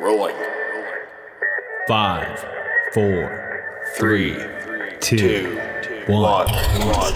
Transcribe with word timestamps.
Rolling. 0.00 0.34
Five, 1.86 2.38
four, 2.94 3.62
three, 3.98 4.34
two, 5.00 5.16
Two. 5.82 6.04
one. 6.08 6.46
One. 6.48 7.14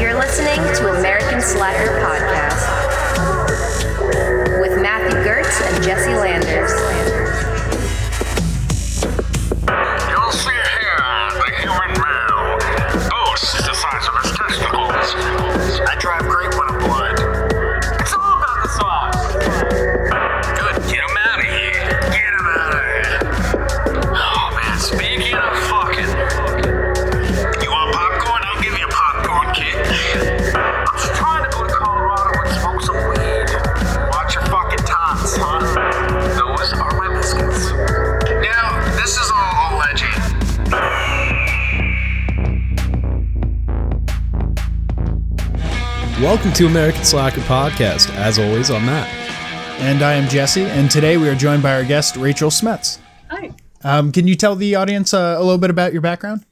You're 0.00 0.14
listening 0.18 0.56
to 0.76 0.98
American 0.98 1.42
Slacker 1.42 2.00
Podcast 2.00 2.64
with 4.62 4.80
Matthew 4.80 5.18
Gertz 5.20 5.60
and 5.60 5.84
Jesse 5.84 6.14
Landers. 6.14 6.70
You'll 10.08 10.32
see 10.32 10.50
here 10.50 11.04
the 11.36 11.50
human 11.60 11.92
male 12.00 12.58
boasts 13.10 13.52
the 13.66 13.74
size 13.74 14.08
of 14.08 14.14
his 14.22 14.32
testicles. 14.38 15.39
Welcome 46.30 46.52
to 46.52 46.66
American 46.66 47.02
Slacker 47.02 47.40
Podcast. 47.40 48.14
As 48.14 48.38
always, 48.38 48.70
I'm 48.70 48.86
Matt. 48.86 49.08
And 49.80 50.00
I 50.00 50.12
am 50.12 50.28
Jesse, 50.28 50.62
and 50.62 50.88
today 50.88 51.16
we 51.16 51.28
are 51.28 51.34
joined 51.34 51.60
by 51.60 51.74
our 51.74 51.82
guest, 51.82 52.14
Rachel 52.14 52.50
Smets. 52.50 53.00
Hi. 53.28 53.50
Um, 53.82 54.12
can 54.12 54.28
you 54.28 54.36
tell 54.36 54.54
the 54.54 54.76
audience 54.76 55.12
uh, 55.12 55.34
a 55.36 55.42
little 55.42 55.58
bit 55.58 55.70
about 55.70 55.92
your 55.92 56.02
background? 56.02 56.46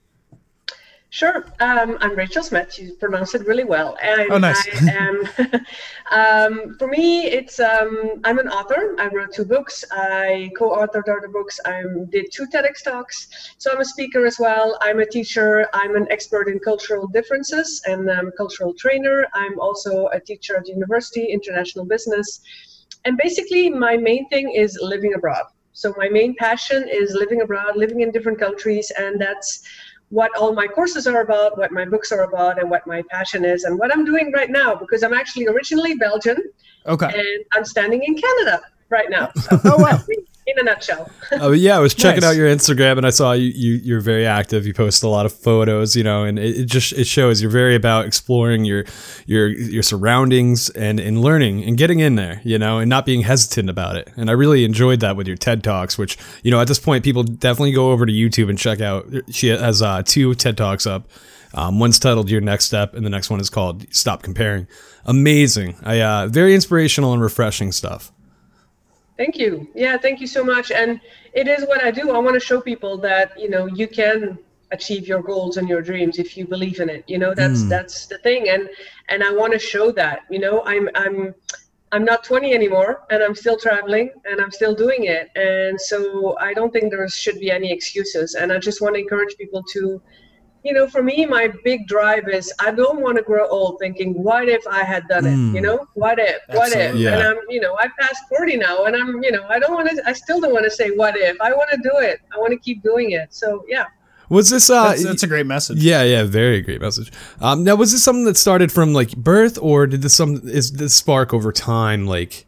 Sure. 1.11 1.47
Um, 1.61 1.97
I'm 2.03 2.15
Rachel 2.15 2.43
Smets. 2.43 2.79
You 2.79 2.93
pronounced 2.95 3.35
it 3.35 3.47
really 3.47 3.65
well. 3.65 3.97
And 4.03 4.31
Oh, 4.31 4.37
nice. 4.37 4.69
I 4.69 4.93
am, 4.93 5.23
um, 6.11 6.77
for 6.79 6.87
me, 6.87 7.25
it's 7.25 7.59
um, 7.59 8.21
I'm 8.25 8.39
an 8.39 8.49
author. 8.49 8.95
I 8.99 9.09
wrote 9.09 9.33
two 9.33 9.47
books. 9.47 9.85
I 9.91 10.51
co-authored 10.59 11.09
other 11.09 11.29
books. 11.29 11.59
I 11.65 11.83
did 12.11 12.27
two 12.31 12.47
TEDx 12.47 12.83
talks. 12.85 13.55
So 13.57 13.73
I'm 13.73 13.81
a 13.81 13.87
speaker 13.87 14.27
as 14.27 14.39
well. 14.39 14.77
I'm 14.83 15.01
a 15.01 15.07
teacher. 15.07 15.67
I'm 15.73 15.97
an 15.97 16.07
expert 16.11 16.47
in 16.47 16.59
cultural 16.59 17.07
differences 17.07 17.83
and 17.87 18.11
I'm 18.11 18.29
a 18.29 18.33
cultural 18.33 18.75
trainer. 18.75 19.27
I'm 19.33 19.59
also 19.61 20.09
a 20.09 20.21
teacher 20.21 20.59
at 20.59 20.69
university, 20.69 21.25
international 21.25 21.87
business. 21.87 22.41
And 23.07 23.17
basically, 23.17 23.71
my 23.71 23.97
main 23.97 24.29
thing 24.29 24.53
is 24.53 24.79
living 24.83 25.15
abroad. 25.15 25.45
So 25.73 25.95
my 25.97 26.09
main 26.09 26.35
passion 26.35 26.89
is 26.89 27.15
living 27.15 27.41
abroad, 27.41 27.77
living 27.77 28.01
in 28.01 28.11
different 28.11 28.41
countries, 28.41 28.91
and 28.99 29.21
that's 29.21 29.63
what 30.11 30.35
all 30.37 30.55
my 30.55 30.67
courses 30.67 31.07
are 31.07 31.21
about, 31.21 31.59
what 31.59 31.71
my 31.73 31.85
books 31.85 32.13
are 32.13 32.23
about, 32.23 32.59
and 32.61 32.71
what 32.71 32.87
my 32.87 33.03
passion 33.11 33.45
is, 33.45 33.65
and 33.65 33.79
what 33.79 33.93
I'm 33.93 34.05
doing 34.05 34.33
right 34.33 34.51
now. 34.51 34.75
Because 34.75 35.03
I'm 35.03 35.13
actually 35.15 35.47
originally 35.47 35.95
Belgian, 35.95 36.37
Okay. 36.87 37.07
and 37.07 37.45
I'm 37.53 37.65
standing 37.65 38.03
in 38.05 38.17
Canada 38.17 38.61
right 38.89 39.11
now. 39.11 39.31
So 39.37 39.61
Oh, 39.65 39.77
wow. 39.79 40.01
In 40.49 40.59
a 40.59 40.63
nutshell. 40.63 41.11
Oh 41.33 41.53
yeah, 41.53 41.77
I 41.77 41.79
was 41.81 41.95
checking 41.95 42.23
Nice. 42.23 42.31
out 42.31 42.37
your 42.37 42.49
Instagram 42.49 42.97
and 42.97 43.07
I 43.07 43.11
saw 43.11 43.33
you, 43.33 43.49
you. 43.55 43.75
You're 43.75 44.01
very 44.01 44.27
active. 44.27 44.67
You 44.67 44.73
post 44.75 45.03
a 45.03 45.09
lot 45.09 45.27
of 45.27 45.33
photos, 45.33 45.95
you 45.95 46.03
know, 46.03 46.25
and 46.25 46.39
it, 46.39 46.61
it 46.61 46.65
just 46.65 46.93
it 46.95 47.07
shows 47.07 47.43
you're 47.43 47.51
very 47.51 47.75
about 47.75 48.07
exploring 48.07 48.65
your 48.65 48.85
your 49.27 49.49
your 49.49 49.83
surroundings 49.83 50.71
and 50.71 50.99
and 50.99 51.21
learning 51.21 51.65
and 51.65 51.77
getting 51.77 52.01
in 52.01 52.15
there, 52.17 52.41
you 52.45 52.59
know, 52.59 52.79
and 52.79 52.89
not 52.89 53.05
being 53.05 53.23
hesitant 53.23 53.69
about 53.69 53.97
it. 53.97 54.11
And 54.17 54.31
I 54.31 54.33
really 54.33 54.65
enjoyed 54.65 55.01
that 55.01 55.17
with 55.17 55.27
your 55.27 55.37
TED 55.37 55.63
talks, 55.63 55.99
which 55.99 56.17
you 56.43 56.51
know 56.51 56.61
at 56.61 56.69
this 56.69 56.79
point 56.79 57.05
people 57.05 57.23
definitely 57.25 57.73
go 57.73 57.91
over 57.93 58.07
to 58.07 58.13
YouTube 58.13 58.49
and 58.49 58.59
check 58.59 58.81
out. 58.81 59.07
She 59.31 59.49
has 59.49 59.83
uh, 59.83 60.03
two 60.05 60.35
TED 60.35 60.57
talks 60.57 60.87
up. 60.87 61.09
Um, 61.55 61.79
one's 61.79 61.99
titled 61.99 62.31
"Your 62.31 62.41
Next 62.41 62.65
Step" 62.67 62.95
and 62.95 63.05
the 63.05 63.11
next 63.11 63.31
one 63.31 63.41
is 63.41 63.51
called 63.51 63.85
"Stop 63.95 64.23
Comparing." 64.23 64.67
Amazing, 65.05 65.77
I 65.83 66.01
uh, 66.03 66.27
very 66.29 66.55
inspirational 66.55 67.13
and 67.13 67.23
refreshing 67.23 67.73
stuff. 67.73 68.13
Thank 69.19 69.37
you. 69.37 69.69
Yeah, 69.75 69.99
thank 69.99 70.21
you 70.21 70.29
so 70.29 70.45
much. 70.45 70.71
And 70.71 71.01
it 71.35 71.49
is 71.49 71.67
what 71.67 71.83
I 71.83 71.91
do. 71.91 72.13
I 72.13 72.19
want 72.19 72.35
to 72.35 72.41
show 72.41 72.61
people 72.61 72.97
that 72.99 73.39
you 73.39 73.51
know 73.51 73.67
you 73.67 73.89
can 73.89 74.39
achieve 74.71 75.09
your 75.09 75.23
goals 75.23 75.57
and 75.57 75.69
your 75.69 75.83
dreams 75.83 76.19
if 76.19 76.37
you 76.37 76.47
believe 76.47 76.79
in 76.79 76.89
it. 76.89 77.03
You 77.09 77.19
know, 77.19 77.35
that's 77.35 77.63
mm. 77.63 77.69
that's 77.69 78.07
the 78.07 78.19
thing. 78.19 78.49
And 78.49 78.71
and 79.09 79.25
I 79.25 79.33
want 79.33 79.53
to 79.55 79.59
show 79.59 79.91
that. 79.93 80.21
You 80.31 80.39
know, 80.39 80.63
I'm 80.65 80.89
I'm 80.95 81.35
I'm 81.91 82.05
not 82.05 82.23
20 82.23 82.55
anymore, 82.55 83.03
and 83.11 83.23
I'm 83.23 83.35
still 83.35 83.57
traveling, 83.57 84.11
and 84.25 84.41
I'm 84.41 84.53
still 84.53 84.75
doing 84.75 85.05
it. 85.05 85.31
And 85.35 85.81
so 85.81 86.39
I 86.39 86.55
don't 86.55 86.73
think 86.73 86.93
there 86.93 87.09
should 87.09 87.41
be 87.41 87.51
any 87.51 87.73
excuses. 87.73 88.35
And 88.35 88.53
I 88.53 88.59
just 88.59 88.81
want 88.81 88.95
to 88.95 89.01
encourage 89.01 89.37
people 89.37 89.65
to 89.73 90.01
you 90.69 90.75
know, 90.75 90.87
for 90.87 91.03
me, 91.03 91.25
my 91.25 91.51
big 91.65 91.87
drive 91.87 92.29
is 92.29 92.53
I 92.61 92.71
don't 92.73 93.01
want 93.01 93.17
to 93.17 93.23
grow 93.23 93.49
old 93.49 93.79
thinking, 93.79 94.13
what 94.23 94.51
if 94.51 94.67
I 94.67 94.85
had 94.85 95.09
done 95.09 95.25
it? 95.25 95.55
You 95.55 95.63
know, 95.63 95.87
what 95.95 96.19
if, 96.19 96.43
what 96.49 96.73
if? 96.73 96.77
Absolutely. 96.77 97.07
And 97.07 97.23
I'm, 97.23 97.39
you 97.49 97.59
know, 97.59 97.75
I 97.79 97.89
passed 97.99 98.29
40 98.29 98.59
now 98.59 98.85
and 98.85 98.95
I'm, 98.95 99.25
you 99.25 99.33
know, 99.33 99.47
I 99.49 99.59
don't 99.59 99.73
want 99.73 99.89
to, 99.89 100.03
I 100.07 100.13
still 100.13 100.43
don't 100.43 100.53
want 100.53 100.67
to 100.67 100.71
say 100.71 100.91
what 100.91 101.17
if. 101.17 101.41
I 101.41 101.55
want 101.55 101.71
to 101.71 101.79
do 101.79 101.93
it. 102.01 102.21
I 102.35 102.39
want 102.39 102.53
to 102.53 102.59
keep 102.59 102.83
doing 102.83 103.13
it. 103.13 103.33
So, 103.33 103.65
yeah. 103.67 103.87
Was 104.29 104.51
this 104.51 104.69
uh? 104.69 104.89
That's, 104.89 105.05
that's 105.05 105.23
a 105.23 105.27
great 105.27 105.47
message. 105.47 105.79
Yeah, 105.79 106.03
yeah, 106.03 106.25
very 106.25 106.61
great 106.61 106.83
message. 106.83 107.11
Um, 107.41 107.65
now, 107.65 107.77
was 107.77 107.93
this 107.93 108.05
something 108.05 108.27
that 108.27 108.37
started 108.37 108.71
from 108.71 108.93
like 108.93 109.17
birth, 109.17 109.59
or 109.59 109.87
did 109.87 110.03
this 110.03 110.15
some 110.15 110.43
is 110.45 110.73
this 110.73 110.95
spark 110.95 111.33
over 111.33 111.51
time, 111.51 112.07
like 112.07 112.45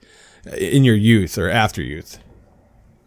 in 0.58 0.84
your 0.84 0.94
youth 0.94 1.38
or 1.38 1.48
after 1.48 1.80
youth? 1.80 2.18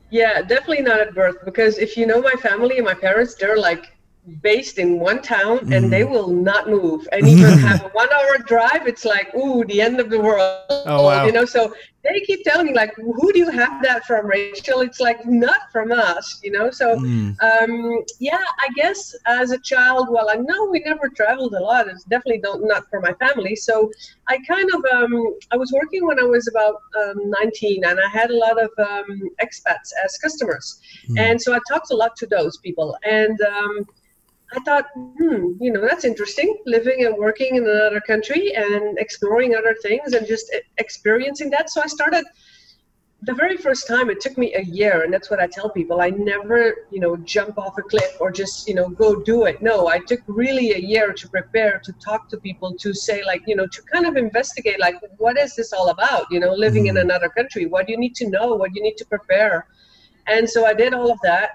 Yeah, 0.10 0.42
definitely 0.42 0.82
not 0.82 1.02
at 1.02 1.14
birth 1.14 1.38
because 1.46 1.78
if 1.78 1.96
you 1.96 2.08
know 2.08 2.20
my 2.20 2.34
family 2.34 2.78
and 2.78 2.86
my 2.86 2.96
parents, 2.96 3.36
they're 3.36 3.58
like 3.58 3.93
based 4.42 4.78
in 4.78 5.00
one 5.00 5.22
town 5.22 5.60
and 5.72 5.92
they 5.92 6.04
will 6.04 6.30
not 6.30 6.70
move. 6.70 7.08
And 7.12 7.28
even 7.28 7.58
have 7.68 7.82
a 7.84 7.90
one 7.90 8.10
hour 8.14 8.38
drive 8.46 8.88
it's 8.88 9.06
like 9.06 9.34
ooh 9.36 9.64
the 9.66 9.82
end 9.82 10.00
of 10.00 10.10
the 10.10 10.20
world 10.20 10.58
Oh, 10.86 11.04
wow. 11.04 11.26
you 11.26 11.32
know? 11.32 11.46
So 11.46 11.74
they 12.04 12.20
keep 12.22 12.44
telling 12.44 12.68
me 12.68 12.74
like 12.74 12.94
who 12.96 13.32
do 13.34 13.40
you 13.40 13.50
have 13.52 13.82
that 13.84 14.06
from 14.06 14.26
rachel? 14.28 14.82
It's 14.82 15.00
like 15.00 15.26
not 15.26 15.60
from 15.72 15.92
us 15.92 16.40
you 16.44 16.52
know? 16.52 16.70
So 16.72 17.00
um 17.42 18.02
yeah 18.20 18.44
i 18.66 18.68
guess 18.76 19.14
as 19.28 19.52
a 19.52 19.60
child 19.60 20.08
well 20.10 20.30
i 20.30 20.36
know 20.36 20.66
we 20.72 20.80
never 20.86 21.10
traveled 21.10 21.54
a 21.54 21.60
lot. 21.60 21.88
It's 21.88 22.04
definitely 22.04 22.40
don't, 22.42 22.68
not 22.68 22.84
for 22.90 23.00
my 23.02 23.14
family. 23.14 23.56
So 23.56 23.90
i 24.30 24.38
kind 24.48 24.70
of 24.76 24.82
um 24.94 25.14
i 25.52 25.58
was 25.58 25.72
working 25.74 26.06
when 26.08 26.20
i 26.20 26.24
was 26.24 26.48
about 26.48 26.76
um, 27.02 27.18
19 27.42 27.84
and 27.86 28.00
i 28.00 28.10
had 28.10 28.30
a 28.32 28.38
lot 28.38 28.62
of 28.62 28.70
um, 28.78 29.08
expats 29.42 29.90
as 30.04 30.18
customers. 30.22 30.80
And 31.18 31.42
so 31.42 31.54
i 31.54 31.60
talked 31.70 31.92
a 31.92 31.96
lot 31.96 32.16
to 32.18 32.28
those 32.28 32.58
people. 32.58 32.96
And 33.06 33.40
um 33.42 33.86
I 34.56 34.60
thought, 34.60 34.86
hmm, 34.96 35.54
you 35.60 35.72
know, 35.72 35.82
that's 35.82 36.06
interesting. 36.06 36.58
Living 36.66 37.06
and 37.06 37.16
working 37.18 37.56
in 37.56 37.68
another 37.68 38.02
country 38.02 38.54
and 38.56 38.98
exploring 39.00 39.56
other 39.56 39.76
things 39.82 40.14
and 40.14 40.28
just 40.28 40.54
experiencing 40.78 41.50
that. 41.52 41.70
So 41.70 41.82
I 41.84 41.88
started 41.88 42.24
the 43.24 43.34
very 43.34 43.58
first 43.58 43.88
time. 43.88 44.10
It 44.10 44.20
took 44.22 44.38
me 44.38 44.54
a 44.54 44.62
year, 44.62 45.04
and 45.04 45.14
that's 45.14 45.30
what 45.32 45.40
I 45.40 45.48
tell 45.48 45.70
people. 45.70 46.02
I 46.02 46.10
never, 46.10 46.88
you 46.92 47.00
know, 47.00 47.16
jump 47.18 47.58
off 47.58 47.78
a 47.78 47.82
cliff 47.82 48.18
or 48.20 48.32
just, 48.32 48.68
you 48.68 48.76
know, 48.76 48.90
go 48.90 49.22
do 49.22 49.46
it. 49.46 49.62
No, 49.62 49.88
I 49.88 50.00
took 50.00 50.20
really 50.28 50.74
a 50.74 50.78
year 50.78 51.14
to 51.14 51.30
prepare, 51.30 51.82
to 51.84 51.94
talk 51.94 52.30
to 52.30 52.38
people, 52.38 52.76
to 52.76 52.94
say, 52.94 53.24
like, 53.24 53.42
you 53.48 53.56
know, 53.56 53.66
to 53.66 53.82
kind 53.84 54.06
of 54.06 54.18
investigate, 54.18 54.80
like, 54.80 54.96
what 55.18 55.38
is 55.38 55.56
this 55.56 55.74
all 55.74 55.90
about? 55.90 56.26
You 56.30 56.42
know, 56.42 56.54
living 56.54 56.88
in 56.88 56.98
another 56.98 57.30
country. 57.30 57.66
What 57.66 57.88
do 57.88 57.94
you 57.94 57.98
need 57.98 58.16
to 58.16 58.30
know? 58.30 58.56
What 58.56 58.72
do 58.72 58.80
you 58.80 58.84
need 58.84 58.98
to 58.98 59.06
prepare? 59.06 59.68
And 60.28 60.50
so 60.50 60.66
I 60.66 60.74
did 60.74 60.94
all 60.94 61.12
of 61.12 61.20
that 61.24 61.52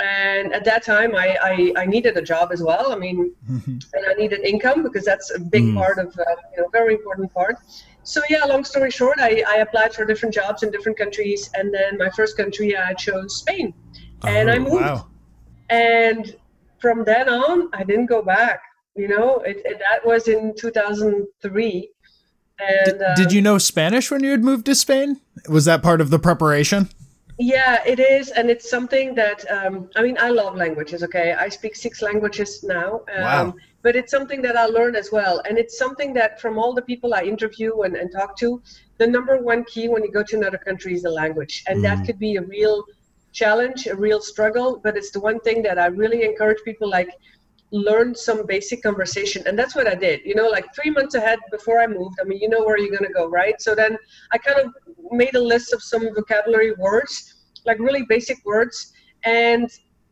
and 0.00 0.52
at 0.52 0.64
that 0.64 0.84
time 0.84 1.14
I, 1.14 1.38
I, 1.42 1.82
I 1.82 1.86
needed 1.86 2.16
a 2.16 2.22
job 2.22 2.50
as 2.52 2.62
well. 2.62 2.92
I 2.92 2.96
mean 2.96 3.32
and 3.48 4.06
i 4.08 4.14
needed 4.14 4.40
income 4.40 4.82
because 4.82 5.04
that's 5.04 5.30
a 5.34 5.40
big 5.40 5.74
part 5.74 5.98
of 5.98 6.08
uh, 6.18 6.24
you 6.54 6.62
know 6.62 6.68
very 6.70 6.94
important 6.94 7.32
part. 7.32 7.56
So 8.02 8.20
yeah 8.28 8.44
long 8.44 8.64
story 8.64 8.90
short 8.90 9.18
I, 9.18 9.42
I 9.48 9.56
applied 9.58 9.94
for 9.94 10.04
different 10.04 10.34
jobs 10.34 10.62
in 10.62 10.70
different 10.70 10.98
countries. 10.98 11.50
And 11.54 11.72
then 11.72 11.98
my 11.98 12.10
first 12.10 12.36
country 12.36 12.76
i 12.76 12.92
chose 12.94 13.38
spain. 13.38 13.72
And 14.24 14.50
i 14.50 14.58
moved. 14.58 14.74
Wow. 14.74 15.08
and 15.70 16.36
from 16.78 17.04
then 17.04 17.28
on 17.28 17.70
i 17.72 17.82
didn't 17.84 18.06
go 18.06 18.22
back. 18.22 18.60
You 18.94 19.08
know 19.08 19.38
it, 19.38 19.62
it, 19.64 19.78
that 19.78 20.06
was 20.06 20.28
in 20.28 20.54
2003 20.56 21.90
and 22.58 23.02
uh, 23.02 23.14
Did 23.14 23.32
you 23.32 23.42
know 23.42 23.58
Spanish 23.58 24.10
when 24.10 24.24
you 24.24 24.30
had 24.30 24.42
moved 24.42 24.66
to 24.66 24.74
Spain? 24.74 25.20
Was 25.48 25.66
that 25.66 25.82
part 25.82 26.00
of 26.00 26.10
the 26.10 26.18
preparation? 26.18 26.88
Yeah, 27.38 27.82
it 27.86 28.00
is, 28.00 28.30
and 28.30 28.48
it's 28.48 28.70
something 28.70 29.14
that 29.14 29.44
um, 29.50 29.90
I 29.94 30.02
mean. 30.02 30.16
I 30.18 30.30
love 30.30 30.56
languages. 30.56 31.02
Okay, 31.02 31.34
I 31.34 31.48
speak 31.50 31.76
six 31.76 32.00
languages 32.00 32.62
now. 32.62 33.02
Um, 33.14 33.22
Wow. 33.22 33.54
But 33.82 33.94
it's 33.94 34.10
something 34.10 34.42
that 34.42 34.56
I 34.56 34.66
learned 34.66 34.96
as 34.96 35.12
well, 35.12 35.40
and 35.48 35.58
it's 35.58 35.78
something 35.78 36.12
that 36.14 36.40
from 36.40 36.58
all 36.58 36.72
the 36.74 36.82
people 36.82 37.14
I 37.14 37.22
interview 37.22 37.82
and, 37.82 37.94
and 37.94 38.10
talk 38.10 38.36
to, 38.38 38.60
the 38.98 39.06
number 39.06 39.36
one 39.38 39.62
key 39.64 39.86
when 39.88 40.02
you 40.02 40.10
go 40.10 40.24
to 40.24 40.36
another 40.36 40.58
country 40.58 40.92
is 40.94 41.02
the 41.02 41.10
language, 41.10 41.62
and 41.68 41.84
that 41.84 42.04
could 42.04 42.18
be 42.18 42.34
a 42.34 42.42
real 42.42 42.82
challenge, 43.32 43.86
a 43.86 43.94
real 43.94 44.20
struggle. 44.20 44.80
But 44.82 44.96
it's 44.96 45.12
the 45.12 45.20
one 45.20 45.38
thing 45.40 45.62
that 45.62 45.78
I 45.78 45.86
really 45.86 46.24
encourage 46.24 46.62
people. 46.64 46.88
Like, 46.90 47.10
learn 47.72 48.14
some 48.14 48.46
basic 48.46 48.82
conversation 48.82 49.42
and 49.46 49.58
that's 49.58 49.74
what 49.74 49.88
i 49.88 49.94
did 49.94 50.20
you 50.24 50.34
know 50.34 50.48
like 50.48 50.66
three 50.74 50.90
months 50.90 51.14
ahead 51.14 51.38
before 51.50 51.80
i 51.80 51.86
moved 51.86 52.16
i 52.20 52.24
mean 52.24 52.38
you 52.40 52.48
know 52.48 52.64
where 52.64 52.78
you're 52.78 52.96
going 52.96 53.08
to 53.08 53.12
go 53.12 53.26
right? 53.28 53.60
So 53.60 53.74
then 53.74 53.96
i 54.32 54.38
kind 54.38 54.60
of 54.60 54.72
made 55.10 55.34
a 55.34 55.40
list 55.40 55.72
of 55.72 55.82
some 55.82 56.02
vocabulary 56.14 56.72
words 56.74 57.34
like 57.64 57.78
really 57.78 58.04
basic 58.08 58.44
words 58.44 58.92
and 59.24 59.68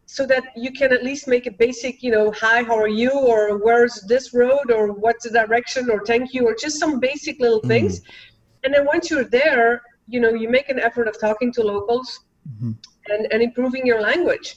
so 0.07 0.27
that 0.27 0.45
you 0.57 0.71
can 0.71 0.93
at 0.93 1.03
least 1.03 1.29
make 1.29 1.47
a 1.47 1.51
basic 1.53 2.03
you 2.03 2.11
know 2.11 2.31
hi 2.33 2.63
how 2.63 2.77
are 2.77 2.89
you 2.89 3.11
or 3.11 3.59
where's 3.59 4.05
this 4.09 4.35
road 4.35 4.71
or 4.71 4.93
what's 4.93 5.25
the 5.25 5.31
direction 5.31 5.91
or 5.91 6.05
thank 6.05 6.35
you 6.35 6.47
or 6.47 6.55
just 6.55 6.79
some 6.79 7.01
basic 7.01 7.41
little 7.41 7.61
mm. 7.63 7.69
things. 7.69 8.03
And 8.65 8.75
then 8.75 8.85
once 8.85 9.11
you're 9.11 9.25
there 9.25 9.83
you 10.09 10.21
know 10.21 10.31
you 10.35 10.49
make 10.49 10.69
an 10.69 10.81
effort 10.81 11.09
of 11.09 11.19
talking 11.19 11.53
to 11.53 11.63
locals 11.63 12.21
mm-hmm. 12.49 12.73
and, 13.09 13.33
and 13.33 13.43
improving 13.43 13.87
your 13.87 14.01
language 14.01 14.57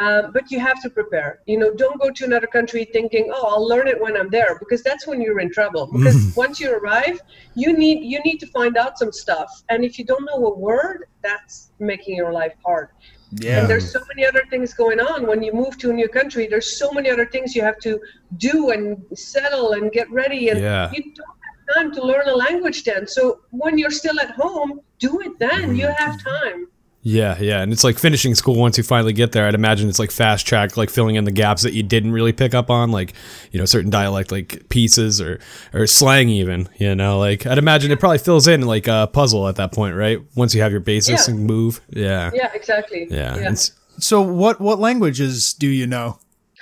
um, 0.00 0.32
but 0.32 0.50
you 0.50 0.60
have 0.60 0.80
to 0.82 0.90
prepare. 0.90 1.40
You 1.46 1.58
know 1.58 1.72
don't 1.74 2.00
go 2.00 2.10
to 2.10 2.24
another 2.24 2.46
country 2.46 2.84
thinking 2.92 3.30
oh 3.34 3.46
i'll 3.48 3.66
learn 3.66 3.88
it 3.88 4.00
when 4.00 4.16
i'm 4.16 4.28
there 4.30 4.58
because 4.58 4.82
that's 4.82 5.06
when 5.06 5.20
you're 5.20 5.40
in 5.40 5.50
trouble. 5.50 5.86
Because 5.92 6.36
once 6.36 6.60
you 6.60 6.72
arrive 6.74 7.20
you 7.54 7.72
need 7.76 8.04
you 8.04 8.20
need 8.20 8.38
to 8.40 8.46
find 8.48 8.76
out 8.76 8.98
some 8.98 9.12
stuff. 9.12 9.50
And 9.70 9.84
if 9.84 9.98
you 9.98 10.04
don't 10.04 10.24
know 10.24 10.46
a 10.46 10.54
word 10.58 11.06
that's 11.22 11.70
making 11.78 12.16
your 12.16 12.32
life 12.32 12.54
hard. 12.64 12.88
Yeah. 13.30 13.60
and 13.60 13.68
there's 13.68 13.90
so 13.92 14.00
many 14.08 14.26
other 14.26 14.44
things 14.50 14.72
going 14.72 15.00
on. 15.00 15.26
When 15.26 15.42
you 15.42 15.52
move 15.52 15.76
to 15.78 15.90
a 15.90 15.92
new 15.92 16.08
country 16.08 16.46
there's 16.46 16.78
so 16.78 16.92
many 16.92 17.08
other 17.10 17.26
things 17.26 17.54
you 17.56 17.62
have 17.62 17.78
to 17.80 17.98
do 18.36 18.70
and 18.70 19.02
settle 19.14 19.72
and 19.72 19.90
get 19.90 20.10
ready. 20.10 20.48
And 20.50 20.60
Yeah. 20.60 20.90
you 20.94 21.02
don't 21.14 21.36
have 21.48 21.76
time 21.76 21.92
to 21.94 22.02
learn 22.02 22.28
a 22.28 22.36
language 22.46 22.84
then. 22.84 23.06
So 23.06 23.40
when 23.50 23.78
you're 23.78 23.90
still 24.02 24.18
at 24.20 24.32
home 24.32 24.80
do 24.98 25.20
it 25.20 25.38
then. 25.38 25.76
You 25.76 25.86
have 25.86 26.14
time 26.22 26.68
Yeah, 27.02 27.38
yeah, 27.40 27.62
and 27.62 27.72
it's 27.72 27.84
like 27.84 27.96
finishing 27.96 28.34
school 28.34 28.56
once 28.56 28.76
you 28.76 28.82
finally 28.84 29.12
get 29.12 29.30
there. 29.32 29.46
I'd 29.46 29.54
imagine 29.54 29.88
it's 29.88 30.00
like 30.00 30.10
fast 30.10 30.46
track, 30.46 30.76
like 30.76 30.90
filling 30.90 31.14
in 31.14 31.24
the 31.24 31.30
gaps 31.30 31.62
that 31.62 31.72
you 31.72 31.82
didn't 31.84 32.10
really 32.12 32.32
pick 32.32 32.54
up 32.54 32.70
on, 32.70 32.90
like 32.90 33.14
you 33.52 33.58
know 33.58 33.66
certain 33.66 33.88
dialect, 33.88 34.32
like 34.32 34.68
pieces 34.68 35.20
or 35.20 35.38
or 35.72 35.86
slang, 35.86 36.28
even. 36.28 36.68
You 36.78 36.94
know, 36.96 37.18
like 37.18 37.46
I'd 37.46 37.56
imagine 37.56 37.92
it 37.92 38.00
probably 38.00 38.18
fills 38.18 38.48
in 38.48 38.62
like 38.62 38.88
a 38.88 39.08
puzzle 39.12 39.46
at 39.48 39.56
that 39.56 39.72
point, 39.72 39.94
right? 39.94 40.20
Once 40.34 40.54
you 40.54 40.60
have 40.62 40.72
your 40.72 40.80
basis 40.80 41.28
Yeah. 41.28 41.34
and 41.34 41.46
move. 41.46 41.80
Yeah, 41.90 42.30
yeah 42.34 42.50
exactly 42.52 43.06
yeah. 43.10 43.36
yeah. 43.38 43.54
So 43.98 44.20
what 44.20 44.60
what 44.60 44.78
languages 44.80 45.54
do 45.54 45.68
you 45.68 45.86
know? 45.86 46.18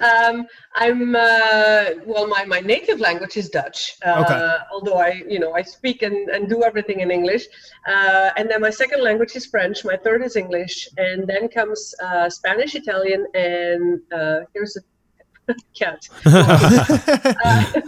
Um, 0.00 0.46
I'm 0.76 1.14
uh, 1.16 1.84
well. 2.06 2.26
My, 2.26 2.44
my 2.44 2.60
native 2.60 3.00
language 3.00 3.36
is 3.36 3.48
Dutch. 3.48 3.96
Uh, 4.04 4.24
Okay. 4.24 4.56
Although 4.72 4.98
I, 4.98 5.22
you 5.28 5.38
know, 5.38 5.52
I 5.52 5.62
speak 5.62 6.02
and, 6.02 6.28
and 6.30 6.48
do 6.48 6.62
everything 6.62 7.00
in 7.00 7.10
English. 7.10 7.44
Uh, 7.86 8.30
and 8.36 8.48
then 8.50 8.60
my 8.60 8.70
second 8.70 9.02
language 9.02 9.34
is 9.36 9.46
French. 9.46 9.84
My 9.84 9.96
third 9.96 10.22
is 10.22 10.36
English, 10.36 10.88
and 10.96 11.26
then 11.26 11.48
comes 11.48 11.94
uh, 12.02 12.28
Spanish, 12.30 12.74
Italian, 12.74 13.26
and 13.34 14.00
uh, 14.12 14.40
here's 14.54 14.76
a 14.76 15.54
cat. 15.78 16.00
uh, 16.26 17.80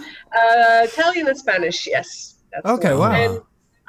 Italian 0.91 1.29
and 1.29 1.39
Spanish. 1.39 1.87
Yes. 1.87 2.37
That's 2.53 2.67
Okay, 2.67 2.95
wow. 2.95 3.13
And 3.13 3.41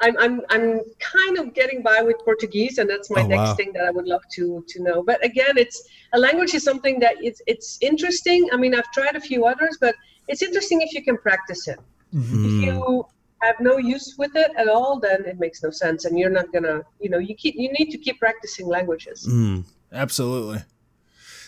I'm, 0.04 0.16
I'm, 0.24 0.34
I'm 0.54 0.68
kind 1.16 1.34
of 1.40 1.54
getting 1.54 1.80
by 1.90 1.98
with 2.08 2.16
Portuguese, 2.24 2.74
and 2.78 2.86
that's 2.92 3.08
my 3.16 3.22
Oh, 3.22 3.26
next 3.34 3.48
wow. 3.50 3.54
thing 3.58 3.70
that 3.76 3.84
I 3.88 3.90
would 3.96 4.08
love 4.14 4.24
to 4.36 4.44
to 4.72 4.76
know. 4.86 4.98
But 5.10 5.18
again, 5.30 5.54
it's 5.64 5.78
a 6.16 6.18
language 6.26 6.52
is 6.58 6.62
something 6.70 6.96
that 7.04 7.14
it's 7.28 7.40
it's 7.52 7.68
interesting. 7.90 8.40
I 8.52 8.56
mean, 8.62 8.72
I've 8.78 8.90
tried 8.98 9.14
a 9.16 9.24
few 9.30 9.40
others, 9.52 9.74
but 9.84 9.94
it's 10.30 10.42
interesting 10.48 10.78
if 10.86 10.90
you 10.96 11.02
can 11.08 11.16
practice 11.28 11.62
it. 11.72 11.80
Mm-hmm. 12.14 12.44
If 12.46 12.52
you 12.66 13.06
have 13.46 13.56
no 13.60 13.74
use 13.94 14.08
with 14.22 14.34
it 14.44 14.50
at 14.62 14.68
all, 14.74 14.92
then 15.06 15.18
it 15.32 15.38
makes 15.44 15.58
no 15.66 15.70
sense, 15.70 16.00
and 16.06 16.12
you're 16.18 16.34
not 16.40 16.48
gonna, 16.54 16.76
you 17.02 17.10
know, 17.12 17.18
you 17.28 17.34
keep 17.42 17.54
you 17.62 17.70
need 17.78 17.88
to 17.94 17.98
keep 17.98 18.16
practicing 18.26 18.66
languages. 18.76 19.18
mm. 19.30 19.64
Absolutely. 19.92 20.60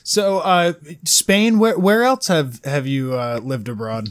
So 0.04 0.38
uh, 0.38 0.74
Spain, 1.04 1.58
where 1.58 1.76
where 1.78 2.02
else 2.04 2.28
have 2.28 2.64
have 2.64 2.86
you 2.86 3.14
uh, 3.14 3.40
lived 3.42 3.68
abroad? 3.68 4.10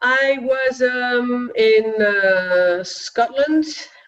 I 0.00 0.38
was 0.42 0.80
um, 0.82 1.50
in 1.56 2.00
uh, 2.00 2.84
Scotland. 2.84 3.64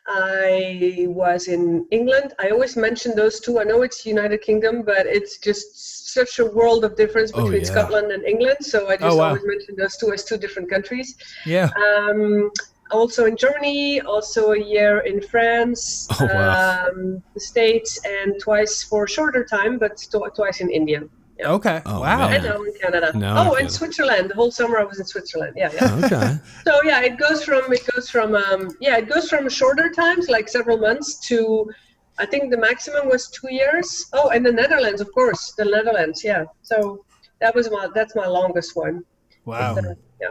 I 0.07 1.07
was 1.09 1.49
in 1.49 1.87
England. 1.91 2.35
I 2.39 2.51
always 2.51 2.77
mention 2.77 3.15
those 3.15 3.39
two. 3.41 3.61
I 3.61 3.65
know 3.65 3.83
it's 3.83 4.05
United 4.07 4.41
Kingdom, 4.43 4.83
but 4.83 5.07
it's 5.07 5.39
just 5.39 6.13
such 6.15 6.39
a 6.39 6.47
world 6.47 6.85
of 6.85 6.97
difference 6.97 7.31
Oh, 7.35 7.43
between 7.43 7.61
yeah. 7.63 7.67
Scotland 7.69 8.11
and 8.13 8.25
England. 8.25 8.59
So 8.61 8.89
I 8.89 8.97
just 8.97 9.05
Oh, 9.05 9.17
wow. 9.17 9.29
always 9.29 9.43
mention 9.45 9.77
those 9.77 9.97
two 9.97 10.13
as 10.13 10.25
two 10.25 10.37
different 10.37 10.71
countries. 10.71 11.17
Yeah. 11.47 11.71
Um, 11.87 12.51
also 12.91 13.27
in 13.27 13.37
Germany, 13.37 14.01
also 14.01 14.53
a 14.53 14.59
year 14.59 15.01
in 15.01 15.21
France, 15.21 16.09
Oh, 16.21 16.27
wow. 16.27 16.89
um, 16.89 17.23
the 17.35 17.41
States, 17.41 18.01
and 18.05 18.35
twice 18.41 18.83
for 18.83 19.05
a 19.05 19.09
shorter 19.09 19.45
time, 19.45 19.79
but 19.79 19.97
tw- 19.97 20.35
twice 20.35 20.61
in 20.61 20.71
India. 20.71 21.03
Yeah. 21.41 21.53
Okay. 21.53 21.83
Oh, 21.87 22.01
wow. 22.01 22.29
man. 22.29 22.35
And 22.35 22.45
now 22.45 22.63
in 22.63 22.75
Canada. 22.81 23.13
Now 23.15 23.17
in 23.17 23.25
oh, 23.25 23.43
Canada. 23.43 23.61
and 23.61 23.73
Switzerland. 23.73 24.31
The 24.31 24.35
whole 24.35 24.51
summer 24.51 24.79
I 24.79 24.85
was 24.85 25.01
in 25.01 25.07
Switzerland. 25.07 25.55
Yeah, 25.57 25.71
yeah. 25.75 26.01
Okay. 26.05 26.39
So 26.65 26.81
yeah, 26.85 27.01
it 27.03 27.19
goes 27.19 27.43
from 27.45 27.73
it 27.73 27.87
goes 27.93 28.11
from 28.11 28.35
um, 28.35 28.71
yeah, 28.81 28.99
it 28.99 29.09
goes 29.09 29.29
from 29.29 29.49
shorter 29.49 29.91
times 29.91 30.29
like 30.29 30.49
several 30.49 30.79
months 30.79 31.19
to 31.29 31.71
I 32.19 32.27
think 32.27 32.51
the 32.51 32.59
maximum 32.59 33.09
was 33.09 33.31
two 33.31 33.53
years. 33.53 34.07
Oh, 34.13 34.29
and 34.29 34.45
the 34.45 34.53
Netherlands, 34.53 35.01
of 35.01 35.13
course, 35.13 35.55
the 35.57 35.65
Netherlands. 35.65 36.23
Yeah. 36.23 36.45
So 36.63 37.05
that 37.41 37.55
was 37.55 37.71
my 37.71 37.89
that's 37.95 38.15
my 38.15 38.27
longest 38.27 38.77
one. 38.77 39.05
Wow. 39.45 39.77
Uh, 39.77 39.95
yeah. 40.21 40.29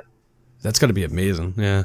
That's 0.61 0.77
got 0.77 0.87
to 0.87 0.93
be 0.93 1.03
amazing. 1.03 1.55
Yeah. 1.57 1.83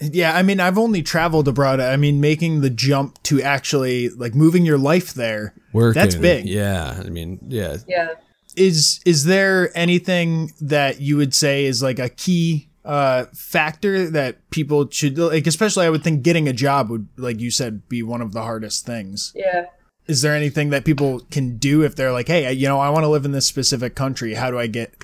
Yeah, 0.00 0.36
I 0.36 0.42
mean, 0.42 0.60
I've 0.60 0.78
only 0.78 1.02
traveled 1.02 1.48
abroad. 1.48 1.80
I 1.80 1.96
mean, 1.96 2.20
making 2.20 2.60
the 2.60 2.70
jump 2.70 3.22
to 3.24 3.40
actually 3.42 4.10
like 4.10 4.34
moving 4.34 4.64
your 4.64 4.78
life 4.78 5.14
there. 5.14 5.54
Working. 5.72 6.00
That's 6.00 6.14
big. 6.14 6.46
Yeah. 6.46 7.00
I 7.04 7.08
mean, 7.08 7.38
yeah. 7.48 7.76
Yeah. 7.86 8.08
Is 8.56 9.00
is 9.04 9.24
there 9.24 9.76
anything 9.76 10.52
that 10.60 11.00
you 11.00 11.16
would 11.16 11.34
say 11.34 11.64
is 11.64 11.82
like 11.82 11.98
a 11.98 12.08
key 12.08 12.68
uh 12.84 13.26
factor 13.34 14.08
that 14.10 14.50
people 14.50 14.88
should 14.90 15.18
like 15.18 15.46
especially 15.46 15.84
I 15.84 15.90
would 15.90 16.02
think 16.02 16.22
getting 16.22 16.48
a 16.48 16.52
job 16.52 16.88
would 16.88 17.08
like 17.18 17.38
you 17.38 17.50
said 17.50 17.88
be 17.88 18.02
one 18.02 18.22
of 18.22 18.32
the 18.32 18.42
hardest 18.42 18.86
things. 18.86 19.32
Yeah. 19.34 19.66
Is 20.06 20.22
there 20.22 20.34
anything 20.34 20.70
that 20.70 20.84
people 20.84 21.20
can 21.30 21.56
do 21.58 21.84
if 21.84 21.94
they're 21.94 22.10
like, 22.10 22.26
"Hey, 22.26 22.52
you 22.52 22.66
know, 22.66 22.80
I 22.80 22.90
want 22.90 23.04
to 23.04 23.08
live 23.08 23.24
in 23.24 23.32
this 23.32 23.46
specific 23.46 23.94
country. 23.94 24.34
How 24.34 24.50
do 24.50 24.58
I 24.58 24.66
get 24.66 24.94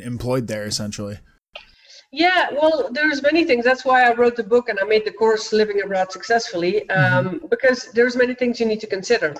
employed 0.00 0.48
there 0.48 0.64
essentially?" 0.64 1.18
Yeah, 2.10 2.48
well, 2.52 2.90
there's 2.92 3.22
many 3.22 3.44
things. 3.44 3.64
That's 3.64 3.84
why 3.84 4.02
I 4.02 4.12
wrote 4.14 4.36
the 4.36 4.42
book 4.42 4.68
and 4.68 4.78
I 4.78 4.84
made 4.84 5.04
the 5.04 5.12
course 5.12 5.52
"Living 5.52 5.80
Abroad 5.82 6.10
Successfully" 6.12 6.88
um, 6.90 7.40
because 7.50 7.92
there's 7.92 8.16
many 8.16 8.34
things 8.34 8.58
you 8.58 8.66
need 8.66 8.80
to 8.80 8.86
consider, 8.86 9.34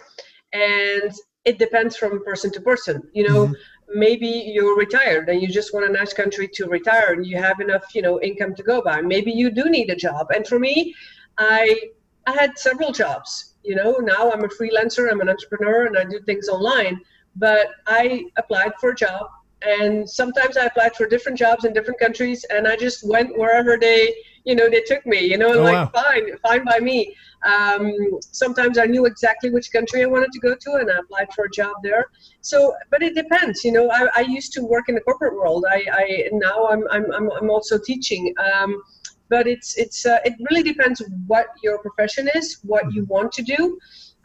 and 0.52 1.12
it 1.44 1.58
depends 1.58 1.96
from 1.96 2.24
person 2.24 2.50
to 2.52 2.60
person. 2.60 3.02
You 3.12 3.28
know, 3.28 3.46
mm-hmm. 3.46 3.98
maybe 3.98 4.26
you're 4.26 4.76
retired 4.76 5.28
and 5.28 5.42
you 5.42 5.48
just 5.48 5.74
want 5.74 5.88
a 5.88 5.92
nice 5.92 6.12
country 6.12 6.48
to 6.54 6.66
retire, 6.66 7.12
and 7.12 7.26
you 7.26 7.36
have 7.36 7.60
enough, 7.60 7.84
you 7.94 8.02
know, 8.02 8.20
income 8.20 8.54
to 8.54 8.62
go 8.62 8.82
by. 8.82 9.00
Maybe 9.00 9.32
you 9.32 9.50
do 9.50 9.64
need 9.64 9.90
a 9.90 9.96
job, 9.96 10.28
and 10.34 10.46
for 10.46 10.58
me, 10.58 10.94
I 11.38 11.90
I 12.26 12.32
had 12.32 12.58
several 12.58 12.92
jobs. 12.92 13.54
You 13.64 13.76
know, 13.76 13.92
now 13.98 14.30
I'm 14.30 14.44
a 14.44 14.48
freelancer, 14.48 15.10
I'm 15.10 15.20
an 15.20 15.28
entrepreneur, 15.28 15.86
and 15.86 15.96
I 15.96 16.04
do 16.04 16.20
things 16.20 16.48
online. 16.48 17.00
But 17.36 17.68
I 17.86 18.24
applied 18.36 18.72
for 18.80 18.90
a 18.90 18.94
job 18.94 19.28
and 19.64 20.08
sometimes 20.08 20.56
I 20.56 20.66
applied 20.66 20.94
for 20.96 21.06
different 21.06 21.38
jobs 21.38 21.64
in 21.64 21.72
different 21.72 22.00
countries, 22.00 22.44
and 22.50 22.66
I 22.66 22.76
just 22.76 23.06
went 23.06 23.36
wherever 23.38 23.78
they, 23.78 24.14
you 24.44 24.54
know, 24.54 24.68
they 24.68 24.82
took 24.82 25.04
me. 25.06 25.20
You 25.20 25.38
know, 25.38 25.52
Oh, 25.54 25.62
like 25.62 25.74
wow. 25.74 26.02
fine, 26.02 26.36
fine 26.38 26.64
by 26.64 26.78
me. 26.80 27.14
Um, 27.44 27.94
sometimes 28.20 28.78
I 28.78 28.86
knew 28.86 29.04
exactly 29.06 29.50
which 29.50 29.72
country 29.72 30.02
I 30.02 30.06
wanted 30.06 30.32
to 30.32 30.38
go 30.40 30.54
to, 30.54 30.72
and 30.74 30.90
I 30.90 30.98
applied 30.98 31.32
for 31.34 31.44
a 31.46 31.50
job 31.50 31.74
there. 31.82 32.06
So, 32.40 32.74
but 32.90 33.02
it 33.02 33.14
depends. 33.14 33.64
You 33.64 33.72
know, 33.72 33.90
I, 33.90 34.08
I 34.16 34.20
used 34.20 34.52
to 34.54 34.62
work 34.62 34.88
in 34.88 34.94
the 34.94 35.00
corporate 35.00 35.34
world. 35.34 35.64
I, 35.68 35.84
I 35.92 36.28
now 36.32 36.66
I'm 36.68 36.84
I'm 36.90 37.10
I'm, 37.12 37.30
I'm 37.32 37.50
also 37.50 37.78
teaching. 37.78 38.34
Um, 38.38 38.82
but 39.28 39.46
it's 39.46 39.78
it's 39.78 40.04
uh, 40.04 40.18
it 40.24 40.34
really 40.50 40.62
depends 40.62 41.02
what 41.26 41.46
your 41.62 41.78
profession 41.78 42.28
is, 42.34 42.58
what 42.62 42.92
you 42.92 43.04
want 43.06 43.32
to 43.32 43.42
do, 43.42 43.78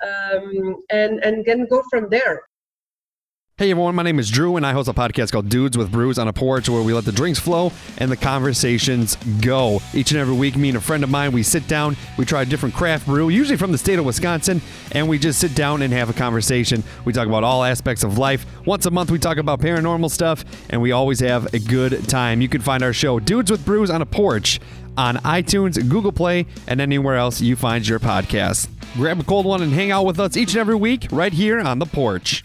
um, 0.04 0.84
and 0.90 1.24
and 1.24 1.46
then 1.46 1.66
go 1.70 1.82
from 1.90 2.10
there. 2.10 2.42
Hey 3.60 3.72
everyone, 3.72 3.96
my 3.96 4.04
name 4.04 4.20
is 4.20 4.30
Drew, 4.30 4.56
and 4.56 4.64
I 4.64 4.72
host 4.72 4.88
a 4.88 4.94
podcast 4.94 5.32
called 5.32 5.50
Dudes 5.50 5.76
with 5.80 5.92
Brews 5.92 6.20
on 6.20 6.28
a 6.28 6.32
Porch 6.32 6.70
where 6.70 6.84
we 6.84 6.94
let 6.94 7.06
the 7.06 7.12
drinks 7.12 7.40
flow 7.40 7.72
and 7.98 8.12
the 8.12 8.16
conversations 8.16 9.16
go. 9.42 9.82
Each 9.96 10.12
and 10.12 10.20
every 10.20 10.36
week, 10.36 10.56
me 10.56 10.70
and 10.70 10.78
a 10.78 10.80
friend 10.80 11.04
of 11.04 11.10
mine, 11.10 11.32
we 11.32 11.42
sit 11.42 11.68
down, 11.68 11.98
we 12.20 12.26
try 12.26 12.44
a 12.44 12.46
different 12.46 12.76
craft 12.76 13.08
brew, 13.08 13.30
usually 13.30 13.58
from 13.58 13.72
the 13.72 13.78
state 13.80 13.98
of 13.98 14.06
Wisconsin, 14.06 14.62
and 14.92 15.10
we 15.10 15.18
just 15.18 15.40
sit 15.40 15.56
down 15.56 15.82
and 15.82 15.92
have 15.92 16.08
a 16.08 16.14
conversation. 16.14 16.84
We 17.04 17.14
talk 17.14 17.26
about 17.26 17.44
all 17.44 17.64
aspects 17.64 18.04
of 18.04 18.20
life. 18.20 18.46
Once 18.68 18.86
a 18.86 18.92
month, 18.92 19.10
we 19.10 19.18
talk 19.18 19.38
about 19.38 19.60
paranormal 19.60 20.12
stuff, 20.12 20.46
and 20.70 20.80
we 20.80 20.92
always 20.92 21.20
have 21.22 21.52
a 21.56 21.60
good 21.60 22.08
time. 22.08 22.42
You 22.42 22.50
can 22.50 22.62
find 22.62 22.84
our 22.84 22.94
show, 22.94 23.20
Dudes 23.20 23.50
with 23.50 23.66
Brews 23.66 23.90
on 23.90 24.04
a 24.04 24.06
Porch, 24.06 24.60
on 24.98 25.16
iTunes, 25.16 25.82
Google 25.90 26.12
Play, 26.12 26.46
and 26.68 26.80
anywhere 26.80 27.16
else 27.16 27.42
you 27.42 27.56
find 27.56 27.88
your 27.88 28.00
podcast. 28.00 28.68
Grab 28.94 29.20
a 29.20 29.24
cold 29.24 29.48
one 29.48 29.64
and 29.64 29.74
hang 29.74 29.90
out 29.90 30.06
with 30.06 30.20
us 30.20 30.38
each 30.38 30.52
and 30.52 30.60
every 30.60 30.76
week 30.76 31.08
right 31.12 31.34
here 31.34 31.60
on 31.60 31.80
the 31.80 31.88
porch. 31.88 32.44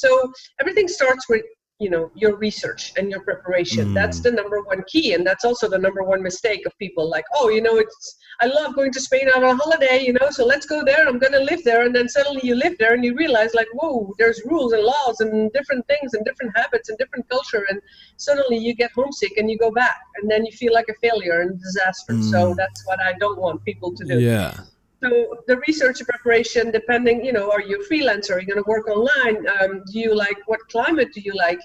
So 0.00 0.32
everything 0.60 0.88
starts 0.88 1.28
with 1.28 1.44
you 1.80 1.88
know 1.88 2.10
your 2.14 2.36
research 2.36 2.92
and 2.96 3.10
your 3.10 3.20
preparation. 3.20 3.88
Hmm. 3.88 3.94
That's 3.94 4.20
the 4.20 4.30
number 4.30 4.60
one 4.62 4.84
key 4.86 5.14
and 5.14 5.26
that's 5.26 5.44
also 5.44 5.68
the 5.68 5.78
number 5.78 6.02
one 6.02 6.22
mistake 6.22 6.66
of 6.66 6.76
people 6.78 7.08
like 7.08 7.24
oh 7.34 7.48
you 7.48 7.62
know 7.62 7.76
it's 7.78 8.16
i 8.40 8.46
love 8.46 8.74
going 8.74 8.92
to 8.92 9.00
spain 9.00 9.28
on 9.34 9.42
a 9.44 9.54
holiday 9.54 9.98
you 10.06 10.12
know 10.12 10.28
so 10.30 10.44
let's 10.44 10.66
go 10.66 10.84
there 10.84 11.06
i'm 11.08 11.18
going 11.18 11.32
to 11.32 11.44
live 11.50 11.62
there 11.64 11.82
and 11.86 11.94
then 11.94 12.08
suddenly 12.08 12.40
you 12.42 12.54
live 12.54 12.76
there 12.78 12.94
and 12.94 13.04
you 13.04 13.14
realize 13.14 13.54
like 13.54 13.68
whoa 13.74 14.12
there's 14.18 14.40
rules 14.44 14.72
and 14.72 14.82
laws 14.82 15.20
and 15.20 15.52
different 15.52 15.86
things 15.86 16.14
and 16.14 16.24
different 16.24 16.54
habits 16.56 16.88
and 16.88 16.98
different 16.98 17.28
culture 17.28 17.64
and 17.70 17.80
suddenly 18.16 18.58
you 18.58 18.74
get 18.74 18.90
homesick 18.92 19.32
and 19.36 19.50
you 19.50 19.58
go 19.58 19.70
back 19.70 20.00
and 20.16 20.30
then 20.30 20.44
you 20.44 20.52
feel 20.52 20.72
like 20.72 20.88
a 20.88 20.94
failure 20.94 21.40
and 21.42 21.60
disaster. 21.60 22.20
So 22.22 22.48
hmm. 22.48 22.54
that's 22.56 22.86
what 22.86 23.00
i 23.00 23.12
don't 23.14 23.38
want 23.38 23.64
people 23.64 23.94
to 23.94 24.04
do. 24.04 24.18
Yeah. 24.18 24.54
So 25.02 25.36
the 25.46 25.56
research 25.66 26.00
preparation, 26.00 26.70
depending, 26.70 27.24
you 27.24 27.32
know, 27.32 27.50
are 27.50 27.62
you 27.62 27.80
a 27.80 27.88
freelancer? 27.92 28.32
Are 28.32 28.40
you 28.40 28.46
going 28.46 28.62
to 28.62 28.68
work 28.68 28.86
online? 28.88 29.46
Um, 29.60 29.82
do 29.90 29.98
you 29.98 30.14
like 30.14 30.36
what 30.46 30.60
climate 30.68 31.08
do 31.14 31.20
you 31.20 31.32
like? 31.34 31.60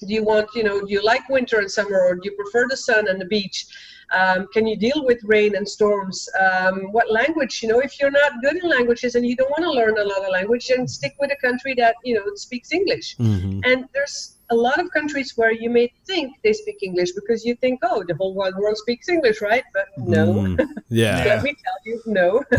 Do 0.00 0.12
you 0.12 0.24
want, 0.24 0.48
you 0.56 0.64
know, 0.64 0.80
do 0.80 0.92
you 0.92 1.02
like 1.02 1.28
winter 1.28 1.60
and 1.60 1.70
summer, 1.70 2.00
or 2.00 2.16
do 2.16 2.22
you 2.24 2.32
prefer 2.32 2.66
the 2.68 2.76
sun 2.76 3.08
and 3.08 3.20
the 3.20 3.26
beach? 3.26 3.66
Um, 4.14 4.46
can 4.52 4.66
you 4.66 4.76
deal 4.76 5.04
with 5.04 5.20
rain 5.24 5.56
and 5.56 5.68
storms? 5.68 6.28
Um, 6.40 6.92
what 6.92 7.10
language? 7.10 7.62
You 7.62 7.68
know, 7.70 7.80
if 7.80 7.98
you're 7.98 8.10
not 8.10 8.32
good 8.42 8.56
in 8.62 8.68
languages 8.68 9.14
and 9.14 9.26
you 9.26 9.36
don't 9.36 9.50
want 9.50 9.64
to 9.64 9.70
learn 9.70 9.98
another 9.98 10.28
language, 10.28 10.68
then 10.68 10.86
stick 10.86 11.14
with 11.20 11.32
a 11.32 11.36
country 11.46 11.74
that 11.74 11.96
you 12.04 12.14
know 12.14 12.24
speaks 12.34 12.72
English. 12.72 13.16
And 13.64 13.86
there's 13.92 14.36
a 14.50 14.54
lot 14.54 14.78
of 14.78 14.90
countries 14.92 15.36
where 15.36 15.52
you 15.52 15.70
may 15.70 15.92
think 16.06 16.36
they 16.44 16.52
speak 16.52 16.78
English 16.82 17.12
because 17.12 17.44
you 17.44 17.54
think, 17.56 17.80
oh, 17.82 18.04
the 18.06 18.14
whole 18.14 18.34
wide 18.34 18.54
world 18.54 18.76
speaks 18.76 19.08
English, 19.08 19.40
right? 19.40 19.64
But 19.72 19.86
no. 19.96 20.56
Yeah. 20.88 21.24
Let 21.24 21.42
me 21.42 21.56
tell 21.64 21.78
you, 21.84 22.02
no. 22.06 22.44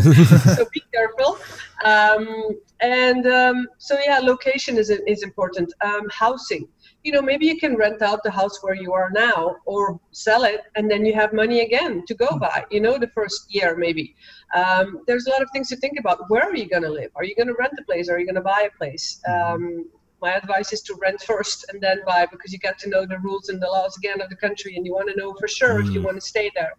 so 0.56 0.66
be 0.74 0.82
careful. 0.92 1.38
Um, 1.84 2.58
and 2.80 3.26
um, 3.26 3.68
so 3.78 3.96
yeah, 4.04 4.18
location 4.18 4.76
is 4.76 4.90
is 4.90 5.22
important. 5.22 5.72
Um, 5.80 6.06
housing. 6.10 6.68
You 7.06 7.12
know, 7.12 7.22
maybe 7.22 7.46
you 7.46 7.56
can 7.56 7.76
rent 7.76 8.02
out 8.02 8.24
the 8.24 8.32
house 8.32 8.56
where 8.64 8.74
you 8.74 8.92
are 8.92 9.10
now, 9.10 9.56
or 9.64 10.00
sell 10.10 10.42
it, 10.42 10.62
and 10.74 10.90
then 10.90 11.06
you 11.06 11.14
have 11.14 11.32
money 11.32 11.60
again 11.60 12.04
to 12.08 12.14
go 12.14 12.30
by. 12.46 12.64
You 12.70 12.80
know, 12.80 12.98
the 12.98 13.12
first 13.18 13.54
year 13.54 13.76
maybe. 13.76 14.16
Um, 14.60 14.86
there's 15.06 15.26
a 15.26 15.30
lot 15.30 15.40
of 15.40 15.48
things 15.52 15.68
to 15.68 15.76
think 15.76 16.00
about. 16.00 16.28
Where 16.30 16.42
are 16.42 16.56
you 16.56 16.68
going 16.68 16.82
to 16.82 16.94
live? 17.00 17.12
Are 17.14 17.22
you 17.28 17.36
going 17.36 17.46
to 17.52 17.58
rent 17.62 17.74
a 17.78 17.84
place? 17.84 18.08
Are 18.08 18.18
you 18.18 18.26
going 18.26 18.42
to 18.42 18.48
buy 18.54 18.68
a 18.70 18.76
place? 18.76 19.20
Um, 19.34 19.88
my 20.20 20.32
advice 20.32 20.72
is 20.72 20.82
to 20.88 20.96
rent 21.00 21.20
first 21.22 21.66
and 21.68 21.80
then 21.80 21.98
buy 22.04 22.26
because 22.26 22.52
you 22.52 22.58
get 22.58 22.76
to 22.80 22.88
know 22.88 23.06
the 23.06 23.20
rules 23.20 23.50
and 23.50 23.62
the 23.62 23.68
laws 23.68 23.96
again 23.96 24.20
of 24.20 24.28
the 24.28 24.40
country, 24.46 24.74
and 24.76 24.84
you 24.84 24.92
want 24.92 25.08
to 25.08 25.16
know 25.16 25.32
for 25.40 25.46
sure 25.46 25.78
if 25.80 25.88
you 25.90 26.02
want 26.02 26.16
to 26.16 26.26
stay 26.34 26.50
there 26.56 26.74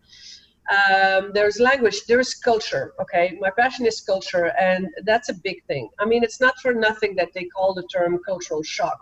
um, 0.69 1.31
there's 1.33 1.59
language 1.59 2.05
there's 2.07 2.33
culture 2.33 2.93
okay 2.99 3.37
my 3.39 3.49
passion 3.49 3.85
is 3.85 4.01
culture 4.01 4.47
and 4.59 4.87
that's 5.05 5.29
a 5.29 5.33
big 5.33 5.63
thing 5.65 5.89
i 5.99 6.05
mean 6.05 6.23
it's 6.23 6.41
not 6.41 6.55
for 6.61 6.73
nothing 6.73 7.15
that 7.15 7.29
they 7.33 7.45
call 7.45 7.73
the 7.73 7.83
term 7.83 8.19
cultural 8.25 8.63
shock 8.63 8.99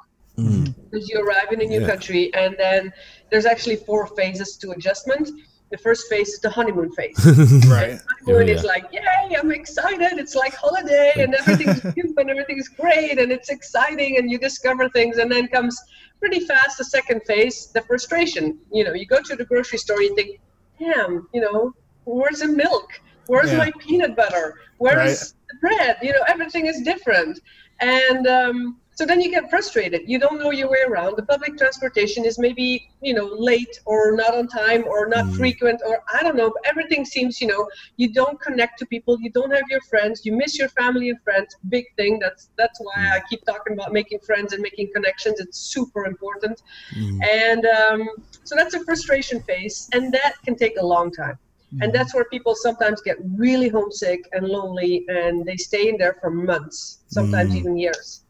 because 0.96 1.10
you 1.10 1.20
arrive 1.26 1.52
in 1.52 1.62
a 1.62 1.66
new 1.66 1.82
Yeah. 1.82 1.88
country 1.94 2.34
and 2.34 2.56
then 2.58 2.82
there's 3.30 3.46
actually 3.46 3.76
four 3.78 4.08
phases 4.20 4.58
to 4.62 4.72
adjustment. 4.72 5.30
The 5.72 5.78
first 5.80 6.08
phase 6.10 6.30
is 6.36 6.40
the 6.40 6.50
honeymoon 6.58 6.92
phase. 6.98 7.18
Right. 7.78 8.00
honeymoon 8.20 8.50
Oh, 8.50 8.54
is 8.56 8.64
yeah. 8.64 8.74
like 8.74 8.86
yay 8.98 9.36
i'm 9.40 9.52
excited. 9.52 10.14
It's 10.24 10.36
like 10.44 10.54
holiday 10.66 11.12
and 11.24 11.34
everything's 11.40 11.84
new 11.98 12.08
and 12.22 12.30
everything's 12.34 12.70
great 12.82 13.16
and 13.22 13.30
it's 13.36 13.50
exciting 13.58 14.12
and 14.18 14.26
you 14.32 14.38
discover 14.50 14.84
things 14.98 15.18
and 15.22 15.28
then 15.34 15.48
comes 15.58 15.76
pretty 16.22 16.42
fast 16.52 16.78
the 16.78 16.86
second 16.98 17.20
phase 17.30 17.56
the 17.76 17.82
frustration. 17.90 18.44
You 18.78 18.84
know 18.86 18.94
you 19.02 19.08
go 19.16 19.20
to 19.30 19.36
the 19.36 19.46
grocery 19.52 19.80
store 19.86 20.02
you 20.08 20.14
think 20.20 20.30
damn 20.80 21.28
you 21.34 21.42
know 21.46 21.60
where's 22.20 22.40
the 22.46 22.48
milk? 22.66 22.90
Where's 23.28 23.52
Yeah. 23.52 23.58
my 23.66 23.72
peanut 23.84 24.14
butter? 24.22 24.48
Where's 24.84 25.20
the 25.50 25.56
bread? 25.64 25.94
You 26.06 26.12
know 26.16 26.24
everything 26.36 26.66
is 26.72 26.78
different. 26.92 27.36
And 27.82 28.24
um, 28.40 28.58
so 28.96 29.06
then 29.06 29.20
you 29.20 29.30
get 29.30 29.50
frustrated. 29.50 30.04
You 30.08 30.18
don't 30.20 30.40
know 30.40 30.52
your 30.52 30.70
way 30.70 30.80
around. 30.88 31.18
The 31.18 31.24
public 31.24 31.58
transportation 31.58 32.24
is 32.24 32.40
maybe 32.40 32.90
you 33.02 33.14
know 33.14 33.26
late 33.26 33.80
or 33.86 34.16
not 34.16 34.34
on 34.34 34.48
time 34.48 34.86
or 34.86 35.08
not 35.08 35.26
mm. 35.26 35.36
frequent 35.36 35.82
or 35.86 36.02
i 36.14 36.24
don't 36.24 36.38
know. 36.38 36.50
But 36.50 36.66
everything 36.66 37.04
seems 37.04 37.42
you 37.42 37.48
know 37.48 37.68
you 37.98 38.14
don't 38.14 38.40
connect 38.40 38.80
to 38.80 38.86
people. 38.86 39.20
You 39.20 39.32
don't 39.32 39.52
have 39.52 39.66
your 39.70 39.82
friends. 39.82 40.26
You 40.26 40.32
miss 40.36 40.58
your 40.58 40.70
family 40.70 41.10
and 41.10 41.22
friends. 41.22 41.58
Big 41.68 41.86
thing. 41.98 42.20
That's 42.20 42.50
that's 42.58 42.80
why 42.80 42.96
mm. 42.98 43.12
i 43.12 43.22
keep 43.30 43.44
talking 43.46 43.74
about 43.74 43.92
making 43.92 44.20
friends 44.20 44.54
and 44.54 44.62
making 44.62 44.92
connections. 44.96 45.42
It's 45.42 45.60
super 45.60 46.06
important. 46.06 46.64
Mm. 46.98 47.20
And 47.26 47.66
um, 47.66 48.08
so 48.46 48.56
that's 48.56 48.76
a 48.76 48.84
frustration 48.86 49.42
phase 49.42 49.90
and 49.94 50.14
that 50.14 50.36
can 50.46 50.56
take 50.56 50.78
a 50.80 50.86
long 50.86 51.12
time. 51.12 51.38
And 51.82 51.94
that's 51.94 52.16
where 52.16 52.24
people 52.26 52.56
sometimes 52.56 53.02
get 53.02 53.18
really 53.36 53.68
homesick 53.68 54.30
and 54.32 54.48
lonely 54.48 55.04
and 55.10 55.46
they 55.46 55.58
stay 55.58 55.90
in 55.90 55.98
there 55.98 56.16
for 56.22 56.30
months 56.30 57.00
sometimes 57.08 57.54
even 57.54 57.76
years 57.76 58.22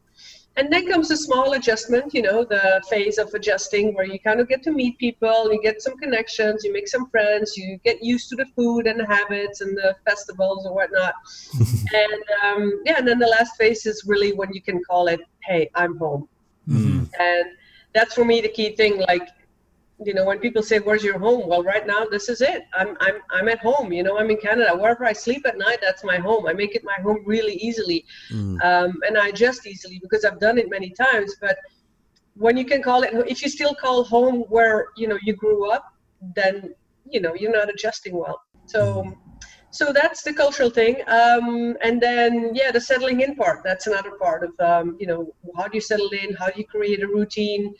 and 0.57 0.71
then 0.71 0.87
comes 0.87 1.11
a 1.11 1.17
small 1.17 1.53
adjustment 1.53 2.13
you 2.13 2.21
know 2.21 2.43
the 2.43 2.81
phase 2.89 3.17
of 3.17 3.33
adjusting 3.33 3.93
where 3.93 4.05
you 4.05 4.19
kind 4.19 4.39
of 4.39 4.47
get 4.47 4.63
to 4.63 4.71
meet 4.71 4.97
people 4.97 5.51
you 5.51 5.61
get 5.61 5.81
some 5.81 5.97
connections 5.97 6.63
you 6.63 6.71
make 6.71 6.87
some 6.87 7.09
friends 7.09 7.57
you 7.57 7.77
get 7.83 8.03
used 8.03 8.29
to 8.29 8.35
the 8.35 8.45
food 8.55 8.87
and 8.87 8.99
the 8.99 9.05
habits 9.05 9.61
and 9.61 9.75
the 9.77 9.95
festivals 10.05 10.65
and 10.65 10.73
whatnot. 10.73 11.13
And 11.93 12.23
um, 12.43 12.81
yeah 12.85 12.95
and 12.97 13.07
then 13.07 13.19
the 13.19 13.27
last 13.27 13.55
phase 13.57 13.85
is 13.85 14.03
really 14.05 14.33
when 14.33 14.53
you 14.53 14.61
can 14.61 14.83
call 14.83 15.07
it 15.07 15.21
hey 15.43 15.69
i'm 15.75 15.97
home. 15.97 16.27
And 17.19 17.45
that's 17.93 18.13
for 18.13 18.25
me 18.25 18.41
the 18.41 18.49
key 18.49 18.75
thing 18.75 18.97
like 18.99 19.27
you 20.03 20.13
know 20.13 20.25
when 20.25 20.39
people 20.39 20.61
say 20.61 20.79
where's 20.79 21.03
your 21.03 21.17
home? 21.17 21.47
Well 21.47 21.63
right 21.63 21.87
now 21.87 22.05
this 22.05 22.27
is 22.27 22.41
it. 22.41 22.63
I'm 22.73 22.97
i'm 22.99 23.15
i'm 23.31 23.47
at 23.47 23.59
home 23.59 23.93
you 23.93 24.03
know 24.03 24.17
i'm 24.17 24.29
in 24.29 24.37
canada. 24.37 24.75
Wherever 24.75 25.05
i 25.05 25.13
sleep 25.13 25.45
at 25.45 25.57
night 25.57 25.79
that's 25.81 26.03
my 26.03 26.17
home. 26.17 26.47
I 26.47 26.53
make 26.53 26.75
it 26.75 26.83
my 26.83 26.99
home 27.01 27.23
really 27.25 27.53
easily. 27.53 28.05
Um, 28.61 28.93
and 29.07 29.17
i 29.17 29.27
adjust 29.29 29.65
easily 29.65 29.99
because 30.01 30.25
i've 30.25 30.39
done 30.39 30.57
it 30.57 30.69
many 30.69 30.89
times 30.91 31.35
but 31.39 31.57
when 32.35 32.57
you 32.57 32.65
can 32.65 32.81
call 32.83 33.03
it 33.03 33.11
if 33.27 33.41
you 33.41 33.49
still 33.49 33.73
call 33.73 34.03
home 34.03 34.41
where 34.49 34.87
you 34.97 35.07
know 35.07 35.17
you 35.23 35.33
grew 35.33 35.71
up 35.71 35.85
then 36.35 36.73
you 37.09 37.21
know 37.21 37.33
you're 37.35 37.51
not 37.51 37.69
adjusting 37.69 38.15
well. 38.17 38.41
So 38.65 39.13
so 39.71 39.91
that's 39.91 40.23
the 40.23 40.33
cultural 40.33 40.69
thing. 40.69 40.95
Um, 41.07 41.75
and 41.81 42.01
then 42.01 42.51
yeah 42.53 42.71
the 42.71 42.81
settling 42.81 43.21
in 43.21 43.35
part 43.35 43.61
that's 43.63 43.87
another 43.87 44.11
part 44.21 44.43
of 44.43 44.53
um, 44.59 44.97
you 44.99 45.07
know 45.07 45.33
how 45.57 45.67
do 45.67 45.75
you 45.77 45.81
settle 45.81 46.09
in? 46.09 46.33
How 46.33 46.47
do 46.47 46.59
you 46.59 46.65
create 46.65 47.03
a 47.03 47.07
routine? 47.07 47.73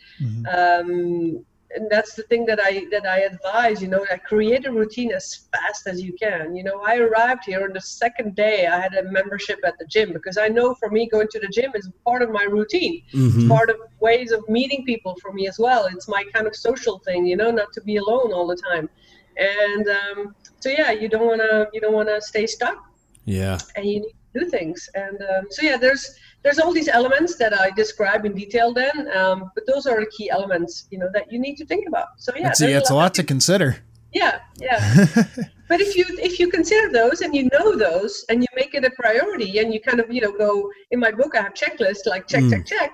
Um, 0.57 1.45
and 1.75 1.89
that's 1.89 2.13
the 2.13 2.23
thing 2.23 2.45
that 2.45 2.59
I 2.61 2.85
that 2.91 3.05
I 3.05 3.19
advise. 3.21 3.81
You 3.81 3.87
know, 3.87 4.05
I 4.11 4.17
create 4.17 4.65
a 4.65 4.71
routine 4.71 5.11
as 5.11 5.47
fast 5.51 5.87
as 5.87 6.01
you 6.01 6.13
can. 6.13 6.55
You 6.55 6.63
know, 6.63 6.81
I 6.85 6.97
arrived 6.97 7.43
here 7.45 7.63
on 7.63 7.73
the 7.73 7.81
second 7.81 8.35
day. 8.35 8.67
I 8.67 8.79
had 8.79 8.93
a 8.93 9.03
membership 9.11 9.59
at 9.65 9.77
the 9.79 9.85
gym 9.85 10.13
because 10.13 10.37
I 10.37 10.47
know 10.47 10.75
for 10.75 10.89
me 10.89 11.07
going 11.07 11.27
to 11.29 11.39
the 11.39 11.47
gym 11.47 11.71
is 11.75 11.89
part 12.05 12.21
of 12.21 12.29
my 12.29 12.43
routine. 12.43 13.01
It's 13.13 13.47
part 13.47 13.69
of 13.69 13.77
ways 13.99 14.31
of 14.31 14.47
meeting 14.47 14.85
people 14.85 15.15
for 15.21 15.33
me 15.33 15.47
as 15.47 15.57
well. 15.59 15.85
It's 15.85 16.07
my 16.07 16.23
kind 16.33 16.47
of 16.47 16.55
social 16.55 16.99
thing. 16.99 17.25
You 17.25 17.35
know, 17.37 17.51
not 17.51 17.73
to 17.73 17.81
be 17.81 17.97
alone 17.97 18.31
all 18.31 18.47
the 18.47 18.57
time. 18.71 18.89
And 19.37 19.87
um, 19.89 20.35
so 20.59 20.69
yeah, 20.69 20.91
you 20.91 21.09
don't 21.09 21.25
wanna 21.25 21.67
you 21.73 21.81
don't 21.81 21.93
wanna 21.93 22.21
stay 22.21 22.45
stuck 22.47 22.77
Yeah. 23.25 23.57
and 23.75 23.85
you 23.85 23.99
need 24.01 24.15
to 24.33 24.39
do 24.39 24.49
things. 24.49 24.87
And 24.95 25.17
um, 25.21 25.45
so 25.49 25.65
yeah, 25.65 25.77
there's 25.77 26.15
there's 26.45 26.59
all 26.59 26.71
these 26.71 26.87
elements 26.87 27.37
that 27.37 27.59
I 27.59 27.71
describe 27.71 28.23
in 28.23 28.35
detail 28.35 28.71
then, 28.71 29.09
um, 29.17 29.51
but 29.55 29.65
those 29.65 29.87
are 29.87 29.99
the 29.99 30.05
key 30.15 30.29
elements, 30.29 30.87
you 30.91 30.99
know, 30.99 31.09
that 31.11 31.31
you 31.31 31.39
need 31.39 31.55
to 31.55 31.65
think 31.65 31.87
about. 31.87 32.09
So 32.19 32.31
yeah, 32.37 32.49
It's, 32.49 32.59
there's 32.59 32.83
it's 32.83 32.91
a 32.91 32.95
lot 32.95 33.15
to 33.15 33.23
consider. 33.23 33.77
yeah, 34.13 34.41
yeah. 34.59 34.79
but 35.69 35.81
if 35.81 35.95
you 35.97 36.05
if 36.29 36.39
you 36.39 36.51
consider 36.51 36.91
those 36.91 37.21
and 37.21 37.35
you 37.35 37.49
know 37.51 37.75
those 37.75 38.23
and 38.29 38.43
you 38.43 38.47
make 38.55 38.75
it 38.75 38.85
a 38.85 38.91
priority 38.91 39.57
and 39.57 39.73
you 39.73 39.81
kind 39.81 39.99
of 39.99 40.05
you 40.13 40.21
know 40.21 40.31
go 40.31 40.71
in 40.91 40.99
my 40.99 41.11
book 41.11 41.35
I 41.35 41.41
have 41.41 41.55
checklists 41.55 42.05
like 42.05 42.27
check 42.27 42.43
check 42.51 42.63
check. 42.67 42.91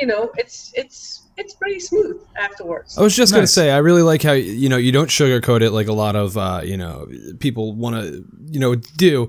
You 0.00 0.06
know, 0.06 0.32
it's 0.36 0.72
it's 0.74 1.23
it's 1.36 1.54
pretty 1.54 1.80
smooth 1.80 2.20
afterwards. 2.36 2.96
I 2.96 3.02
was 3.02 3.14
just 3.16 3.32
gonna 3.32 3.46
say, 3.46 3.70
I 3.70 3.78
really 3.78 4.02
like 4.02 4.22
how 4.22 4.32
you 4.32 4.68
know 4.68 4.76
you 4.76 4.92
don't 4.92 5.08
sugarcoat 5.08 5.62
it 5.62 5.70
like 5.70 5.88
a 5.88 5.92
lot 5.92 6.16
of 6.16 6.36
uh, 6.36 6.60
you 6.64 6.76
know 6.76 7.08
people 7.40 7.74
want 7.74 7.96
to 7.96 8.24
you 8.50 8.60
know 8.60 8.74
do, 8.74 9.28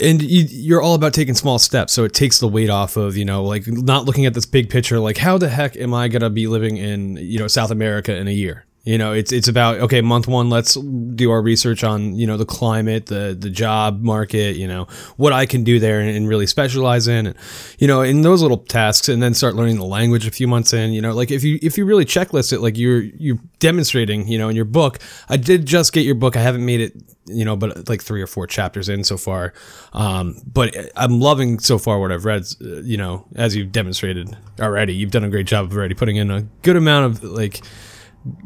and 0.00 0.22
you, 0.22 0.44
you're 0.48 0.82
all 0.82 0.94
about 0.94 1.14
taking 1.14 1.34
small 1.34 1.58
steps. 1.58 1.92
So 1.92 2.04
it 2.04 2.12
takes 2.12 2.40
the 2.40 2.48
weight 2.48 2.70
off 2.70 2.96
of 2.96 3.16
you 3.16 3.24
know 3.24 3.44
like 3.44 3.66
not 3.66 4.04
looking 4.04 4.26
at 4.26 4.34
this 4.34 4.46
big 4.46 4.68
picture. 4.68 4.98
Like 5.00 5.16
how 5.16 5.38
the 5.38 5.48
heck 5.48 5.76
am 5.76 5.94
I 5.94 6.08
gonna 6.08 6.30
be 6.30 6.46
living 6.46 6.76
in 6.76 7.16
you 7.16 7.38
know 7.38 7.46
South 7.46 7.70
America 7.70 8.14
in 8.14 8.28
a 8.28 8.32
year? 8.32 8.66
You 8.90 8.98
know, 8.98 9.12
it's 9.12 9.30
it's 9.30 9.46
about 9.46 9.78
okay, 9.82 10.00
month 10.00 10.26
one, 10.26 10.50
let's 10.50 10.74
do 10.74 11.30
our 11.30 11.40
research 11.40 11.84
on 11.84 12.16
you 12.16 12.26
know 12.26 12.36
the 12.36 12.44
climate, 12.44 13.06
the 13.06 13.36
the 13.38 13.48
job 13.48 14.02
market, 14.02 14.56
you 14.56 14.66
know 14.66 14.88
what 15.16 15.32
I 15.32 15.46
can 15.46 15.62
do 15.62 15.78
there 15.78 16.00
and, 16.00 16.10
and 16.10 16.28
really 16.28 16.48
specialize 16.48 17.06
in, 17.06 17.28
and 17.28 17.36
you 17.78 17.86
know 17.86 18.02
in 18.02 18.22
those 18.22 18.42
little 18.42 18.56
tasks, 18.56 19.08
and 19.08 19.22
then 19.22 19.32
start 19.32 19.54
learning 19.54 19.76
the 19.76 19.84
language 19.84 20.26
a 20.26 20.32
few 20.32 20.48
months 20.48 20.72
in. 20.72 20.92
You 20.92 21.02
know, 21.02 21.14
like 21.14 21.30
if 21.30 21.44
you 21.44 21.60
if 21.62 21.78
you 21.78 21.84
really 21.84 22.04
checklist 22.04 22.52
it, 22.52 22.58
like 22.58 22.76
you're 22.76 23.02
you're 23.02 23.38
demonstrating, 23.60 24.26
you 24.26 24.38
know, 24.38 24.48
in 24.48 24.56
your 24.56 24.64
book. 24.64 24.98
I 25.28 25.36
did 25.36 25.66
just 25.66 25.92
get 25.92 26.04
your 26.04 26.16
book. 26.16 26.36
I 26.36 26.40
haven't 26.40 26.66
made 26.66 26.80
it, 26.80 27.00
you 27.26 27.44
know, 27.44 27.54
but 27.54 27.88
like 27.88 28.02
three 28.02 28.20
or 28.20 28.26
four 28.26 28.48
chapters 28.48 28.88
in 28.88 29.04
so 29.04 29.16
far. 29.16 29.52
Um, 29.92 30.42
but 30.52 30.74
I'm 30.96 31.20
loving 31.20 31.60
so 31.60 31.78
far 31.78 32.00
what 32.00 32.10
I've 32.10 32.24
read. 32.24 32.42
You 32.58 32.96
know, 32.96 33.28
as 33.36 33.54
you've 33.54 33.70
demonstrated 33.70 34.36
already, 34.58 34.94
you've 34.94 35.12
done 35.12 35.22
a 35.22 35.30
great 35.30 35.46
job 35.46 35.66
of 35.66 35.76
already 35.76 35.94
putting 35.94 36.16
in 36.16 36.28
a 36.32 36.42
good 36.62 36.74
amount 36.74 37.06
of 37.06 37.22
like 37.22 37.60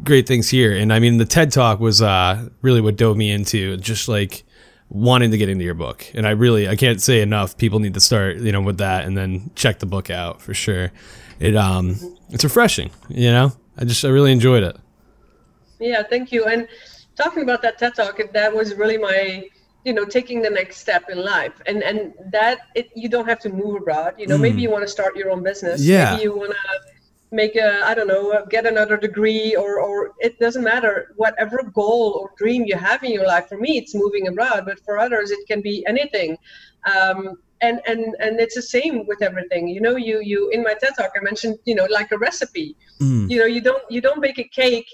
great 0.03 0.27
things 0.27 0.49
here. 0.49 0.75
And 0.75 0.93
I 0.93 0.99
mean, 0.99 1.17
the 1.17 1.25
TED 1.25 1.51
Talk 1.51 1.79
was 1.79 2.01
uh, 2.01 2.49
really 2.61 2.81
what 2.81 2.95
dove 2.95 3.17
me 3.17 3.31
into 3.31 3.77
just 3.77 4.07
like 4.07 4.43
wanting 4.89 5.31
to 5.31 5.37
get 5.37 5.49
into 5.49 5.63
your 5.63 5.73
book. 5.73 6.05
And 6.13 6.27
I 6.27 6.31
really 6.31 6.67
I 6.67 6.75
can't 6.75 7.01
say 7.01 7.21
enough. 7.21 7.57
People 7.57 7.79
need 7.79 7.93
to 7.95 7.99
start 7.99 8.37
you 8.37 8.51
know 8.51 8.61
with 8.61 8.77
that 8.77 9.05
and 9.05 9.17
then 9.17 9.51
check 9.55 9.79
the 9.79 9.85
book 9.85 10.09
out 10.09 10.41
for 10.41 10.53
sure. 10.53 10.91
It 11.39 11.55
um 11.55 11.97
it's 12.29 12.43
refreshing. 12.43 12.91
You 13.09 13.31
know, 13.31 13.53
I 13.77 13.85
just 13.85 14.03
I 14.05 14.09
really 14.09 14.31
enjoyed 14.31 14.63
it. 14.63 14.77
Yeah, 15.79 16.03
thank 16.03 16.31
you. 16.31 16.45
And 16.45 16.67
talking 17.15 17.43
about 17.43 17.61
that 17.63 17.77
TED 17.77 17.95
talk, 17.95 18.19
that 18.31 18.55
was 18.55 18.75
really 18.75 18.97
my, 18.97 19.49
you 19.83 19.93
know, 19.93 20.05
taking 20.05 20.41
the 20.41 20.49
next 20.49 20.77
step 20.77 21.09
in 21.09 21.17
life. 21.17 21.61
And 21.65 21.83
and 21.83 22.13
that 22.31 22.59
it 22.75 22.89
you 22.95 23.09
don't 23.09 23.27
have 23.27 23.39
to 23.39 23.49
move 23.49 23.81
abroad. 23.81 24.15
You 24.17 24.27
know, 24.27 24.37
maybe 24.37 24.61
you 24.61 24.69
want 24.69 24.83
to 24.83 24.87
start 24.87 25.15
your 25.15 25.31
own 25.31 25.43
business. 25.43 25.81
Yeah. 25.81 26.11
Maybe 26.11 26.23
you 26.23 26.35
want 26.35 26.51
to 26.51 26.94
make 27.31 27.55
a 27.55 27.81
I 27.85 27.93
don't 27.93 28.07
know 28.07 28.45
get 28.49 28.65
another 28.65 28.97
degree 28.97 29.55
or 29.55 29.79
or 29.79 30.11
it 30.19 30.39
doesn't 30.39 30.63
matter 30.63 31.13
whatever 31.15 31.63
goal 31.63 32.19
or 32.19 32.31
dream 32.37 32.65
you 32.65 32.75
have 32.75 33.03
in 33.03 33.11
your 33.11 33.25
life. 33.25 33.47
For 33.47 33.57
me, 33.57 33.77
it's 33.77 33.95
moving 33.95 34.27
abroad, 34.27 34.65
but 34.65 34.79
for 34.85 34.97
others, 34.97 35.31
it 35.31 35.47
can 35.47 35.61
be 35.61 35.85
anything. 35.87 36.37
Um, 36.85 37.37
and 37.61 37.81
and 37.87 38.15
and 38.19 38.39
it's 38.39 38.55
the 38.55 38.61
same 38.61 39.07
with 39.07 39.21
everything. 39.21 39.67
You 39.67 39.81
know, 39.81 39.95
you 39.95 40.21
you 40.21 40.49
in 40.49 40.63
my 40.63 40.73
TED 40.73 40.93
talk 40.97 41.11
I 41.15 41.23
mentioned 41.23 41.57
you 41.65 41.75
know 41.75 41.87
like 41.89 42.11
a 42.11 42.17
recipe. 42.17 42.75
Mm. 43.01 43.29
You 43.29 43.39
know, 43.39 43.45
you 43.45 43.61
don't 43.61 43.83
you 43.89 44.01
don't 44.01 44.21
bake 44.21 44.39
a 44.39 44.47
cake 44.49 44.87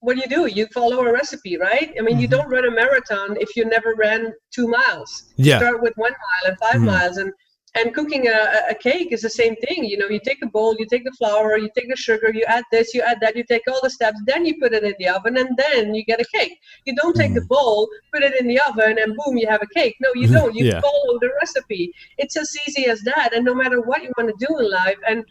what 0.00 0.14
do 0.14 0.22
you 0.22 0.28
do? 0.28 0.46
You 0.46 0.66
follow 0.68 1.00
a 1.00 1.12
recipe, 1.12 1.56
right? 1.56 1.92
I 1.98 2.02
mean, 2.02 2.18
you 2.18 2.28
mm-hmm. 2.28 2.38
don't 2.38 2.48
run 2.50 2.64
a 2.64 2.70
marathon 2.70 3.36
if 3.40 3.56
you 3.56 3.64
never 3.64 3.94
ran 3.94 4.32
two 4.50 4.68
miles. 4.68 5.24
You 5.36 5.56
start 5.56 5.82
with 5.82 5.92
one 5.96 6.12
mile 6.12 6.50
and 6.50 6.58
5 6.58 6.74
mm-hmm. 6.74 6.84
miles, 6.84 7.16
and 7.16 7.32
and 7.74 7.94
cooking 7.94 8.26
a, 8.28 8.62
a- 8.70 8.74
cake 8.74 9.12
is 9.12 9.22
the 9.22 9.30
same 9.30 9.54
thing. 9.56 9.84
You 9.84 9.98
know, 9.98 10.08
you 10.08 10.20
take 10.20 10.42
a 10.42 10.46
bowl, 10.46 10.74
you 10.78 10.86
take 10.86 11.04
the 11.04 11.12
flour, 11.12 11.58
you 11.58 11.68
take 11.76 11.88
the 11.88 11.96
sugar, 11.96 12.30
you 12.32 12.44
add 12.46 12.64
this, 12.72 12.94
you 12.94 13.02
add 13.02 13.18
that, 13.20 13.36
you 13.36 13.44
take 13.44 13.62
all 13.68 13.80
the 13.82 13.90
steps, 13.90 14.20
then 14.26 14.46
you 14.46 14.58
put 14.60 14.72
it 14.72 14.84
in 14.84 14.94
the 14.98 15.08
oven, 15.08 15.36
and 15.36 15.56
then 15.56 15.94
you 15.94 16.04
get 16.04 16.20
a 16.20 16.24
cake. 16.34 16.58
You 16.86 16.94
don't 16.94 17.14
take 17.14 17.34
the 17.34 17.42
bowl, 17.42 17.88
put 18.12 18.22
it 18.22 18.40
in 18.40 18.46
the 18.46 18.60
oven, 18.60 18.98
and 18.98 19.14
boom, 19.16 19.36
you 19.36 19.48
have 19.48 19.62
a 19.62 19.66
cake. 19.78 19.96
No, 20.00 20.08
you 20.14 20.28
don't. 20.36 20.54
You 20.54 20.66
Yeah. 20.66 20.80
follow 20.80 21.18
the 21.20 21.30
recipe. 21.40 21.92
It's 22.16 22.36
as 22.36 22.54
easy 22.66 22.86
as 22.86 23.00
that. 23.02 23.34
And 23.34 23.44
no 23.44 23.54
matter 23.54 23.80
what 23.80 24.02
you 24.02 24.12
want 24.16 24.30
to 24.36 24.46
do 24.46 24.58
in 24.58 24.70
life, 24.70 24.98
and 25.08 25.24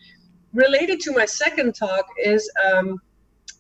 related 0.54 1.00
to 1.02 1.12
my 1.12 1.26
second 1.26 1.76
talk 1.76 2.06
is. 2.24 2.50
Um, 2.66 3.00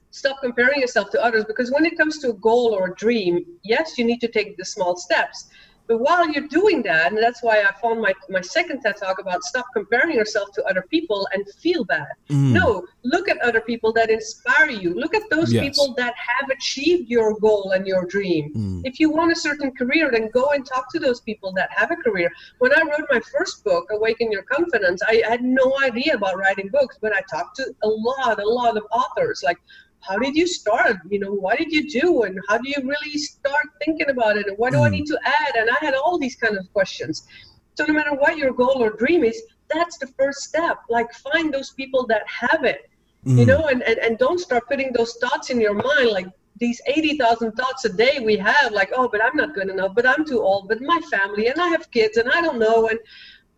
stop 0.09 0.37
comparing 0.41 0.79
yourself 0.81 1.11
to 1.11 1.23
others 1.23 1.43
because 1.45 1.71
when 1.71 1.85
it 1.85 1.95
comes 1.97 2.17
to 2.17 2.29
a 2.29 2.33
goal 2.35 2.73
or 2.73 2.87
a 2.87 2.95
dream 2.95 3.45
yes 3.63 3.97
you 3.97 4.05
need 4.05 4.19
to 4.19 4.27
take 4.27 4.57
the 4.57 4.65
small 4.65 4.95
steps 4.95 5.47
but 5.87 5.99
while 5.99 6.27
you're 6.29 6.47
doing 6.47 6.81
that 6.83 7.11
and 7.11 7.21
that's 7.21 7.41
why 7.41 7.61
i 7.61 7.71
found 7.81 8.01
my, 8.01 8.13
my 8.29 8.41
second 8.41 8.81
ted 8.81 8.95
talk 8.97 9.19
about 9.19 9.43
stop 9.43 9.65
comparing 9.73 10.15
yourself 10.15 10.49
to 10.53 10.63
other 10.65 10.83
people 10.89 11.27
and 11.33 11.45
feel 11.59 11.83
bad. 11.85 12.07
Mm. 12.29 12.51
No 12.53 12.85
look 13.03 13.29
at 13.29 13.37
other 13.41 13.61
people 13.61 13.93
that 13.93 14.09
inspire 14.09 14.69
you. 14.69 14.93
Look 14.93 15.15
at 15.15 15.23
those 15.29 15.51
Yes. 15.53 15.63
people 15.65 15.93
that 15.95 16.13
have 16.29 16.49
achieved 16.49 17.09
your 17.09 17.39
goal 17.39 17.71
and 17.71 17.87
your 17.87 18.03
dream. 18.05 18.53
Mm. 18.53 18.81
If 18.83 18.99
you 18.99 19.09
want 19.09 19.31
a 19.31 19.35
certain 19.35 19.71
career 19.71 20.09
then 20.11 20.29
go 20.33 20.49
and 20.49 20.65
talk 20.65 20.91
to 20.93 20.99
those 20.99 21.21
people 21.21 21.51
that 21.53 21.69
have 21.71 21.91
a 21.91 21.95
career. 21.95 22.29
When 22.59 22.73
i 22.73 22.81
wrote 22.81 23.07
my 23.09 23.21
first 23.33 23.63
book 23.63 23.85
awaken 23.91 24.31
your 24.31 24.43
confidence 24.43 25.01
i 25.07 25.21
had 25.27 25.41
no 25.43 25.67
idea 25.83 26.15
about 26.15 26.37
writing 26.37 26.69
books 26.69 26.97
but 27.01 27.13
i 27.13 27.21
talked 27.33 27.55
to 27.57 27.65
a 27.83 27.87
lot 27.87 28.39
a 28.39 28.49
lot 28.61 28.77
of 28.77 28.83
authors 28.91 29.41
like 29.43 29.57
how 30.01 30.17
did 30.17 30.35
you 30.35 30.47
start? 30.47 30.97
You 31.09 31.19
know 31.19 31.33
what 31.33 31.57
did 31.57 31.71
you 31.71 31.89
do? 31.89 32.23
And 32.23 32.39
how 32.47 32.57
do 32.57 32.69
you 32.69 32.81
really 32.83 33.17
start 33.17 33.65
thinking 33.83 34.09
about 34.09 34.37
it? 34.37 34.47
And 34.47 34.57
what 34.57 34.73
do 34.73 34.79
i 34.81 34.87
hmm. 34.87 34.95
need 34.95 35.07
to 35.07 35.19
add? 35.25 35.55
And 35.55 35.69
i 35.69 35.77
had 35.81 35.95
all 35.95 36.17
these 36.17 36.35
kind 36.35 36.57
of 36.57 36.71
questions. 36.73 37.27
So 37.75 37.85
no 37.85 37.93
matter 37.93 38.13
what 38.13 38.37
your 38.37 38.53
goal 38.53 38.83
or 38.83 38.91
dream 38.91 39.23
is 39.23 39.41
that's 39.69 39.97
the 39.97 40.07
first 40.07 40.39
step. 40.43 40.77
Like 40.89 41.13
find 41.13 41.53
those 41.53 41.71
people 41.71 42.07
that 42.07 42.23
have 42.27 42.63
it 42.63 42.89
you 43.27 43.43
hmm. 43.43 43.43
know 43.43 43.67
and, 43.67 43.81
and 43.83 43.97
and 43.99 44.17
don't 44.17 44.39
start 44.39 44.67
putting 44.67 44.91
those 44.93 45.13
thoughts 45.15 45.49
in 45.49 45.59
your 45.59 45.73
mind 45.73 46.09
like 46.11 46.27
these 46.59 46.81
80,000 46.87 47.51
thoughts 47.51 47.85
a 47.85 47.89
day 47.89 48.19
we 48.19 48.37
have 48.37 48.71
like 48.71 48.91
oh 48.95 49.07
but 49.07 49.23
i'm 49.23 49.35
not 49.35 49.53
good 49.53 49.69
enough 49.69 49.93
but 49.93 50.07
i'm 50.07 50.25
too 50.25 50.41
old 50.41 50.67
but 50.67 50.81
my 50.81 50.99
family 51.11 51.47
and 51.47 51.59
i 51.59 51.67
have 51.67 51.89
kids 51.91 52.17
and 52.17 52.29
i 52.31 52.41
don't 52.41 52.57
know 52.57 52.87
and 52.87 52.99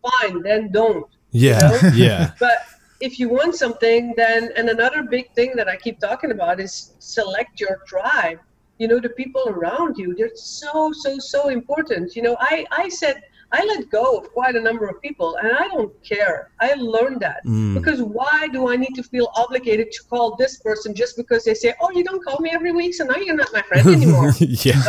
fine 0.01 0.41
then 0.41 0.71
don't 0.71 1.05
Yeah. 1.31 1.91
yeah. 1.93 2.31
but 2.39 2.57
if 2.99 3.19
you 3.19 3.29
want 3.29 3.55
something, 3.55 4.13
then 4.17 4.51
and 4.55 4.69
another 4.69 5.03
big 5.03 5.33
thing 5.33 5.53
that 5.55 5.67
I 5.67 5.77
keep 5.77 5.99
talking 5.99 6.31
about 6.31 6.59
is 6.59 6.93
select 6.99 7.59
your 7.59 7.81
tribe. 7.87 8.39
You 8.77 8.87
know, 8.87 8.99
the 8.99 9.09
people 9.09 9.43
around 9.47 9.97
you. 9.97 10.15
They're 10.15 10.35
so 10.35 10.91
so 10.93 11.17
so 11.19 11.49
important. 11.49 12.15
You 12.15 12.21
know, 12.23 12.37
I 12.39 12.65
I 12.71 12.89
said 12.89 13.21
I 13.51 13.65
let 13.65 13.89
go 13.89 14.17
of 14.17 14.31
quite 14.31 14.55
a 14.55 14.61
number 14.61 14.87
of 14.87 15.01
people, 15.01 15.35
and 15.37 15.51
I 15.51 15.67
don't 15.69 15.91
care. 16.03 16.51
I 16.59 16.73
learned 16.73 17.19
that 17.21 17.41
because 17.73 18.01
why 18.01 18.47
do 18.51 18.69
I 18.69 18.75
need 18.75 18.93
to 18.95 19.03
feel 19.03 19.29
obligated 19.35 19.91
to 19.91 20.03
call 20.03 20.35
this 20.35 20.59
person 20.59 20.93
just 20.93 21.17
because 21.17 21.43
they 21.45 21.53
say, 21.53 21.73
"Oh, 21.81 21.89
you 21.91 22.03
don't 22.03 22.23
call 22.23 22.39
me 22.39 22.51
every 22.51 22.71
week, 22.71 22.93
so 22.93 23.05
now 23.05 23.15
you're 23.15 23.35
not 23.35 23.51
my 23.51 23.61
friend 23.63 23.87
anymore." 23.97 24.33
yeah. 24.39 24.81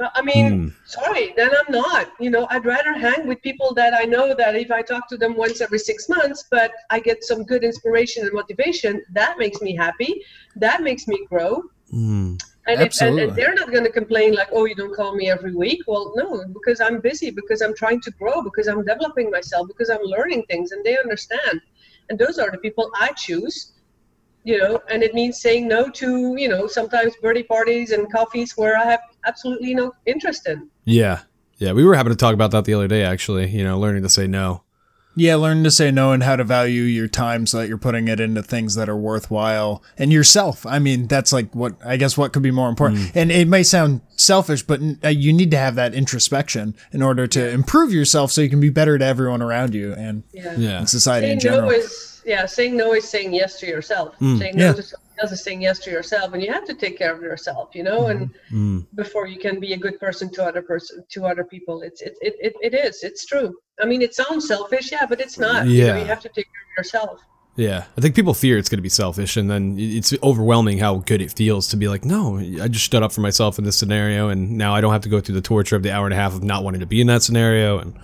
Uh, 0.00 0.08
I 0.14 0.22
mean, 0.22 0.74
sorry, 0.84 1.34
then 1.36 1.50
I'm 1.50 1.72
not. 1.72 2.12
You 2.20 2.30
know, 2.30 2.46
I'd 2.50 2.64
rather 2.64 2.92
hang 2.92 3.26
with 3.26 3.42
people 3.42 3.74
that 3.74 3.92
I 3.94 4.04
know 4.04 4.34
that 4.34 4.54
if 4.54 4.70
I 4.70 4.82
talk 4.82 5.08
to 5.08 5.16
them 5.16 5.36
once 5.36 5.60
every 5.60 5.78
six 5.78 6.08
months, 6.08 6.44
but 6.50 6.70
I 6.90 7.00
get 7.00 7.24
some 7.24 7.44
good 7.44 7.64
inspiration 7.64 8.24
and 8.24 8.32
motivation, 8.32 9.02
that 9.12 9.38
makes 9.38 9.60
me 9.60 9.74
happy. 9.74 10.22
That 10.56 10.82
makes 10.82 11.08
me 11.08 11.26
grow. 11.28 11.64
And, 12.68 12.80
if, 12.82 13.00
and, 13.00 13.18
and 13.18 13.34
they're 13.34 13.54
not 13.54 13.72
going 13.72 13.84
to 13.84 13.90
complain 13.90 14.34
like, 14.34 14.48
oh, 14.52 14.66
you 14.66 14.74
don't 14.74 14.94
call 14.94 15.16
me 15.16 15.30
every 15.30 15.54
week. 15.54 15.82
Well, 15.86 16.12
no, 16.14 16.44
because 16.52 16.80
I'm 16.80 17.00
busy, 17.00 17.30
because 17.30 17.62
I'm 17.62 17.74
trying 17.74 18.00
to 18.02 18.10
grow, 18.12 18.42
because 18.42 18.68
I'm 18.68 18.84
developing 18.84 19.30
myself, 19.30 19.66
because 19.68 19.88
I'm 19.88 20.02
learning 20.02 20.44
things, 20.50 20.72
and 20.72 20.84
they 20.84 20.98
understand. 20.98 21.62
And 22.10 22.18
those 22.18 22.38
are 22.38 22.50
the 22.50 22.58
people 22.58 22.90
I 22.94 23.12
choose 23.12 23.72
you 24.48 24.56
know, 24.56 24.80
and 24.88 25.02
it 25.02 25.12
means 25.12 25.40
saying 25.40 25.68
no 25.68 25.90
to, 25.90 26.34
you 26.38 26.48
know, 26.48 26.66
sometimes 26.66 27.14
birthday 27.16 27.42
parties 27.42 27.92
and 27.92 28.10
coffees 28.10 28.56
where 28.56 28.78
I 28.78 28.84
have 28.84 29.00
absolutely 29.26 29.74
no 29.74 29.92
interest 30.06 30.48
in. 30.48 30.70
Yeah. 30.84 31.20
Yeah. 31.58 31.72
We 31.72 31.84
were 31.84 31.94
having 31.94 32.12
to 32.12 32.16
talk 32.16 32.32
about 32.32 32.50
that 32.52 32.64
the 32.64 32.72
other 32.72 32.88
day, 32.88 33.04
actually, 33.04 33.48
you 33.48 33.62
know, 33.62 33.78
learning 33.78 34.04
to 34.04 34.08
say 34.08 34.26
no. 34.26 34.62
Yeah, 35.16 35.34
learn 35.34 35.64
to 35.64 35.70
say 35.70 35.90
no 35.90 36.12
and 36.12 36.22
how 36.22 36.36
to 36.36 36.44
value 36.44 36.82
your 36.82 37.08
time 37.08 37.46
so 37.46 37.58
that 37.58 37.68
you're 37.68 37.76
putting 37.76 38.06
it 38.06 38.20
into 38.20 38.42
things 38.42 38.76
that 38.76 38.88
are 38.88 38.96
worthwhile 38.96 39.82
and 39.96 40.12
yourself. 40.12 40.64
I 40.64 40.78
mean, 40.78 41.08
that's 41.08 41.32
like 41.32 41.52
what 41.54 41.74
I 41.84 41.96
guess 41.96 42.16
what 42.16 42.32
could 42.32 42.42
be 42.42 42.52
more 42.52 42.68
important. 42.68 43.00
Mm. 43.00 43.16
And 43.16 43.32
it 43.32 43.48
may 43.48 43.64
sound 43.64 44.00
selfish, 44.16 44.62
but 44.62 44.80
uh, 45.02 45.08
you 45.08 45.32
need 45.32 45.50
to 45.50 45.58
have 45.58 45.74
that 45.74 45.92
introspection 45.92 46.76
in 46.92 47.02
order 47.02 47.26
to 47.26 47.50
improve 47.50 47.92
yourself 47.92 48.30
so 48.30 48.40
you 48.40 48.50
can 48.50 48.60
be 48.60 48.70
better 48.70 48.96
to 48.96 49.04
everyone 49.04 49.42
around 49.42 49.74
you 49.74 49.92
and 49.94 50.22
Yeah. 50.32 50.54
Yeah. 50.56 50.80
in 50.80 50.86
society 50.86 51.26
Saying 51.26 51.32
in 51.34 51.40
general. 51.40 51.70
no 51.70 51.76
is 51.76 52.22
yeah, 52.28 52.44
saying 52.44 52.76
no 52.76 52.92
is 52.92 53.08
saying 53.08 53.32
yes 53.32 53.58
to 53.60 53.66
yourself. 53.66 54.14
Mm. 54.20 54.38
Saying 54.38 54.56
no 54.56 54.74
to 54.74 54.82
something 54.82 55.16
else 55.20 55.32
is 55.32 55.42
saying 55.42 55.62
yes 55.62 55.78
to 55.80 55.90
yourself, 55.90 56.34
and 56.34 56.42
you 56.42 56.52
have 56.52 56.66
to 56.66 56.74
take 56.74 56.98
care 56.98 57.14
of 57.14 57.22
yourself, 57.22 57.74
you 57.74 57.82
know, 57.82 58.06
and 58.08 58.28
mm-hmm. 58.28 58.78
mm. 58.78 58.86
before 58.94 59.26
you 59.26 59.38
can 59.38 59.58
be 59.58 59.72
a 59.72 59.78
good 59.78 59.98
person 59.98 60.30
to 60.34 60.44
other 60.44 60.62
person 60.62 61.02
to 61.08 61.24
other 61.24 61.42
people. 61.42 61.80
It's 61.80 62.02
it, 62.02 62.16
it, 62.20 62.34
it, 62.38 62.54
it 62.60 62.74
is. 62.74 63.02
It's 63.02 63.24
true. 63.24 63.56
I 63.80 63.86
mean, 63.86 64.02
it 64.02 64.14
sounds 64.14 64.46
selfish, 64.48 64.90
yeah, 64.92 65.06
but 65.06 65.20
it's 65.20 65.38
not. 65.38 65.66
You 65.66 65.86
know, 65.86 65.94
Yeah. 65.94 65.98
you 66.00 66.04
have 66.06 66.20
to 66.20 66.28
take 66.28 66.46
care 66.46 66.62
of 66.72 66.84
yourself. 66.84 67.20
Yeah, 67.56 67.84
I 67.96 68.00
think 68.00 68.14
people 68.14 68.34
fear 68.34 68.56
it's 68.56 68.68
going 68.68 68.78
to 68.78 68.82
be 68.82 68.88
selfish, 68.88 69.36
and 69.36 69.50
then 69.50 69.76
it's 69.78 70.14
overwhelming 70.22 70.78
how 70.78 70.96
good 70.98 71.20
it 71.20 71.32
feels 71.32 71.66
to 71.68 71.76
be 71.76 71.88
like, 71.88 72.04
no, 72.04 72.38
I 72.38 72.68
just 72.68 72.84
stood 72.84 73.02
up 73.02 73.10
for 73.10 73.20
myself 73.20 73.58
in 73.58 73.64
this 73.64 73.74
scenario, 73.76 74.28
and 74.28 74.56
now 74.56 74.76
I 74.76 74.80
don't 74.80 74.92
have 74.92 75.02
to 75.02 75.08
go 75.08 75.20
through 75.20 75.34
the 75.34 75.40
torture 75.40 75.74
of 75.74 75.82
the 75.82 75.90
hour 75.92 76.06
and 76.06 76.14
a 76.14 76.16
half 76.16 76.34
of 76.34 76.44
not 76.44 76.62
wanting 76.62 76.80
to 76.80 76.86
be 76.86 77.00
in 77.00 77.08
that 77.08 77.22
scenario, 77.24 77.78
and 77.80 77.96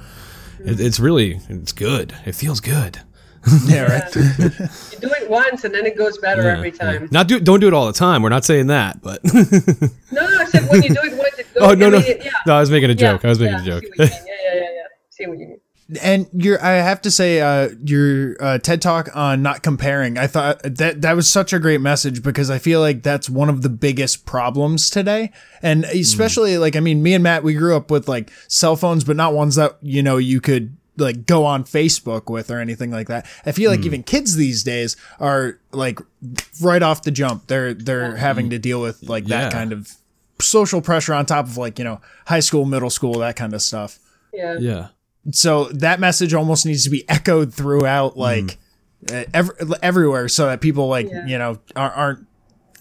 it, 0.58 0.64
mm-hmm. 0.64 0.84
it's 0.86 0.98
really, 0.98 1.38
it's 1.48 1.70
good. 1.70 2.12
It 2.26 2.34
feels 2.34 2.58
good. 2.58 3.00
yeah, 3.66 3.82
right. 3.82 4.16
You 4.16 4.98
do 4.98 5.10
it 5.20 5.30
once, 5.30 5.62
and 5.62 5.72
then 5.72 5.86
it 5.86 5.96
goes 5.96 6.18
better 6.18 6.48
every 6.48 6.70
Yeah. 6.70 6.98
time. 6.98 7.08
Not 7.12 7.28
do, 7.28 7.38
don't 7.38 7.60
do 7.60 7.68
it 7.68 7.74
all 7.74 7.86
the 7.86 7.92
time. 7.92 8.22
We're 8.22 8.30
not 8.30 8.44
saying 8.44 8.66
that, 8.68 9.02
but 9.02 9.22
No, 10.10 10.26
I 10.26 10.46
said 10.46 10.68
when 10.68 10.82
you 10.82 10.88
do 10.88 11.00
it 11.04 11.16
once, 11.16 11.38
it 11.38 11.54
goes. 11.54 11.62
oh 11.62 11.74
no, 11.74 11.86
I 11.86 11.90
no, 11.90 11.98
mean, 12.00 12.16
yeah. 12.22 12.30
no, 12.46 12.56
I 12.56 12.60
was 12.60 12.70
making 12.70 12.90
a 12.90 12.94
joke. 12.94 13.22
Yeah, 13.22 13.28
I 13.28 13.30
was 13.30 13.38
making 13.38 13.58
yeah, 13.64 13.76
a 13.76 13.80
joke. 13.80 13.84
See 13.84 13.88
what 13.98 14.08
you 14.08 14.08
mean. 14.08 14.24
Yeah, 14.26 14.34
yeah, 14.44 14.54
yeah, 14.54 14.60
yeah. 14.62 14.82
See 15.10 15.26
what 15.26 15.38
you 15.38 15.46
mean. 15.46 15.60
And 16.00 16.26
your 16.32 16.62
I 16.64 16.72
have 16.72 17.02
to 17.02 17.10
say 17.10 17.40
uh, 17.40 17.70
your 17.84 18.36
uh, 18.40 18.58
TED 18.58 18.80
talk 18.80 19.08
on 19.14 19.42
not 19.42 19.62
comparing. 19.62 20.16
I 20.18 20.26
thought 20.26 20.62
that 20.62 21.02
that 21.02 21.14
was 21.14 21.28
such 21.30 21.52
a 21.52 21.58
great 21.58 21.80
message 21.80 22.22
because 22.22 22.50
I 22.50 22.58
feel 22.58 22.80
like 22.80 23.02
that's 23.02 23.28
one 23.28 23.48
of 23.48 23.62
the 23.62 23.68
biggest 23.68 24.24
problems 24.26 24.88
today, 24.90 25.30
and 25.62 25.84
especially 25.84 26.56
like 26.58 26.76
I 26.76 26.80
mean, 26.80 27.02
me 27.02 27.14
and 27.14 27.22
Matt 27.22 27.42
we 27.44 27.54
grew 27.54 27.76
up 27.76 27.90
with 27.90 28.08
like 28.08 28.30
cell 28.48 28.76
phones, 28.76 29.04
but 29.04 29.16
not 29.16 29.34
ones 29.34 29.56
that 29.56 29.76
you 29.82 30.02
know 30.02 30.16
you 30.16 30.40
could 30.40 30.76
like 30.96 31.26
go 31.26 31.44
on 31.44 31.64
Facebook 31.64 32.30
with 32.30 32.50
or 32.50 32.60
anything 32.60 32.90
like 32.90 33.08
that. 33.08 33.26
I 33.44 33.52
feel 33.52 33.70
like 33.70 33.84
even 33.84 34.02
kids 34.04 34.36
these 34.36 34.62
days 34.62 34.96
are 35.18 35.58
like 35.72 35.98
right 36.62 36.82
off 36.82 37.02
the 37.02 37.10
jump. 37.10 37.48
They're 37.48 37.74
they're 37.74 38.16
having 38.16 38.50
to 38.50 38.58
deal 38.58 38.80
with 38.80 39.02
like 39.02 39.26
Yeah. 39.28 39.40
that 39.42 39.52
kind 39.52 39.72
of 39.72 39.92
social 40.40 40.80
pressure 40.80 41.12
on 41.14 41.26
top 41.26 41.46
of 41.46 41.56
like 41.56 41.78
you 41.78 41.84
know 41.84 42.00
high 42.26 42.40
school, 42.40 42.64
middle 42.64 42.90
school, 42.90 43.18
that 43.18 43.36
kind 43.36 43.52
of 43.54 43.60
stuff 43.62 43.98
Yeah. 44.32 44.56
Yeah, 44.58 44.88
so 45.30 45.64
that 45.64 46.00
message 46.00 46.34
almost 46.34 46.66
needs 46.66 46.84
to 46.84 46.90
be 46.90 47.08
echoed 47.08 47.52
throughout 47.54 48.16
like 48.16 48.58
uh, 49.12 49.24
ev- 49.32 49.50
everywhere 49.82 50.28
so 50.28 50.46
that 50.46 50.60
people 50.60 50.88
like 50.88 51.08
Yeah. 51.10 51.26
you 51.26 51.38
know 51.38 51.58
are, 51.76 51.90
aren't 51.92 52.26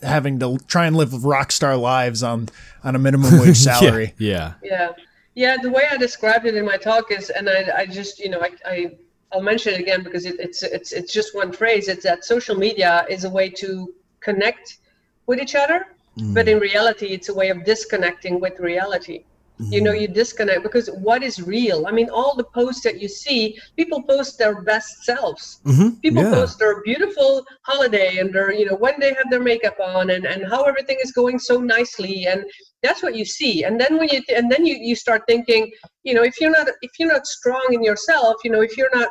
having 0.01 0.39
to 0.39 0.57
try 0.67 0.85
and 0.85 0.95
live 0.97 1.23
rock 1.23 1.51
star 1.51 1.77
lives 1.77 2.23
on 2.23 2.49
on 2.83 2.95
a 2.95 2.99
minimum 2.99 3.39
wage 3.39 3.57
salary 3.69 4.13
yeah, 4.17 4.53
Yeah, 4.61 4.89
yeah. 5.35 5.55
The 5.61 5.69
way 5.69 5.83
I 5.89 5.95
described 5.97 6.45
it 6.45 6.55
in 6.55 6.65
my 6.65 6.75
talk 6.77 7.11
is, 7.11 7.29
and 7.29 7.49
I, 7.49 7.69
I 7.77 7.85
just, 7.85 8.19
you 8.19 8.29
know, 8.29 8.41
I, 8.41 8.49
I, 8.65 8.91
I'll 9.31 9.41
mention 9.41 9.73
it 9.73 9.79
again 9.79 10.03
because 10.03 10.25
it, 10.25 10.35
it's, 10.39 10.61
it's, 10.63 10.91
it's 10.91 11.11
just 11.13 11.33
one 11.33 11.51
phrase. 11.53 11.87
It's 11.87 12.03
that 12.03 12.25
social 12.25 12.55
media 12.55 13.05
is 13.09 13.23
a 13.23 13.29
way 13.29 13.49
to 13.51 13.93
connect 14.19 14.77
with 15.25 15.39
each 15.39 15.55
other, 15.55 15.87
but 16.33 16.47
in 16.49 16.59
reality, 16.59 17.07
it's 17.07 17.29
a 17.29 17.33
way 17.33 17.49
of 17.49 17.63
disconnecting 17.63 18.39
with 18.41 18.59
reality. 18.59 19.23
You 19.59 19.81
know 19.81 19.91
you 19.93 20.07
disconnect 20.07 20.63
because 20.63 20.87
what 21.07 21.21
is 21.23 21.41
real? 21.41 21.85
I 21.87 21.91
mean 21.91 22.09
all 22.09 22.35
the 22.35 22.43
posts 22.43 22.81
that 22.83 22.99
you 22.99 23.07
see 23.07 23.57
people 23.77 24.01
post 24.01 24.37
their 24.37 24.61
best 24.61 25.03
selves. 25.03 25.59
Mhm. 25.65 26.01
people 26.01 26.23
Yeah. 26.23 26.31
post 26.31 26.59
their 26.59 26.81
beautiful 26.81 27.45
holiday 27.61 28.17
and 28.17 28.33
their 28.33 28.51
you 28.51 28.65
know 28.65 28.75
when 28.75 28.99
they 28.99 29.13
have 29.13 29.29
their 29.29 29.45
makeup 29.51 29.77
on 29.79 30.09
and 30.09 30.25
and 30.25 30.45
how 30.51 30.63
everything 30.63 30.97
is 31.03 31.11
going 31.11 31.37
so 31.39 31.55
nicely. 31.61 32.25
And 32.25 32.43
that's 32.81 33.01
what 33.03 33.15
you 33.15 33.25
see. 33.25 33.63
And 33.63 33.79
then 33.79 33.97
when 33.99 34.09
you 34.13 34.21
and 34.37 34.51
then 34.51 34.65
you 34.65 34.75
you 34.89 34.95
start 34.95 35.21
thinking 35.27 35.71
you 36.03 36.13
know 36.15 36.23
if 36.23 36.35
you're 36.41 36.55
not 36.59 36.67
if 36.81 36.91
you're 36.97 37.13
not 37.17 37.25
strong 37.37 37.67
in 37.71 37.81
yourself 37.83 38.35
you 38.43 38.51
know 38.53 38.61
if 38.61 38.75
you're 38.77 38.95
not 39.01 39.09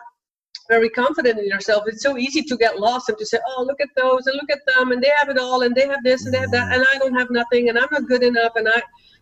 very 0.68 0.90
confident 0.90 1.38
in 1.38 1.46
yourself 1.46 1.82
it's 1.86 2.02
so 2.02 2.16
easy 2.16 2.42
to 2.50 2.56
get 2.56 2.78
lost 2.78 3.08
and 3.08 3.18
to 3.18 3.26
say 3.26 3.38
oh 3.50 3.62
look 3.68 3.80
at 3.80 3.88
those 3.96 4.26
and 4.26 4.36
look 4.40 4.50
at 4.50 4.60
them 4.72 4.92
and 4.92 5.02
they 5.02 5.12
have 5.18 5.28
it 5.28 5.38
all 5.38 5.62
and 5.62 5.74
they 5.74 5.86
have 5.86 6.02
this 6.04 6.24
and 6.24 6.32
they 6.32 6.38
have 6.38 6.52
that 6.52 6.72
and 6.72 6.84
i 6.92 6.98
don't 6.98 7.18
have 7.20 7.30
nothing 7.30 7.68
and 7.68 7.78
i'm 7.78 7.88
not 7.90 8.06
good 8.12 8.22
enough 8.22 8.52
and 8.56 8.68
i 8.68 8.80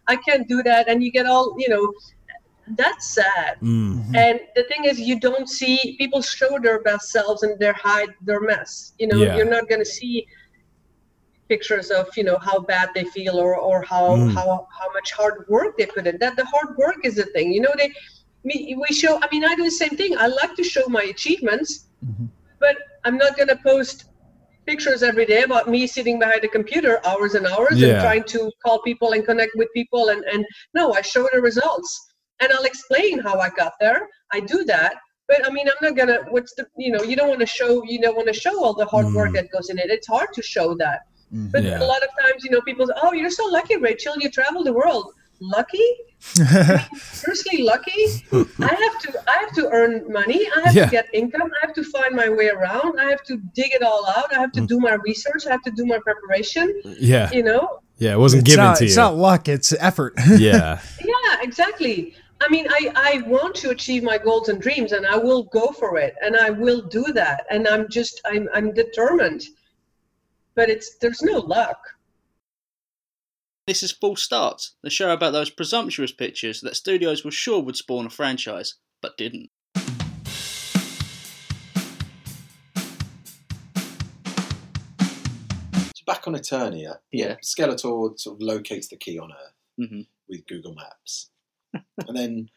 i 0.09 0.17
can't 0.17 0.49
do 0.49 0.63
that. 0.63 0.89
And 0.89 1.03
you 1.05 1.11
get 1.11 1.27
all 1.27 1.55
you 1.59 1.69
know 1.69 1.93
that's 2.81 3.07
sad. 3.15 3.57
Mm. 3.63 4.15
and 4.15 4.41
the 4.55 4.65
thing 4.65 4.85
is 4.85 5.01
you 5.01 5.19
don't 5.19 5.49
see 5.49 5.97
people 5.99 6.23
show 6.23 6.59
their 6.59 6.81
best 6.83 7.11
selves 7.11 7.43
and 7.43 7.59
they 7.59 7.73
hide 7.73 8.11
their 8.23 8.41
mess. 8.41 8.93
You 8.99 9.09
know 9.09 9.19
Yeah. 9.23 9.37
you're 9.37 9.53
not 9.57 9.69
going 9.69 9.81
to 9.81 9.91
see 9.99 10.27
pictures 11.49 11.91
of 11.91 12.07
you 12.17 12.23
know 12.25 12.39
how 12.39 12.61
bad 12.61 12.91
they 12.95 13.05
feel 13.05 13.37
or 13.45 13.57
or 13.57 13.83
how 13.83 14.05
Mm. 14.17 14.35
how 14.37 14.47
how 14.79 14.89
much 14.97 15.09
hard 15.13 15.37
work 15.49 15.71
they 15.79 15.87
put 15.87 16.07
in. 16.07 16.17
That 16.19 16.37
the 16.37 16.45
hard 16.53 16.77
work 16.77 16.99
is 17.09 17.15
the 17.17 17.27
thing. 17.35 17.53
You 17.53 17.61
know 17.67 17.75
they 17.81 17.91
me 18.49 18.57
we 18.83 18.91
show 19.03 19.13
i 19.25 19.27
mean 19.33 19.45
i 19.45 19.55
do 19.61 19.65
the 19.65 19.79
same 19.85 19.95
thing. 20.01 20.13
I 20.17 20.27
like 20.41 20.55
to 20.61 20.65
show 20.75 20.85
my 20.99 21.05
achievements 21.15 21.71
but 22.65 22.77
i'm 23.05 23.17
not 23.25 23.37
going 23.39 23.49
to 23.55 23.59
post 23.71 23.97
pictures 24.70 25.00
every 25.11 25.26
day 25.35 25.42
about 25.48 25.64
me 25.74 25.80
sitting 25.96 26.16
behind 26.22 26.42
a 26.48 26.52
computer 26.59 26.94
hours 27.09 27.33
and 27.38 27.44
hours 27.52 27.76
Yeah. 27.80 27.88
and 27.90 27.96
trying 28.06 28.24
to 28.35 28.40
call 28.64 28.76
people 28.90 29.09
and 29.14 29.22
connect 29.30 29.52
with 29.61 29.68
people 29.80 30.02
and 30.12 30.20
and 30.33 30.40
no 30.80 30.85
i 30.98 31.02
show 31.12 31.24
the 31.35 31.40
results. 31.50 31.90
And 32.42 32.48
i'll 32.54 32.68
explain 32.72 33.14
how 33.26 33.37
i 33.46 33.48
got 33.62 33.72
there. 33.85 34.00
I 34.37 34.38
do 34.54 34.59
that 34.74 34.92
but 35.30 35.40
i 35.46 35.50
mean 35.56 35.66
i'm 35.72 35.80
not 35.87 35.94
gonna 36.00 36.18
what's 36.35 36.52
the 36.59 36.64
you 36.85 36.90
know 36.94 37.02
you 37.11 37.16
don't 37.18 37.30
want 37.35 37.42
to 37.48 37.50
show 37.59 37.70
you 37.92 37.98
don't 38.04 38.16
want 38.20 38.30
to 38.35 38.38
show 38.44 38.54
all 38.64 38.74
the 38.83 38.88
hard 38.94 39.09
work 39.18 39.30
Mm. 39.30 39.37
that 39.38 39.46
goes 39.54 39.66
in 39.72 39.76
it. 39.83 39.88
It's 39.96 40.11
hard 40.16 40.30
to 40.38 40.42
show 40.54 40.68
that. 40.85 41.00
But 41.54 41.62
Yeah. 41.64 41.85
a 41.85 41.87
lot 41.92 42.02
of 42.06 42.11
times 42.22 42.38
you 42.44 42.50
know 42.54 42.62
people 42.70 42.85
say 42.90 42.96
oh 43.04 43.12
you're 43.18 43.37
so 43.42 43.46
lucky 43.59 43.76
rachel. 43.88 44.14
You 44.24 44.28
travel 44.38 44.62
the 44.70 44.76
world. 44.83 45.06
Lucky 45.56 45.88
seriously 47.42 47.64
lucky 47.64 48.03
i 48.62 48.74
have 48.85 48.98
to 49.03 49.09
i 49.29 49.37
have 49.42 49.53
to 49.53 49.68
earn 49.70 49.92
money 50.12 50.40
i 50.57 50.61
have 50.66 50.74
Yeah. 50.74 50.85
to 50.87 50.90
get 50.90 51.07
income 51.12 51.42
i 51.62 51.66
have 51.66 51.74
to 51.74 51.85
find 51.85 52.14
my 52.14 52.29
way 52.29 52.48
around 52.48 53.00
i 53.00 53.09
have 53.11 53.22
to 53.24 53.37
dig 53.55 53.72
it 53.74 53.83
all 53.83 54.05
out 54.16 54.29
i 54.37 54.40
have 54.40 54.50
Mm. 54.50 54.61
to 54.61 54.66
do 54.66 54.79
my 54.81 54.94
research 55.11 55.46
i 55.46 55.50
have 55.50 55.62
to 55.62 55.70
do 55.81 55.85
my 55.87 55.98
preparation 56.09 56.66
Yeah. 57.12 57.31
you 57.33 57.42
know 57.42 57.62
Yeah. 57.98 58.14
It 58.14 58.18
wasn't 58.18 58.42
It's 58.42 58.50
given 58.50 58.64
not, 58.64 58.76
to 58.79 58.85
you. 58.85 58.88
it's 58.88 58.96
not 58.96 59.16
luck, 59.16 59.42
it's 59.48 59.72
effort. 59.90 60.14
yeah. 60.50 60.81
yeah 61.12 61.33
exactly 61.48 62.14
i 62.40 62.48
mean 62.55 62.66
i 62.79 62.81
i 63.11 63.12
want 63.35 63.55
to 63.62 63.66
achieve 63.76 64.03
my 64.12 64.16
goals 64.26 64.48
and 64.50 64.59
dreams 64.66 64.90
and 64.96 65.05
i 65.07 65.16
will 65.26 65.42
go 65.59 65.66
for 65.81 65.90
it 66.07 66.14
and 66.24 66.33
i 66.46 66.48
will 66.62 66.83
do 66.98 67.05
that 67.20 67.38
and 67.53 67.68
i'm 67.72 67.85
just 67.98 68.14
i'm 68.31 68.44
i'm 68.57 68.68
determined 68.72 69.42
but 70.57 70.66
it's 70.74 70.88
there's 71.00 71.22
no 71.22 71.37
luck 71.57 71.81
This 73.66 73.83
is 73.83 73.92
Full 73.92 74.16
Starts, 74.16 74.75
the 74.83 74.90
show 74.90 75.12
about 75.12 75.33
those 75.33 75.51
presumptuous 75.51 76.12
pictures 76.12 76.61
that 76.62 76.77
studios 76.77 77.25
were 77.25 77.31
sure 77.31 77.61
would 77.62 77.77
spawn 77.77 78.07
a 78.07 78.11
franchise, 78.11 78.75
but 79.03 79.16
didn't. 79.16 79.51
So 85.94 86.05
back 86.07 86.27
on 86.27 86.35
Eternia, 86.35 86.99
Yeah. 87.12 87.37
Skeletor 87.42 88.18
sort 88.18 88.37
of 88.37 88.40
locates 88.42 88.88
the 88.88 88.96
key 88.96 89.18
on 89.18 89.33
Earth 89.33 89.55
Mhm. 89.79 90.07
with 90.29 90.46
Google 90.46 90.75
Maps, 90.75 91.31
and 92.09 92.16
then 92.16 92.51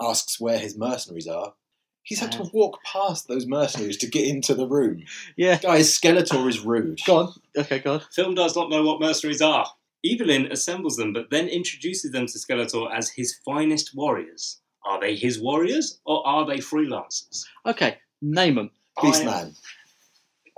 asks 0.00 0.40
where 0.40 0.58
his 0.58 0.76
mercenaries 0.76 1.26
are. 1.28 1.54
He's 2.02 2.18
had 2.20 2.32
to 2.32 2.42
walk 2.52 2.82
past 2.84 3.28
those 3.28 3.46
mercenaries 3.46 3.96
to 3.98 4.06
get 4.06 4.26
into 4.26 4.54
the 4.54 4.66
room. 4.68 5.04
Yeah. 5.38 5.58
Guys, 5.58 5.98
Skeletor 5.98 6.46
is 6.48 6.60
rude. 6.60 7.00
Go 7.06 7.16
on. 7.16 7.34
Okay, 7.56 7.78
go 7.78 7.94
on. 7.94 8.00
Film 8.12 8.34
does 8.34 8.54
not 8.54 8.68
know 8.68 8.82
what 8.82 9.00
mercenaries 9.00 9.40
are. 9.40 9.66
Evil-Lyn 10.04 10.52
assembles 10.52 10.96
them, 10.96 11.12
but 11.12 11.30
then 11.30 11.48
introduces 11.48 12.12
them 12.12 12.26
to 12.26 12.38
Skeletor 12.38 12.94
as 12.94 13.10
his 13.10 13.34
finest 13.44 13.94
warriors. 13.96 14.60
Are 14.86 15.00
they 15.00 15.16
his 15.16 15.40
warriors 15.40 15.98
or 16.04 16.24
are 16.26 16.46
they 16.46 16.58
freelancers? 16.58 17.42
Okay, 17.66 17.96
name 18.22 18.54
them. 18.56 18.70
Beastman. 18.98 19.56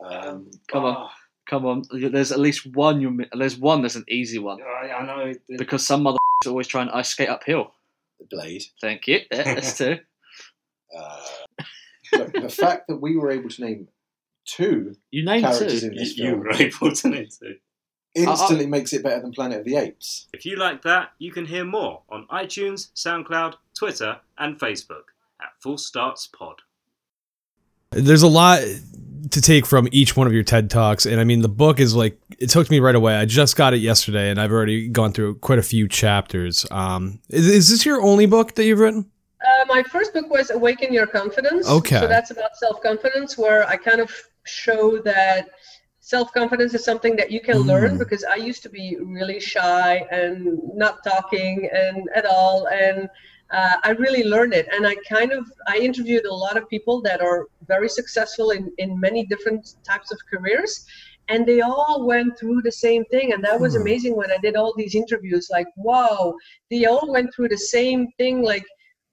Um, 0.05 0.51
Come 0.69 0.85
on. 0.85 1.09
Come 1.49 1.65
on. 1.65 1.83
There's 1.93 2.33
at 2.33 2.41
least 2.41 2.67
one. 2.75 3.01
You. 3.01 3.25
There's 3.33 3.57
one. 3.57 3.83
That's 3.83 3.95
an 3.95 4.05
easy 4.09 4.39
one 4.39 4.59
I, 4.61 4.91
I 4.91 5.07
know. 5.07 5.21
it- 5.31 5.41
because 5.59 5.87
some 5.87 6.03
mother 6.03 6.19
are 6.45 6.49
always 6.51 6.67
trying 6.67 6.89
to 6.89 6.97
ice 6.97 7.09
skate 7.11 7.29
uphill. 7.29 7.73
Blade. 8.31 8.63
Thank 8.81 9.07
you. 9.07 9.21
Yeah, 9.31 9.55
that's 9.55 9.79
two. 9.79 9.99
Uh, 10.97 11.21
look, 12.15 12.33
the 12.33 12.49
fact 12.49 12.89
that 12.89 12.97
we 13.01 13.17
were 13.17 13.31
able 13.31 13.49
to 13.51 13.61
name 13.65 13.89
two 14.47 14.97
You 15.11 15.25
named 15.25 15.45
characters 15.45 15.81
two. 15.83 15.89
in 15.89 15.95
this 15.97 16.17
you, 16.17 16.27
you 16.31 16.37
were 16.37 16.53
able 16.53 16.93
to 16.95 17.09
name 17.09 17.29
two. 17.41 17.57
Instantly 18.17 18.67
makes 18.67 18.93
it 18.93 19.03
better 19.03 19.21
than 19.21 19.33
Planet 19.33 19.61
of 19.61 19.65
the 19.65 19.77
Apes. 19.77 20.27
If 20.33 20.45
you 20.45 20.57
like 20.57 20.83
that, 20.83 21.11
you 21.19 21.31
can 21.33 21.47
hear 21.47 21.65
more 21.65 22.03
on 22.09 22.27
iTunes, 22.29 22.89
SoundCloud, 22.95 23.55
Twitter, 23.75 24.19
and 24.39 24.59
Facebook 24.59 25.13
at 25.41 25.49
Full 25.61 25.79
Starts 25.79 26.27
Pod. 26.27 26.63
There's 27.91 28.23
a 28.23 28.29
lot 28.29 28.61
to 29.31 29.41
take 29.41 29.67
from 29.67 29.89
each 29.93 30.17
one 30.17 30.27
of 30.27 30.33
your 30.33 30.43
TED 30.43 30.71
Talks. 30.71 31.07
And 31.07 31.21
I 31.21 31.25
mean, 31.25 31.43
the 31.43 31.49
book 31.49 31.81
is 31.81 31.95
like, 31.95 32.19
it 32.39 32.51
took 32.51 32.71
me 32.71 32.81
right 32.81 32.95
away. 32.95 33.17
I 33.17 33.25
just 33.25 33.57
got 33.57 33.75
it 33.75 33.79
yesterday 33.79 34.31
and 34.31 34.41
I've 34.41 34.53
already 34.53 34.89
gone 34.89 35.13
through 35.13 35.37
quite 35.37 35.59
a 35.59 35.63
few 35.63 35.89
chapters. 35.89 36.67
Um, 36.71 37.21
is, 37.29 37.47
is 37.49 37.71
this 37.71 37.85
your 37.85 38.03
only 38.03 38.27
book 38.27 38.55
that 38.55 38.65
you've 38.65 38.79
written? 38.79 39.11
Uh, 39.45 39.65
my 39.67 39.83
first 39.83 40.13
book 40.13 40.29
was 40.31 40.51
Awaken 40.51 40.93
Your 40.93 41.07
Confidence. 41.07 41.69
Okay. 41.69 42.01
So 42.01 42.09
that's 42.09 42.31
about 42.31 42.57
self 42.57 42.83
confidence, 42.83 43.37
where 43.39 43.67
I 43.69 43.77
kind 43.77 44.01
of 44.01 44.11
show 44.45 44.99
that 45.03 45.51
self 46.15 46.33
confidence 46.33 46.73
is 46.75 46.85
something 46.85 47.17
that 47.17 47.31
you 47.35 47.41
can 47.49 47.59
learn 47.71 47.93
Mm. 47.95 47.99
because 48.03 48.23
I 48.25 48.37
used 48.51 48.63
to 48.65 48.71
be 48.81 48.87
really 49.19 49.41
shy 49.41 49.91
and 50.21 50.37
not 50.83 50.95
talking 51.13 51.55
and 51.85 51.97
at 52.15 52.27
all. 52.27 52.69
And 52.69 53.09
uh, 53.59 53.77
I 53.85 53.91
really 54.05 54.25
learned 54.25 54.55
it. 54.61 54.67
And 54.75 54.87
I 54.87 54.95
kind 55.17 55.33
of 55.39 55.45
I 55.69 55.77
interviewed 55.89 56.27
a 56.27 56.35
lot 56.45 56.57
of 56.57 56.69
people 56.75 56.97
that 57.09 57.21
are 57.21 57.41
very 57.75 57.89
successful 57.89 58.51
in, 58.51 58.63
in 58.79 59.01
many 59.07 59.27
different 59.33 59.63
types 59.91 60.11
of 60.13 60.19
careers. 60.33 60.73
And 61.29 61.45
they 61.47 61.61
all 61.61 62.07
went 62.07 62.39
through 62.39 62.61
the 62.63 62.73
same 62.87 63.05
thing. 63.15 63.33
And 63.33 63.43
that 63.45 63.61
was 63.61 63.75
Hmm. 63.75 63.83
amazing 63.83 64.15
when 64.17 64.31
I 64.31 64.39
did 64.47 64.57
all 64.57 64.73
these 64.77 64.95
interviews. 64.95 65.49
Like, 65.51 65.69
wow, 65.77 66.35
they 66.71 66.85
all 66.87 67.07
went 67.17 67.29
through 67.35 67.49
the 67.49 67.65
same 67.77 68.01
thing. 68.19 68.43
Like, 68.43 68.65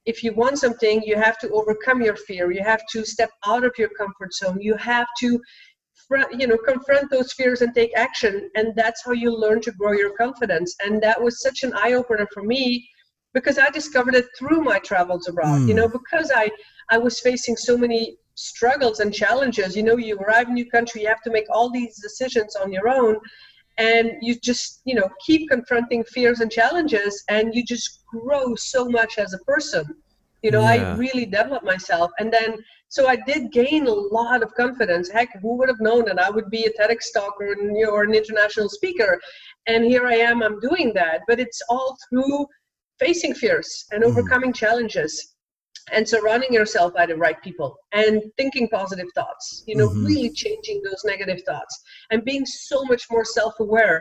if 0.05 0.23
you 0.23 0.33
want 0.33 0.57
something, 0.59 1.01
you 1.03 1.15
have 1.15 1.37
to 1.39 1.49
overcome 1.59 2.01
your 2.01 2.15
fear. 2.27 2.51
You 2.51 2.63
have 2.63 2.83
to 2.93 3.05
step 3.05 3.31
out 3.47 3.63
of 3.63 3.73
your 3.77 3.89
comfort 4.01 4.33
zone. 4.33 4.57
You 4.61 4.75
have 4.77 5.07
to, 5.21 5.39
you 6.37 6.47
know, 6.47 6.57
confront 6.57 7.09
those 7.09 7.33
fears 7.33 7.61
and 7.61 7.73
take 7.73 7.91
action. 7.95 8.49
And 8.55 8.73
that's 8.75 9.03
how 9.05 9.11
you 9.11 9.35
learn 9.35 9.61
to 9.61 9.71
grow 9.71 9.93
your 9.93 10.15
confidence. 10.15 10.75
And 10.83 11.01
that 11.01 11.21
was 11.21 11.41
such 11.41 11.63
an 11.63 11.73
eye 11.73 11.93
opener 11.93 12.27
for 12.33 12.43
me 12.43 12.87
because 13.33 13.57
I 13.57 13.69
discovered 13.69 14.15
it 14.15 14.25
through 14.37 14.61
my 14.61 14.79
travels 14.79 15.27
abroad. 15.27 15.61
You 15.61 15.73
hmm. 15.73 15.75
know, 15.75 15.87
because 15.87 16.31
I 16.33 16.49
I 16.89 16.97
was 16.97 17.19
facing 17.19 17.55
so 17.55 17.77
many 17.77 18.17
struggles 18.35 18.99
and 18.99 19.13
challenges. 19.13 19.75
You 19.75 19.83
know, 19.83 19.97
you 19.97 20.17
arrive 20.17 20.47
in 20.47 20.51
a 20.51 20.55
new 20.55 20.69
country, 20.69 21.01
you 21.01 21.07
have 21.07 21.21
to 21.23 21.31
make 21.31 21.45
all 21.49 21.69
these 21.71 21.99
decisions 22.01 22.55
on 22.55 22.71
your 22.71 22.89
own 22.89 23.17
and 23.77 24.11
you 24.21 24.35
just 24.35 24.81
you 24.85 24.95
know 24.95 25.09
keep 25.25 25.49
confronting 25.49 26.03
fears 26.03 26.41
and 26.41 26.51
challenges 26.51 27.23
and 27.29 27.55
you 27.55 27.63
just 27.63 28.03
grow 28.05 28.55
so 28.55 28.85
much 28.85 29.17
as 29.17 29.33
a 29.33 29.39
person 29.39 29.83
you 30.41 30.51
know 30.51 30.61
Yeah. 30.61 30.93
i 30.93 30.95
really 30.95 31.25
developed 31.25 31.65
myself 31.65 32.11
and 32.19 32.31
then 32.31 32.57
so 32.95 33.01
i 33.13 33.15
did 33.31 33.51
gain 33.51 33.83
a 33.87 33.97
lot 34.19 34.43
of 34.45 34.53
confidence. 34.63 35.09
Heck 35.17 35.29
who 35.41 35.51
would 35.57 35.69
have 35.73 35.81
known 35.87 36.03
that 36.05 36.19
i 36.25 36.29
would 36.35 36.49
be 36.57 36.63
a 36.65 36.73
tedx 36.77 36.99
talker 37.17 37.47
and, 37.53 37.75
you 37.77 37.85
know, 37.85 37.91
or 37.97 38.03
an 38.03 38.13
international 38.21 38.69
speaker? 38.77 39.11
And 39.71 39.83
here 39.91 40.05
i 40.13 40.17
am 40.29 40.37
i'm 40.45 40.59
doing 40.69 40.89
that. 41.01 41.21
But 41.29 41.39
it's 41.45 41.61
all 41.69 41.89
through 42.05 42.45
facing 43.03 43.33
fears 43.41 43.69
and 43.91 44.03
overcoming 44.09 44.53
challenges 44.53 45.13
and 45.95 46.07
surrounding 46.07 46.53
yourself 46.53 46.93
by 46.99 47.05
the 47.07 47.17
right 47.25 47.39
people 47.47 47.69
and 48.01 48.21
thinking 48.39 48.65
positive 48.79 49.09
thoughts 49.19 49.45
you 49.69 49.75
know 49.79 49.89
Mhm. 49.89 50.05
really 50.09 50.31
changing 50.43 50.77
those 50.87 51.01
negative 51.13 51.39
thoughts 51.49 51.73
and 52.11 52.23
being 52.31 52.45
so 52.45 52.77
much 52.91 53.03
more 53.13 53.25
self-aware 53.39 53.97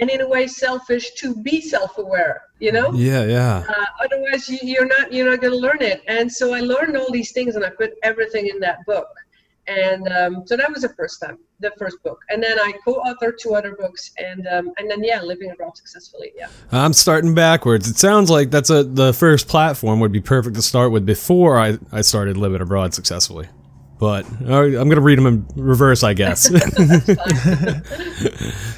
and 0.00 0.08
in 0.10 0.20
a 0.22 0.28
way 0.28 0.46
selfish 0.46 1.12
to 1.12 1.34
be 1.36 1.60
self-aware 1.60 2.42
you 2.60 2.72
know 2.72 2.92
Yeah, 2.94 3.24
yeah. 3.24 3.64
uh, 3.68 3.84
otherwise 4.04 4.48
you, 4.48 4.58
you're 4.62 4.86
not 4.86 5.12
you're 5.12 5.30
not 5.30 5.40
going 5.40 5.52
to 5.52 5.58
learn 5.58 5.82
it 5.82 6.02
and 6.08 6.30
so 6.30 6.54
i 6.54 6.60
learned 6.60 6.96
all 6.96 7.10
these 7.10 7.32
things 7.32 7.56
and 7.56 7.64
i 7.64 7.70
put 7.70 7.92
everything 8.02 8.48
in 8.48 8.58
that 8.60 8.78
book 8.86 9.08
and 9.68 10.08
um, 10.08 10.42
so 10.46 10.56
that 10.56 10.68
was 10.72 10.82
the 10.82 10.88
first 10.88 11.20
time 11.20 11.38
the 11.60 11.70
first 11.78 12.02
book 12.02 12.18
and 12.30 12.42
then 12.42 12.58
i 12.58 12.72
co-authored 12.84 13.34
two 13.40 13.54
other 13.54 13.76
books 13.76 14.10
and 14.18 14.46
um, 14.48 14.72
and 14.78 14.90
then 14.90 15.04
yeah 15.04 15.20
living 15.22 15.50
abroad 15.52 15.76
successfully 15.76 16.32
yeah 16.36 16.48
I'm 16.72 16.94
starting 16.94 17.34
backwards. 17.34 17.88
It 17.88 17.96
sounds 17.96 18.30
like 18.30 18.50
that's 18.50 18.70
a 18.70 18.82
the 18.82 19.12
first 19.12 19.46
platform 19.46 20.00
would 20.00 20.10
be 20.10 20.20
perfect 20.22 20.56
to 20.56 20.62
start 20.62 20.90
with 20.90 21.04
before 21.06 21.58
I, 21.58 21.78
I 21.92 22.00
started 22.00 22.36
living 22.38 22.60
abroad 22.62 22.94
successfully. 22.94 23.46
But 24.02 24.26
I'm 24.40 24.88
gonna 24.88 25.00
read 25.00 25.16
them 25.16 25.28
in 25.28 25.46
reverse, 25.54 26.02
I 26.02 26.12
guess. 26.12 26.50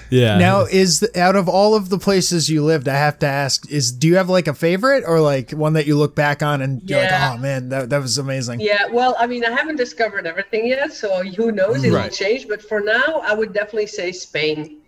yeah. 0.11 0.37
Now, 0.37 0.67
is 0.67 1.03
out 1.17 1.35
of 1.35 1.49
all 1.49 1.75
of 1.75 1.89
the 1.89 1.99
places 1.99 2.51
you 2.51 2.63
lived, 2.63 2.89
I 2.89 2.97
have 2.97 3.19
to 3.21 3.27
ask: 3.27 3.67
is 3.71 3.91
do 3.91 4.07
you 4.07 4.17
have 4.17 4.29
like 4.29 4.49
a 4.49 4.53
favorite 4.53 5.03
or 5.07 5.21
like 5.21 5.53
one 5.53 5.73
that 5.73 5.87
you 5.87 5.97
look 5.97 6.15
back 6.15 6.43
on 6.43 6.61
and 6.61 6.83
you're 6.91 7.01
like, 7.01 7.11
oh 7.11 7.39
man, 7.39 7.71
that, 7.71 7.89
that 7.89 8.03
was 8.03 8.19
amazing? 8.19 8.61
Yeah, 8.61 8.85
well, 8.93 9.17
I 9.19 9.27
mean, 9.27 9.47
I 9.47 9.51
haven't 9.51 9.77
discovered 9.77 10.27
everything 10.27 10.67
yet, 10.67 10.93
so 10.93 11.25
who 11.25 11.53
knows? 11.53 11.83
It'll 11.85 11.97
Right. 11.97 12.13
change. 12.13 12.47
But 12.47 12.61
for 12.61 12.81
now, 12.81 13.23
I 13.25 13.33
would 13.33 13.55
definitely 13.55 13.87
say 13.87 14.13
Spain, 14.13 14.83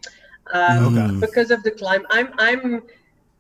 um, 0.53 0.99
Okay. 0.99 1.15
because 1.19 1.51
of 1.51 1.63
the 1.63 1.71
climate. 1.71 2.07
I'm, 2.11 2.29
I'm, 2.37 2.83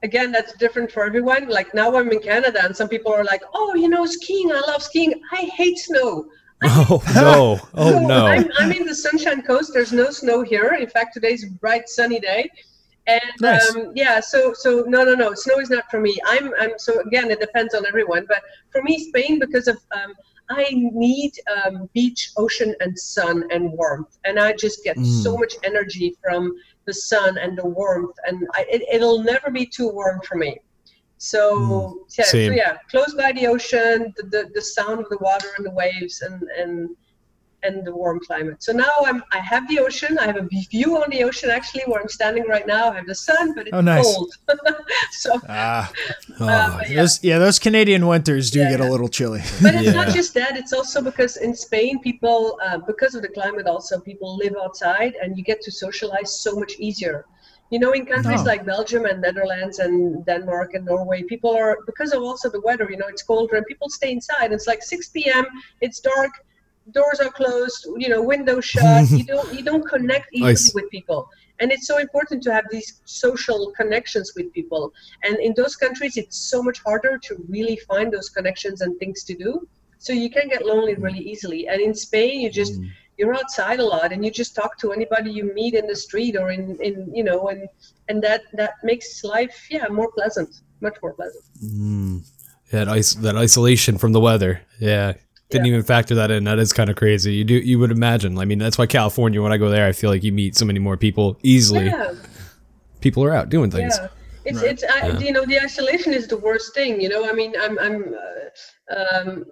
again, 0.02 0.32
that's 0.32 0.54
different 0.54 0.90
for 0.90 1.04
everyone. 1.04 1.50
Like 1.50 1.74
now, 1.74 1.94
I'm 1.94 2.11
in 2.11 2.20
Canada, 2.20 2.64
and 2.64 2.74
some 2.74 2.88
people 2.88 3.12
are 3.12 3.24
like, 3.24 3.42
"Oh, 3.52 3.74
you 3.74 3.90
know, 3.90 4.06
skiing. 4.06 4.50
I 4.50 4.61
love 4.61 4.82
skiing. 4.82 5.12
I 5.30 5.42
hate 5.61 5.76
snow." 5.76 6.28
Oh 6.64 7.03
no! 7.14 7.61
Oh 7.75 7.99
no! 7.99 8.27
I'm, 8.27 8.51
I'm 8.59 8.73
in 8.73 8.87
the 8.87 8.95
Sunshine 8.95 9.42
Coast. 9.42 9.73
There's 9.75 9.92
no 9.92 10.11
snow 10.11 10.42
here. 10.42 10.73
In 10.81 10.88
fact, 10.88 11.12
today's 11.12 11.45
a 11.45 11.51
bright 11.51 11.88
sunny 11.88 12.19
day. 12.19 12.51
And 13.07 13.21
Nice. 13.40 13.75
um, 13.75 13.92
yeah, 13.95 14.21
so 14.21 14.53
so 14.53 14.85
no 14.88 15.05
no 15.05 15.14
no, 15.14 15.35
snow 15.35 15.59
is 15.59 15.71
not 15.71 15.85
for 15.90 16.01
me. 16.01 16.16
I'm 16.27 16.53
I'm 16.59 16.73
so 16.79 17.01
again 17.01 17.31
it 17.31 17.40
depends 17.40 17.75
on 17.75 17.87
everyone, 17.87 18.25
but 18.27 18.42
for 18.71 18.83
me 18.83 18.99
Spain 18.99 19.38
because 19.38 19.69
of 19.69 19.77
um, 19.92 20.14
I 20.49 20.66
need 20.71 21.33
um, 21.55 21.90
beach, 21.92 22.33
ocean, 22.37 22.75
and 22.81 22.99
sun 22.99 23.45
and 23.51 23.71
warmth, 23.73 24.19
and 24.25 24.38
I 24.38 24.53
just 24.55 24.83
get 24.83 24.99
so 24.99 25.37
much 25.37 25.55
energy 25.62 26.16
from 26.23 26.55
the 26.85 26.95
sun 26.95 27.37
and 27.38 27.59
the 27.59 27.66
warmth, 27.66 28.16
and 28.27 28.47
I, 28.55 28.64
it, 28.71 28.83
it'll 28.90 29.23
never 29.23 29.51
be 29.51 29.66
too 29.66 29.88
warm 29.88 30.21
for 30.23 30.37
me. 30.37 30.59
So 31.18 32.07
yeah, 32.18 32.24
so 32.24 32.37
yeah, 32.37 32.76
close 32.90 33.14
by 33.14 33.33
the 33.33 33.46
ocean, 33.46 34.12
the, 34.16 34.22
the, 34.24 34.50
the 34.55 34.62
sound 34.62 35.00
of 35.00 35.09
the 35.09 35.18
water 35.18 35.48
and 35.57 35.64
the 35.64 35.70
waves, 35.70 36.20
and 36.20 36.42
and 36.59 36.90
and 37.62 37.87
the 37.87 37.94
warm 37.94 38.20
climate. 38.26 38.62
So 38.62 38.72
now 38.72 38.92
I'm 39.05 39.22
I 39.33 39.38
have 39.38 39.66
the 39.68 39.79
ocean. 39.79 40.18
I 40.18 40.26
have 40.26 40.37
a 40.37 40.46
view 40.70 41.02
on 41.02 41.11
the 41.11 41.24
ocean 41.24 41.50
actually 41.50 41.83
where 41.87 42.00
I'm 42.00 42.09
standing 42.09 42.44
right 42.46 42.66
now. 42.66 42.90
I 42.90 42.96
have 42.96 43.07
the 43.07 43.14
sun, 43.14 43.55
but 43.55 43.66
it's 43.66 43.74
Oh, 43.74 43.81
nice. 43.81 44.05
cold. 44.05 44.31
so 45.12 45.40
Ah, 45.48 45.90
Oh, 46.40 46.48
um, 46.48 46.81
yeah. 46.88 46.96
those, 46.96 47.24
yeah, 47.24 47.38
those 47.38 47.59
Canadian 47.59 48.07
winters 48.07 48.50
do 48.50 48.61
Yeah, 48.61 48.70
get 48.70 48.81
a 48.81 48.85
little 48.85 49.09
chilly. 49.09 49.40
But 49.62 49.74
it's 49.74 49.94
not 49.94 50.09
just 50.09 50.35
that. 50.35 50.57
It's 50.57 50.72
also 50.72 51.00
because 51.00 51.38
in 51.38 51.55
Spain, 51.55 51.98
people, 52.00 52.59
uh, 52.62 52.79
because 52.79 53.14
of 53.14 53.22
the 53.22 53.29
climate, 53.29 53.66
also 53.66 54.00
people 54.00 54.37
live 54.37 54.55
outside, 54.62 55.14
and 55.22 55.38
you 55.38 55.42
get 55.44 55.62
to 55.62 55.72
socialize 55.72 56.40
so 56.40 56.55
much 56.57 56.72
easier. 56.79 57.24
You 57.70 57.79
know, 57.81 57.92
in 57.92 58.07
countries 58.07 58.40
Oh. 58.42 58.44
like 58.52 58.64
Belgium 58.64 59.05
and 59.07 59.20
Netherlands 59.20 59.79
and 59.81 60.24
Denmark 60.24 60.74
and 60.74 60.85
Norway, 60.85 61.22
people 61.24 61.50
are 61.50 61.79
because 61.87 62.12
of 62.12 62.22
also 62.22 62.48
the 62.48 62.61
weather. 62.61 62.87
You 62.90 62.96
know, 62.96 63.09
it's 63.09 63.22
colder, 63.22 63.57
and 63.57 63.66
people 63.66 63.88
stay 63.88 64.12
inside. 64.12 64.52
It's 64.52 64.66
like 64.66 64.83
6 64.83 65.09
p.m. 65.09 65.44
It's 65.81 65.98
dark, 66.00 66.31
doors 66.92 67.18
are 67.20 67.31
closed. 67.31 67.87
You 67.96 68.09
know, 68.09 68.22
windows 68.22 68.64
shut. 68.74 69.11
you 69.11 69.24
don't 69.24 69.52
you 69.52 69.62
don't 69.70 69.87
connect 69.94 70.29
easily 70.33 70.52
Nice. 70.52 70.74
with 70.74 70.88
people. 70.90 71.29
And 71.59 71.72
it's 71.72 71.87
so 71.87 71.96
important 71.98 72.42
to 72.44 72.52
have 72.52 72.66
these 72.70 73.00
social 73.07 73.72
connections 73.81 74.33
with 74.37 74.52
people. 74.52 74.92
And 75.24 75.37
in 75.38 75.55
those 75.57 75.74
countries, 75.74 76.16
it's 76.18 76.37
so 76.37 76.62
much 76.62 76.79
harder 76.83 77.16
to 77.26 77.33
really 77.48 77.76
find 77.90 78.12
those 78.12 78.29
connections 78.29 78.83
and 78.83 78.98
things 78.98 79.24
to 79.24 79.35
do. 79.35 79.66
So 79.98 80.12
you 80.12 80.29
can 80.31 80.48
get 80.48 80.66
lonely 80.66 80.94
really 80.96 81.24
easily. 81.33 81.66
And 81.66 81.81
in 81.81 81.94
Spain, 81.94 82.40
you 82.42 82.50
just 82.50 82.74
mm. 82.79 82.90
You're 83.18 83.35
outside 83.35 83.81
a 83.81 83.85
lot 83.85 84.12
and 84.12 84.24
you 84.24 84.31
just 84.31 84.55
talk 84.55 84.79
to 84.79 84.92
anybody 84.92 85.31
you 85.31 85.44
meet 85.55 85.74
in 85.74 85.87
the 85.87 85.96
street 85.96 86.37
or 86.37 86.50
in, 86.50 86.76
in 86.83 87.11
you 87.14 87.24
know 87.24 87.48
and 87.48 87.68
and 88.09 88.22
that 88.22 88.42
that 88.52 88.74
makes 88.83 89.24
life 89.24 89.66
yeah 89.70 89.87
more 89.88 90.11
pleasant, 90.12 90.61
much 90.81 90.96
more 91.02 91.14
pleasant. 91.14 91.44
that 92.70 92.88
ice, 92.88 93.14
that 93.14 93.37
isolation 93.37 93.98
from 93.98 94.12
the 94.12 94.20
weather. 94.20 94.61
Yeah. 94.81 95.14
Didn't 95.48 95.66
Yeah. 95.66 95.72
even 95.74 95.83
factor 95.85 96.14
that 96.16 96.31
in. 96.33 96.42
That 96.44 96.59
is 96.59 96.72
kind 96.72 96.90
of 96.90 96.96
crazy. 96.96 97.35
You 97.35 97.44
do, 97.44 97.55
you 97.55 97.79
would 97.79 97.92
imagine. 97.92 98.37
I 98.38 98.44
mean, 98.44 98.59
that's 98.59 98.76
why 98.79 98.87
California. 98.87 99.40
When 99.40 99.52
I 99.52 99.59
go 99.59 99.68
there, 99.70 99.87
I 99.87 99.92
feel 99.92 100.11
like 100.11 100.24
you 100.24 100.33
meet 100.33 100.57
so 100.57 100.64
many 100.64 100.81
more 100.81 100.96
people 100.96 101.38
easily. 101.44 101.87
Yeah. 101.87 102.14
People 103.00 103.22
are 103.22 103.33
out 103.33 103.48
doing 103.48 103.70
things. 103.70 103.96
Yeah, 103.96 104.09
it's 104.44 104.62
it's 104.62 104.85
I, 104.85 105.16
you 105.18 105.33
know 105.33 105.44
the 105.44 105.61
isolation 105.61 106.12
is 106.12 106.26
the 106.26 106.37
worst 106.37 106.74
thing. 106.74 107.00
You 107.00 107.09
know, 107.09 107.29
I 107.29 107.33
mean, 107.33 107.55
I'm 107.61 107.79
I'm, 107.79 108.14
uh, 108.90 108.96
um, 108.96 109.44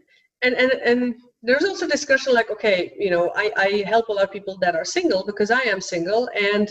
and 0.43 0.55
and 0.57 0.73
and 0.73 1.15
there's 1.47 1.65
also 1.65 1.87
discussion 1.87 2.33
like, 2.33 2.51
okay, 2.51 2.79
you 3.05 3.11
know, 3.11 3.25
I 3.37 3.47
I 3.57 3.69
help 3.87 4.09
a 4.09 4.13
lot 4.13 4.25
of 4.25 4.33
people 4.33 4.57
that 4.65 4.75
are 4.75 4.85
single 4.99 5.23
because 5.31 5.51
I 5.51 5.63
am 5.75 5.81
single, 5.81 6.23
and 6.51 6.67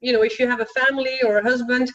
you 0.00 0.12
know, 0.12 0.22
if 0.28 0.38
you 0.38 0.46
have 0.52 0.60
a 0.60 0.70
family 0.80 1.16
or 1.26 1.38
a 1.38 1.42
husband. 1.42 1.88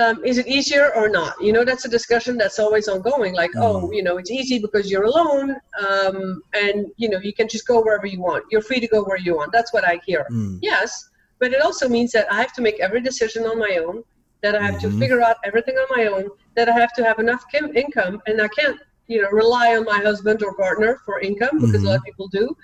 Um, 0.00 0.24
is 0.24 0.38
it 0.38 0.48
easier 0.48 0.86
or 0.96 1.08
not? 1.08 1.34
You 1.40 1.52
know, 1.52 1.64
that's 1.64 1.84
a 1.84 1.88
discussion 1.88 2.36
that's 2.36 2.58
always 2.58 2.88
ongoing. 2.88 3.32
Like, 3.32 3.52
oh, 3.66 3.92
you 3.92 4.02
know, 4.02 4.16
it's 4.16 4.30
easy 4.40 4.58
because 4.58 4.90
you're 4.90 5.04
alone, 5.04 5.48
um, 5.86 6.42
and 6.62 6.76
you 6.96 7.08
know, 7.10 7.20
you 7.28 7.32
can 7.32 7.46
just 7.46 7.64
go 7.72 7.76
wherever 7.80 8.06
you 8.14 8.20
want. 8.28 8.42
You're 8.50 8.66
free 8.70 8.80
to 8.80 8.88
go 8.88 9.04
where 9.04 9.18
you 9.26 9.36
want. 9.36 9.52
That's 9.52 9.72
what 9.72 9.84
I 9.86 10.00
hear. 10.04 10.26
Yes, 10.62 11.10
but 11.38 11.52
it 11.52 11.60
also 11.60 11.86
means 11.96 12.10
that 12.12 12.26
I 12.32 12.36
have 12.40 12.52
to 12.54 12.62
make 12.62 12.80
every 12.80 13.02
decision 13.02 13.44
on 13.44 13.56
my 13.66 13.72
own. 13.86 14.02
That 14.42 14.56
I 14.56 14.62
have 14.68 14.80
to 14.80 14.88
figure 14.98 15.22
out 15.22 15.36
everything 15.44 15.76
on 15.76 15.88
my 15.96 16.06
own. 16.06 16.24
That 16.56 16.68
I 16.68 16.72
have 16.72 16.92
to 16.94 17.04
have 17.04 17.18
enough 17.20 17.44
income, 17.84 18.20
and 18.26 18.42
I 18.42 18.48
can't, 18.48 18.80
you 19.06 19.20
know, 19.20 19.28
rely 19.30 19.76
on 19.76 19.84
my 19.84 19.98
husband 19.98 20.42
or 20.42 20.54
partner 20.54 21.00
for 21.04 21.20
income 21.20 21.60
because 21.60 21.82
a 21.82 21.86
lot 21.86 21.96
of 21.96 22.00
mm-hmm. 22.00 22.04
people 22.04 22.28
do. 22.28 22.56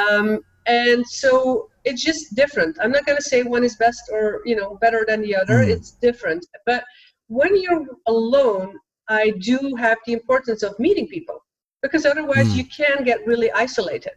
Um, 0.00 0.40
and 0.66 1.06
so 1.06 1.68
it's 1.84 2.02
just 2.02 2.34
different. 2.34 2.78
I'm 2.80 2.92
not 2.92 3.04
going 3.04 3.18
to 3.18 3.24
say 3.24 3.42
one 3.42 3.64
is 3.64 3.76
best 3.76 4.02
or 4.12 4.42
you 4.44 4.56
know 4.56 4.78
better 4.80 5.04
than 5.06 5.20
the 5.22 5.34
other. 5.34 5.58
Mm. 5.58 5.68
It's 5.68 5.92
different. 5.92 6.46
But 6.66 6.84
when 7.28 7.60
you're 7.60 7.84
alone, 8.06 8.78
I 9.08 9.32
do 9.40 9.74
have 9.78 9.98
the 10.06 10.12
importance 10.12 10.62
of 10.62 10.78
meeting 10.78 11.08
people 11.08 11.44
because 11.82 12.06
otherwise 12.06 12.48
mm. 12.48 12.56
you 12.56 12.64
can 12.64 13.04
get 13.04 13.26
really 13.26 13.50
isolated. 13.52 14.14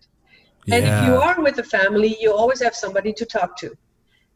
And 0.72 0.84
if 0.84 1.06
you 1.06 1.16
are 1.16 1.40
with 1.42 1.60
a 1.60 1.64
family, 1.64 2.18
you 2.20 2.34
always 2.34 2.62
have 2.62 2.76
somebody 2.76 3.14
to 3.14 3.26
talk 3.26 3.56
to. 3.58 3.76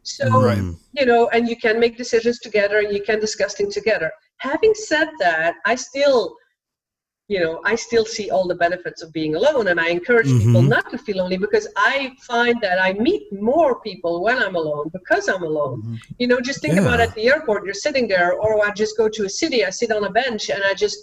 So, 0.02 0.28
Right. 0.28 0.62
you 0.92 1.06
know, 1.06 1.28
and 1.28 1.48
you 1.48 1.56
can 1.56 1.78
make 1.78 1.96
decisions 1.96 2.38
together 2.38 2.78
and 2.78 2.94
you 2.94 3.02
can 3.02 3.20
discuss 3.20 3.54
things 3.54 3.74
together. 3.74 4.10
Having 4.38 4.74
said 4.74 5.08
that, 5.18 5.56
I 5.66 5.74
still, 5.74 6.36
you 7.30 7.38
know, 7.38 7.60
I 7.64 7.76
still 7.76 8.04
see 8.04 8.28
all 8.28 8.48
the 8.48 8.56
benefits 8.56 9.02
of 9.02 9.12
being 9.12 9.36
alone 9.36 9.68
and 9.68 9.78
I 9.78 9.90
encourage 9.90 10.26
people 10.26 10.62
mm-hmm. 10.62 10.68
not 10.68 10.90
to 10.90 10.98
feel 10.98 11.18
lonely 11.18 11.36
because 11.36 11.68
I 11.76 12.10
find 12.22 12.60
that 12.60 12.82
I 12.82 12.92
meet 12.94 13.32
more 13.32 13.80
people 13.80 14.20
when 14.24 14.42
I'm 14.42 14.56
alone 14.56 14.90
because 14.92 15.28
I'm 15.28 15.44
alone. 15.44 15.80
Mm-hmm. 15.80 15.94
You 16.18 16.26
know, 16.26 16.40
just 16.40 16.60
think 16.60 16.76
about 16.76 16.98
at 16.98 17.14
the 17.14 17.28
airport, 17.28 17.64
you're 17.64 17.72
sitting 17.72 18.08
there, 18.08 18.32
or 18.32 18.66
I 18.66 18.72
just 18.72 18.96
go 18.96 19.08
to 19.08 19.26
a 19.26 19.28
city, 19.28 19.64
I 19.64 19.70
sit 19.70 19.92
on 19.92 20.02
a 20.02 20.10
bench 20.10 20.50
and 20.50 20.60
I 20.64 20.74
just 20.74 20.98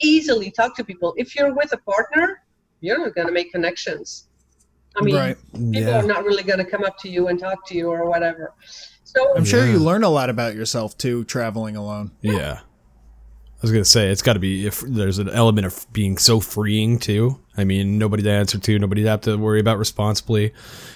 easily 0.00 0.52
talk 0.52 0.76
to 0.76 0.84
people. 0.84 1.14
If 1.16 1.34
you're 1.34 1.52
with 1.52 1.72
a 1.72 1.78
partner, 1.78 2.44
you're 2.80 3.00
not 3.00 3.16
going 3.16 3.26
to 3.26 3.32
make 3.32 3.50
connections. 3.50 4.28
I 4.94 5.02
mean, 5.02 5.16
Right. 5.16 5.36
people 5.52 5.72
Yeah. 5.72 5.98
are 5.98 6.06
not 6.06 6.24
really 6.24 6.44
going 6.44 6.60
to 6.60 6.64
come 6.64 6.84
up 6.84 6.96
to 6.98 7.08
you 7.08 7.26
and 7.26 7.40
talk 7.40 7.66
to 7.70 7.74
you 7.74 7.88
or 7.90 8.08
whatever. 8.08 8.54
So 9.02 9.36
I'm 9.36 9.44
sure 9.44 9.66
you 9.66 9.80
learn 9.80 10.04
a 10.04 10.10
lot 10.10 10.30
about 10.30 10.54
yourself 10.54 10.96
too, 10.96 11.24
traveling 11.24 11.74
alone. 11.74 12.12
Yeah. 12.20 12.60
I 13.62 13.64
was 13.64 13.70
gonna 13.70 13.84
say 13.84 14.08
it's 14.08 14.22
got 14.22 14.32
to 14.32 14.40
be 14.40 14.66
if 14.66 14.80
there's 14.80 15.18
an 15.20 15.28
element 15.28 15.68
of 15.68 15.86
being 15.92 16.18
so 16.18 16.40
freeing 16.40 16.98
too. 16.98 17.38
I 17.56 17.62
mean, 17.62 17.96
nobody 17.96 18.24
to 18.24 18.30
answer 18.30 18.58
to, 18.58 18.78
nobody 18.78 19.04
to 19.04 19.08
have 19.10 19.20
to 19.20 19.36
worry 19.36 19.60
about 19.60 19.78
responsibly. 19.78 20.52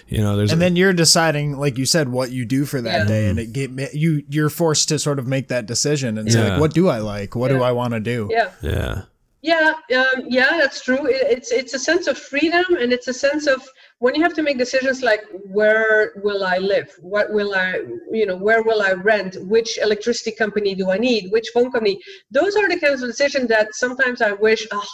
You 0.09 0.19
know, 0.19 0.37
there's 0.37 0.51
And 0.51 0.61
then 0.61 0.75
you're 0.75 0.93
deciding, 0.93 1.59
like 1.59 1.79
you 1.79 1.87
said, 1.87 2.09
what 2.09 2.33
you 2.33 2.45
do 2.45 2.65
for 2.65 2.81
that 2.81 3.03
Yeah. 3.03 3.07
day, 3.07 3.29
and 3.29 3.39
it 3.39 3.53
get 3.53 3.95
you 3.95 4.25
you're 4.29 4.51
forced 4.51 4.89
to 4.89 4.99
sort 4.99 5.21
of 5.21 5.29
make 5.29 5.47
that 5.49 5.67
decision 5.67 6.19
and 6.19 6.31
say, 6.33 6.41
Yeah. 6.41 6.51
like, 6.53 6.61
what 6.61 6.75
do 6.75 6.89
I 6.89 6.99
like? 6.99 7.37
What 7.37 7.49
do 7.51 7.63
I 7.63 7.71
want 7.71 7.95
to 7.95 8.01
do? 8.01 8.29
yeah, 8.33 8.51
yeah, 8.63 9.03
yeah, 9.43 9.75
um, 9.97 10.25
yeah, 10.29 10.49
that's 10.59 10.83
true. 10.83 11.07
It, 11.07 11.23
it's 11.31 11.53
it's 11.53 11.73
a 11.73 11.79
sense 11.79 12.09
of 12.09 12.19
freedom, 12.19 12.65
and 12.81 12.93
it's 12.93 13.07
a 13.07 13.15
sense 13.15 13.47
of 13.47 13.63
when 13.99 14.15
you 14.15 14.23
have 14.23 14.35
to 14.35 14.43
make 14.43 14.59
decisions 14.59 15.03
like 15.03 15.23
where 15.45 16.13
will 16.23 16.45
I 16.45 16.59
live, 16.59 16.93
what 17.01 17.33
will 17.33 17.55
I, 17.55 17.81
you 18.11 18.27
know, 18.27 18.37
where 18.37 18.63
will 18.63 18.83
I 18.83 18.93
rent, 18.93 19.37
which 19.47 19.79
electricity 19.79 20.33
company 20.33 20.75
do 20.75 20.91
I 20.91 20.99
need, 20.99 21.31
which 21.33 21.49
phone 21.55 21.71
company. 21.73 21.99
Those 22.31 22.57
are 22.57 22.69
the 22.69 22.79
kinds 22.79 23.03
of 23.03 23.09
decisions 23.09 23.49
that 23.49 23.75
sometimes 23.75 24.21
I 24.21 24.33
wish. 24.33 24.67
Oh, 24.71 24.87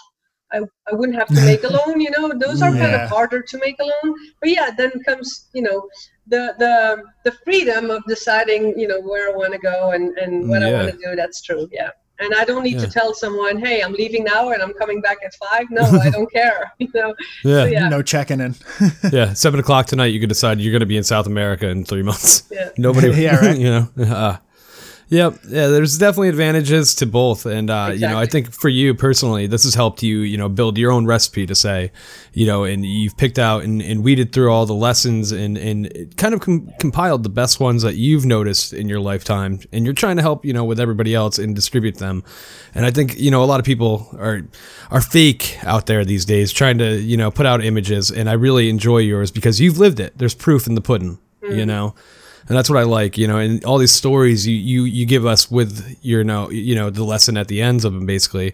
I, 0.53 0.61
I 0.91 0.95
wouldn't 0.95 1.19
have 1.19 1.29
to 1.29 1.41
make 1.47 1.65
alone, 1.65 2.01
you 2.01 2.11
know. 2.11 2.33
Those 2.33 2.63
are 2.63 2.71
kind 2.71 2.95
of 2.95 3.09
harder 3.09 3.43
to 3.43 3.59
make 3.59 3.77
alone. 3.81 4.17
But 4.41 4.51
yeah, 4.51 4.71
then 4.77 4.93
comes, 5.05 5.49
you 5.53 5.63
know, 5.63 5.89
the 6.29 6.55
the 6.59 7.03
the 7.25 7.37
freedom 7.45 7.91
of 7.91 8.05
deciding, 8.07 8.79
you 8.79 8.87
know, 8.87 9.01
where 9.01 9.33
I 9.33 9.37
want 9.37 9.53
to 9.53 9.59
go 9.59 9.91
and 9.91 10.17
and 10.19 10.49
what 10.49 10.63
I 10.63 10.73
want 10.73 10.93
to 10.93 10.99
do. 10.99 11.17
That's 11.17 11.43
true. 11.43 11.69
Yeah. 11.73 11.91
And 12.23 12.35
I 12.35 12.45
don't 12.45 12.63
need 12.63 12.75
Yeah. 12.77 12.87
to 12.87 12.91
tell 12.91 13.15
someone, 13.15 13.59
"Hey, 13.59 13.81
I'm 13.83 13.93
leaving 13.93 14.25
now 14.25 14.51
and 14.51 14.63
I'm 14.63 14.73
coming 14.75 15.01
back 15.01 15.19
at 15.25 15.35
five. 15.35 15.67
No, 15.71 15.83
I 15.83 16.11
don't 16.17 16.31
care. 16.33 16.73
You 16.79 16.89
know. 16.95 17.15
yeah, 17.45 17.65
So, 17.65 17.65
yeah. 17.67 17.89
No 17.89 18.03
checking 18.03 18.41
in. 18.41 18.55
yeah. 19.13 19.33
Seven 19.35 19.61
o'clock 19.61 19.87
tonight, 19.87 20.07
you 20.07 20.21
can 20.21 20.29
decide 20.29 20.61
you're 20.61 20.73
gonna 20.73 20.87
be 20.87 20.97
in 20.97 21.05
South 21.05 21.27
America 21.27 21.69
in 21.69 21.85
three 21.85 22.03
months. 22.03 22.45
Yeah. 22.51 22.71
Nobody, 22.79 23.11
Yeah, 23.11 23.37
right. 23.45 23.59
You 23.59 23.71
know, 23.97 24.05
uh, 24.05 24.37
Yep. 25.13 25.41
Yeah, 25.47 25.67
there's 25.67 25.99
definitely 25.99 26.31
advantages 26.31 26.95
to 26.95 27.07
both. 27.07 27.45
And, 27.45 27.69
uh, 27.69 27.91
you 27.93 28.01
know, 28.01 28.19
I 28.19 28.25
think 28.25 28.51
for 28.51 28.71
you 28.71 28.95
personally, 28.95 29.47
this 29.47 29.65
has 29.65 29.75
helped 29.75 30.03
you, 30.03 30.21
you 30.21 30.39
know, 30.39 30.49
build 30.49 30.79
your 30.79 30.91
own 30.91 31.05
recipe 31.05 31.45
to 31.45 31.55
say, 31.55 31.93
you 32.33 32.47
know, 32.47 32.65
and 32.65 32.87
you've 32.87 33.15
picked 33.19 33.39
out 33.39 33.63
and, 33.63 33.83
and 33.83 34.03
weeded 34.03 34.33
through 34.33 34.51
all 34.51 34.65
the 34.65 34.73
lessons 34.73 35.31
and, 35.31 35.59
and 35.59 36.17
kind 36.17 36.33
of 36.33 36.41
com- 36.41 36.73
compiled 36.81 37.25
the 37.25 37.29
best 37.29 37.61
ones 37.61 37.83
that 37.83 37.97
you've 37.97 38.25
noticed 38.25 38.73
in 38.73 38.89
your 38.89 39.01
lifetime. 39.01 39.61
And 39.71 39.85
you're 39.85 39.93
trying 39.93 40.17
to 40.17 40.23
help, 40.23 40.47
you 40.47 40.55
know, 40.55 40.65
with 40.65 40.81
everybody 40.81 41.15
else 41.15 41.39
and 41.39 41.55
distribute 41.55 41.99
them. 41.99 42.25
And 42.75 42.87
I 42.87 42.91
think, 42.91 43.19
you 43.19 43.31
know, 43.31 43.45
a 43.45 43.49
lot 43.53 43.61
of 43.61 43.67
people 43.67 44.09
are, 44.19 44.41
are 44.91 45.03
fake 45.03 45.59
out 45.63 45.85
there 45.85 46.07
these 46.07 46.25
days 46.25 46.53
trying 46.53 46.79
to, 46.79 46.99
you 46.99 47.19
know, 47.19 47.31
put 47.31 47.45
out 47.45 47.63
images. 47.63 48.11
And 48.11 48.31
I 48.31 48.33
really 48.33 48.71
enjoy 48.71 49.01
yours 49.01 49.31
because 49.31 49.61
you've 49.61 49.77
lived 49.77 50.01
it. 50.01 50.17
There's 50.17 50.35
proof 50.35 50.67
in 50.67 50.75
the 50.75 50.81
pudding, 50.81 51.19
you 51.43 51.67
know? 51.67 51.95
And 52.49 52.57
that's 52.57 52.69
what 52.69 52.79
I 52.79 52.83
like, 52.83 53.17
you 53.17 53.27
know, 53.29 53.39
and 53.39 53.65
all 53.65 53.79
these 53.79 53.93
stories 53.93 54.47
you, 54.47 54.57
you, 54.57 54.85
you 54.85 55.07
give 55.07 55.25
us 55.27 55.51
with 55.51 55.97
your, 56.03 56.25
know, 56.25 56.51
you 56.51 56.75
know, 56.75 56.91
the 56.91 57.05
lesson 57.05 57.37
at 57.37 57.49
the 57.49 57.63
ends 57.63 57.85
of 57.85 57.93
them, 57.93 58.05
basically. 58.07 58.53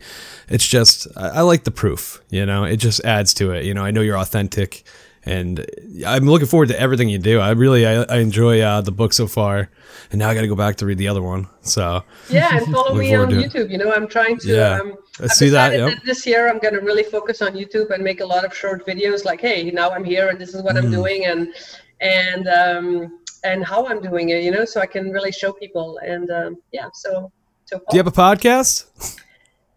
It's 0.49 0.67
just, 0.67 1.07
I, 1.17 1.29
I 1.29 1.41
like 1.41 1.65
the 1.65 1.71
proof, 1.71 2.23
you 2.31 2.45
know, 2.47 2.65
it 2.65 2.77
just 2.77 3.03
adds 3.05 3.33
to 3.35 3.53
it. 3.53 3.65
You 3.65 3.75
know, 3.75 3.85
I 3.85 3.91
know 3.91 4.01
you're 4.03 4.19
authentic 4.19 4.85
and 5.25 5.67
I'm 6.07 6.25
looking 6.27 6.47
forward 6.47 6.69
to 6.69 6.81
everything 6.81 7.09
you 7.09 7.19
do. 7.19 7.39
I 7.41 7.51
really, 7.51 7.87
I, 7.87 8.03
I 8.05 8.19
enjoy 8.19 8.61
uh, 8.61 8.81
the 8.83 8.93
book 8.93 9.13
so 9.13 9.27
far 9.27 9.69
and 10.11 10.19
now 10.19 10.29
I 10.31 10.35
got 10.35 10.43
to 10.43 10.49
go 10.49 10.55
back 10.55 10.77
to 10.77 10.87
read 10.87 10.99
the 10.99 11.09
other 11.09 11.23
one. 11.23 11.47
So 11.63 12.03
Yeah, 12.31 12.57
and 12.59 12.67
follow 12.73 12.95
me 12.95 13.15
on 13.15 13.29
to 13.31 13.39
it. 13.41 13.53
YouTube. 13.53 13.71
You 13.71 13.79
know, 13.79 13.93
I'm 13.93 14.07
trying 14.09 14.39
to. 14.39 14.49
Yeah, 14.49 14.81
Um, 14.81 14.95
I 15.21 15.27
see 15.27 15.49
that, 15.49 15.73
yep. 15.73 15.99
this 16.05 16.25
year 16.27 16.49
I'm 16.49 16.59
going 16.59 16.75
to 16.75 16.81
really 16.81 17.03
focus 17.03 17.43
on 17.43 17.53
YouTube 17.55 17.91
and 17.91 18.05
make 18.05 18.21
a 18.21 18.27
lot 18.27 18.45
of 18.45 18.55
short 18.57 18.87
videos. 18.87 19.25
Like, 19.25 19.41
hey, 19.41 19.71
now 19.71 19.91
I'm 19.91 20.05
here 20.05 20.29
and 20.29 20.39
this 20.41 20.55
is 20.55 20.63
what 20.63 20.77
I'm 20.77 20.85
Mm. 20.87 20.93
doing, 20.93 21.25
and 21.27 21.53
and 22.01 22.47
um, 22.49 23.19
and 23.45 23.65
how 23.65 23.87
I'm 23.87 24.01
doing 24.01 24.31
it. 24.31 24.43
You 24.43 24.51
know, 24.51 24.65
so 24.65 24.81
I 24.81 24.87
can 24.87 25.11
really 25.11 25.33
show 25.33 25.53
people. 25.53 25.99
And 26.05 26.31
um, 26.31 26.57
yeah, 26.73 26.89
so 26.95 27.33
so. 27.65 27.79
do 27.79 27.85
you 27.93 27.99
have 27.99 28.07
a 28.07 28.11
podcast? 28.13 28.87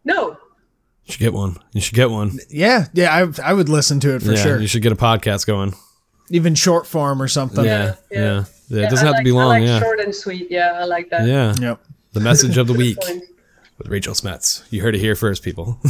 no, 0.05 0.31
You 1.05 1.11
should 1.13 1.19
get 1.19 1.33
one. 1.33 1.57
You 1.73 1.81
should 1.81 1.95
get 1.95 2.09
one. 2.09 2.39
Yeah, 2.49 2.87
yeah, 2.93 3.13
I, 3.13 3.49
I 3.49 3.53
would 3.53 3.69
listen 3.69 3.99
to 4.01 4.15
it 4.15 4.21
for 4.21 4.33
yeah, 4.33 4.43
sure. 4.43 4.59
you 4.59 4.67
should 4.67 4.81
get 4.81 4.91
a 4.91 4.95
podcast 4.95 5.45
going. 5.45 5.73
Even 6.29 6.55
short 6.55 6.87
form 6.87 7.21
or 7.21 7.27
something. 7.27 7.65
Yeah, 7.65 7.95
yeah, 8.09 8.19
yeah. 8.19 8.43
Yeah, 8.69 8.85
it 8.85 8.89
doesn't 8.89 9.05
I 9.05 9.09
have 9.09 9.13
like, 9.15 9.19
to 9.19 9.23
be 9.25 9.31
long. 9.33 9.51
I 9.51 9.59
like 9.59 9.67
yeah, 9.67 9.79
short 9.79 9.99
and 9.99 10.15
sweet. 10.15 10.49
Yeah, 10.49 10.79
I 10.79 10.85
like 10.85 11.09
that. 11.09 11.27
yeah. 11.27 11.53
Yep. 11.59 11.81
The 12.13 12.19
message 12.21 12.57
of 12.57 12.67
the 12.67 12.73
week. 12.85 12.97
With 13.81 13.89
Rachel 13.89 14.13
Smets. 14.13 14.63
You 14.69 14.83
heard 14.83 14.93
it 14.93 14.99
here 14.99 15.15
first, 15.15 15.41
people. 15.41 15.79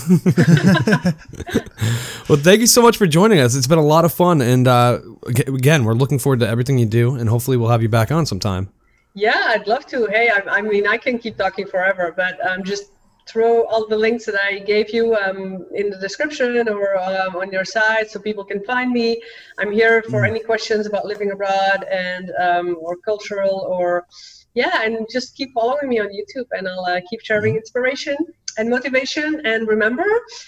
well, 2.29 2.39
thank 2.39 2.61
you 2.61 2.67
so 2.67 2.81
much 2.81 2.95
for 2.95 3.05
joining 3.05 3.39
us. 3.39 3.53
It's 3.53 3.67
been 3.67 3.79
a 3.79 3.85
lot 3.85 4.05
of 4.05 4.13
fun, 4.13 4.39
and 4.39 4.65
uh, 4.65 4.99
again, 5.25 5.83
we're 5.83 5.91
looking 5.91 6.17
forward 6.17 6.39
to 6.39 6.47
everything 6.47 6.77
you 6.77 6.85
do, 6.85 7.15
and 7.15 7.27
hopefully, 7.27 7.57
we'll 7.57 7.67
have 7.67 7.81
you 7.81 7.89
back 7.89 8.09
on 8.09 8.25
sometime. 8.25 8.69
Yeah, 9.13 9.43
I'd 9.47 9.67
love 9.67 9.85
to. 9.87 10.05
Hey, 10.05 10.29
I, 10.29 10.41
I 10.59 10.61
mean, 10.61 10.87
I 10.87 10.95
can 10.95 11.19
keep 11.19 11.35
talking 11.35 11.67
forever, 11.67 12.13
but 12.15 12.39
um, 12.47 12.63
just 12.63 12.93
throw 13.27 13.65
all 13.65 13.85
the 13.85 13.97
links 13.97 14.25
that 14.25 14.35
I 14.41 14.59
gave 14.59 14.91
you 14.91 15.13
um, 15.15 15.65
in 15.75 15.89
the 15.89 15.97
description 15.97 16.69
or 16.69 16.97
um, 16.97 17.35
on 17.35 17.51
your 17.51 17.65
site 17.65 18.09
so 18.09 18.21
people 18.21 18.45
can 18.45 18.63
find 18.63 18.93
me. 18.93 19.21
I'm 19.59 19.73
here 19.73 20.01
for 20.03 20.23
any 20.23 20.39
questions 20.39 20.87
about 20.87 21.05
living 21.05 21.31
abroad 21.31 21.83
and 21.91 22.31
um, 22.39 22.77
or 22.79 22.95
cultural 22.95 23.67
or 23.69 24.07
yeah, 24.53 24.83
and 24.83 25.07
just 25.11 25.35
keep 25.35 25.53
following 25.53 25.89
me 25.89 25.99
on 25.99 26.07
YouTube, 26.07 26.47
and 26.51 26.67
I'll 26.67 26.85
uh, 26.85 26.99
keep 27.09 27.21
sharing 27.21 27.55
inspiration 27.55 28.17
and 28.57 28.69
motivation. 28.69 29.41
And 29.45 29.67
remember, 29.67 30.05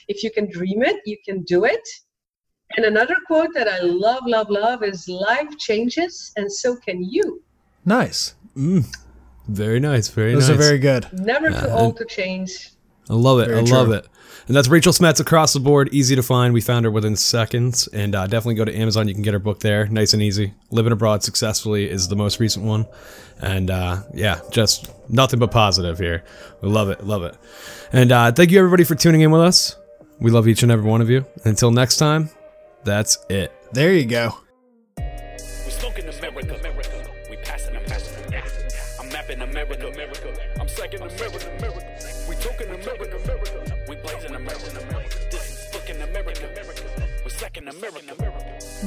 if 0.08 0.24
you 0.24 0.32
can 0.32 0.50
dream 0.52 0.84
it, 0.84 0.98
you 1.06 1.18
can 1.26 1.44
do 1.44 1.66
it. 1.66 1.88
And 2.76 2.86
another 2.86 3.16
quote 3.28 3.54
that 3.54 3.68
I 3.68 3.80
love, 3.80 4.24
love, 4.26 4.50
love 4.50 4.84
is 4.84 5.08
life 5.08 5.58
changes, 5.58 6.34
and 6.36 6.52
so 6.52 6.76
can 6.76 7.04
you. 7.04 7.44
Nice. 7.86 8.36
Very 9.48 9.80
nice. 9.80 10.08
Very 10.08 10.34
Those 10.34 10.50
nice. 10.50 10.58
are 10.58 10.62
very 10.62 10.80
good. 10.80 11.08
Never 11.14 11.50
too 11.52 11.70
old 11.70 11.98
to 11.98 12.06
change. 12.06 12.72
I 13.10 13.14
love 13.14 13.40
it. 13.40 13.48
Very 13.48 13.60
I 13.60 13.64
love 13.64 13.92
it. 13.92 14.08
And 14.48 14.56
that's 14.56 14.68
Rachel 14.68 14.92
Smets 14.92 15.20
across 15.20 15.54
the 15.54 15.60
board. 15.60 15.90
Easy 15.94 16.16
to 16.16 16.24
find. 16.24 16.54
We 16.54 16.62
found 16.62 16.86
her 16.86 16.92
within 16.92 17.16
seconds. 17.16 17.88
And 17.88 18.14
uh, 18.14 18.28
definitely 18.28 18.56
go 18.56 18.66
to 18.66 18.76
Amazon. 18.76 19.08
You 19.08 19.14
can 19.14 19.24
get 19.24 19.34
her 19.34 19.40
book 19.40 19.60
there. 19.60 19.88
Nice 19.88 20.14
and 20.14 20.22
easy. 20.22 20.54
Living 20.70 20.92
Abroad 20.92 21.24
Successfully 21.24 21.90
is 21.90 22.08
the 22.10 22.16
most 22.16 22.40
recent 22.40 22.66
one. 22.66 22.86
And 23.42 23.72
uh, 23.72 24.04
yeah, 24.14 24.42
just 24.52 24.92
nothing 25.10 25.40
but 25.40 25.52
positive 25.52 25.98
here. 25.98 26.24
We 26.62 26.70
love 26.70 26.90
it. 26.90 27.06
Love 27.06 27.24
it. 27.24 27.38
And 27.94 28.12
uh, 28.12 28.32
thank 28.32 28.52
you, 28.52 28.60
everybody, 28.60 28.84
for 28.84 28.96
tuning 28.96 29.22
in 29.22 29.32
with 29.32 29.42
us. 29.42 29.78
We 30.20 30.32
love 30.32 30.48
each 30.48 30.64
and 30.64 30.72
every 30.72 30.90
one 30.90 31.02
of 31.02 31.10
you. 31.10 31.26
Until 31.46 31.72
next 31.72 31.98
time, 31.98 32.30
that's 32.84 33.18
it. 33.30 33.52
There 33.74 33.94
you 33.94 34.06
go. 34.06 34.43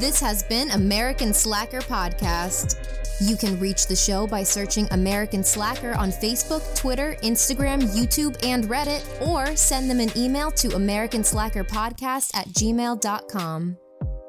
This 0.06 0.20
has 0.20 0.44
been 0.44 0.70
American 0.70 1.34
Slacker 1.34 1.80
Podcast. 1.80 2.76
You 3.20 3.36
can 3.36 3.58
reach 3.58 3.88
the 3.88 3.96
show 3.96 4.24
by 4.24 4.44
searching 4.44 4.86
American 4.92 5.42
Slacker 5.42 5.96
on 5.96 6.12
Facebook, 6.12 6.62
Twitter, 6.76 7.16
Instagram, 7.24 7.82
YouTube, 7.82 8.36
and 8.46 8.66
Reddit, 8.66 9.02
or 9.20 9.56
send 9.56 9.90
them 9.90 9.98
an 9.98 10.16
email 10.16 10.52
to 10.52 10.68
AmericanSlackerPodcast 10.68 12.36
at 12.36 12.46
gmail.com. 12.50 13.76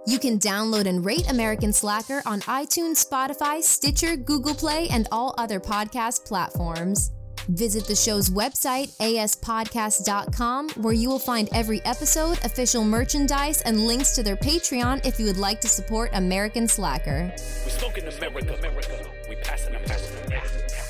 You 0.07 0.17
can 0.17 0.39
download 0.39 0.87
and 0.87 1.05
rate 1.05 1.29
American 1.29 1.71
Slacker 1.71 2.23
on 2.25 2.41
iTunes, 2.41 3.07
Spotify, 3.07 3.61
Stitcher, 3.61 4.15
Google 4.15 4.55
Play, 4.55 4.87
and 4.89 5.07
all 5.11 5.35
other 5.37 5.59
podcast 5.59 6.25
platforms. 6.25 7.11
Visit 7.49 7.85
the 7.85 7.95
show's 7.95 8.29
website, 8.29 8.91
aspodcast.com, 8.97 10.69
where 10.81 10.93
you 10.93 11.07
will 11.07 11.19
find 11.19 11.47
every 11.53 11.81
episode, 11.85 12.37
official 12.43 12.83
merchandise, 12.83 13.61
and 13.61 13.87
links 13.87 14.11
to 14.15 14.23
their 14.23 14.35
Patreon 14.35 15.05
if 15.05 15.17
you 15.17 15.25
would 15.27 15.37
like 15.37 15.61
to 15.61 15.69
support 15.69 16.09
American 16.13 16.67
Slacker. 16.67 17.31
We 17.63 17.71
smoking 17.71 18.07
America, 18.07 18.53
America. 18.53 19.09
We 19.29 19.35
passing 19.37 19.75
America. 19.75 20.41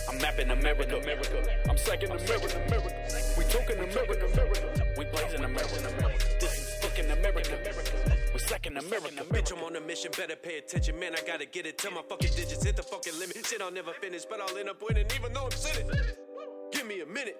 I'm 0.10 0.17
mapping 0.17 0.50
America, 0.50 0.98
America. 0.98 1.48
I'm 1.70 1.78
second 1.78 2.12
America, 2.12 2.60
America. 2.65 2.96
We 3.38 3.43
talking 3.43 3.78
America, 3.78 4.26
America. 4.26 4.86
We 4.98 5.06
blazing 5.06 5.43
America, 5.43 5.78
America. 5.78 6.26
This 6.39 6.54
is 6.54 6.76
fucking 6.82 7.12
America, 7.12 7.54
America. 7.54 8.17
We're 8.34 8.39
second 8.39 8.78
America, 8.78 9.24
Bitch, 9.30 9.56
I'm 9.56 9.63
on 9.63 9.76
a 9.76 9.82
mission, 9.82 10.12
better 10.17 10.36
pay 10.36 10.58
attention, 10.58 11.00
man. 11.00 11.13
I 11.13 11.22
gotta 11.26 11.46
get 11.46 11.67
it 11.67 11.78
till 11.78 11.91
my 11.91 12.02
fucking 12.10 12.32
digits 12.36 12.63
hit 12.63 12.76
the 12.76 12.84
fucking 12.84 13.13
limit. 13.20 13.46
Shit, 13.46 13.62
I'll 13.62 13.72
never 13.72 13.93
finish, 13.93 14.26
but 14.26 14.41
I'll 14.41 14.58
end 14.58 14.70
up 14.70 14.82
winning, 14.82 15.06
even 15.15 15.34
though 15.34 15.46
I'm 15.46 15.52
sitting. 15.52 15.88
Give 16.88 16.95
me 16.95 17.04
a 17.04 17.13
minute, 17.13 17.38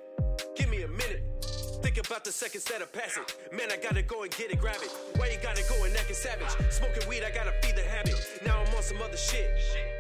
give 0.58 0.70
me 0.70 0.84
a 0.84 0.88
minute. 0.90 1.24
Think 1.82 1.96
about 2.06 2.26
the 2.26 2.34
seconds 2.34 2.66
that 2.66 2.82
are 2.82 2.92
passing. 2.92 3.24
Man, 3.56 3.72
I 3.72 3.78
gotta 3.78 4.02
go 4.02 4.24
and 4.24 4.32
get 4.36 4.52
it, 4.52 4.60
grab 4.60 4.76
it. 4.84 4.92
Why 5.16 5.28
you 5.32 5.38
gotta 5.42 5.64
go 5.70 5.86
and 5.86 5.96
acting 5.96 6.18
savage? 6.18 6.52
Smoking 6.70 7.08
weed, 7.08 7.24
I 7.24 7.32
gotta 7.32 7.54
feed 7.64 7.78
the 7.78 7.82
habit. 7.82 8.20
Now 8.46 8.60
I'm 8.60 8.76
on 8.76 8.84
some 8.84 9.02
other 9.02 9.16
shit. 9.16 9.48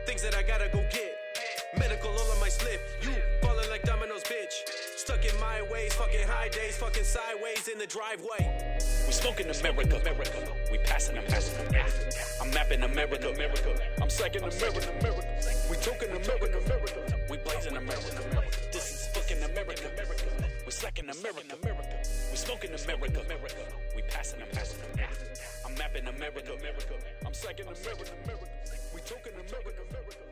Things 0.06 0.22
that 0.24 0.36
I 0.36 0.44
gotta 0.44 0.68
go 0.68 0.84
get. 0.92 1.16
Medical 1.80 2.10
all 2.10 2.32
on 2.36 2.40
my 2.42 2.50
slip. 2.50 2.82
You 3.02 3.16
falling 3.42 3.70
like 3.70 3.84
dominoes, 3.84 4.24
bitch. 4.24 4.68
Stuck 4.98 5.24
in 5.24 5.40
my 5.40 5.62
ways, 5.72 5.94
fucking 5.94 6.28
high 6.28 6.50
days, 6.50 6.76
fucking 6.76 7.06
sideways 7.06 7.70
in 7.70 7.78
the 7.78 7.88
driveway. 7.88 8.76
We 9.08 9.14
smoking 9.14 9.48
America, 9.48 9.96
America. 9.96 10.44
We 10.70 10.78
passing 10.80 11.16
America. 11.16 11.80
I'm 12.42 12.52
mapping 12.52 12.84
America, 12.84 13.32
America. 13.32 13.80
I'm 14.02 14.10
second 14.10 14.44
America, 14.44 14.92
America. 15.00 15.28
We 15.72 15.78
talking 15.78 16.10
America, 16.10 16.60
America. 16.68 17.16
We 17.30 17.38
blazing 17.38 17.78
America, 17.78 18.12
America. 18.30 18.67
Second 20.78 21.10
America, 21.10 21.58
America. 21.63 21.98
We 22.30 22.38
smoking 22.38 22.70
America, 22.70 23.20
America. 23.22 23.66
We 23.96 24.04
passing 24.04 24.40
America. 24.44 25.08
I'm 25.66 25.74
mapping 25.74 26.06
America, 26.06 26.54
America. 26.54 26.94
I'm 27.26 27.34
second 27.34 27.66
America. 27.66 28.13
We 28.94 29.02
talking 29.02 29.34
America. 29.34 29.82
America. 29.90 30.27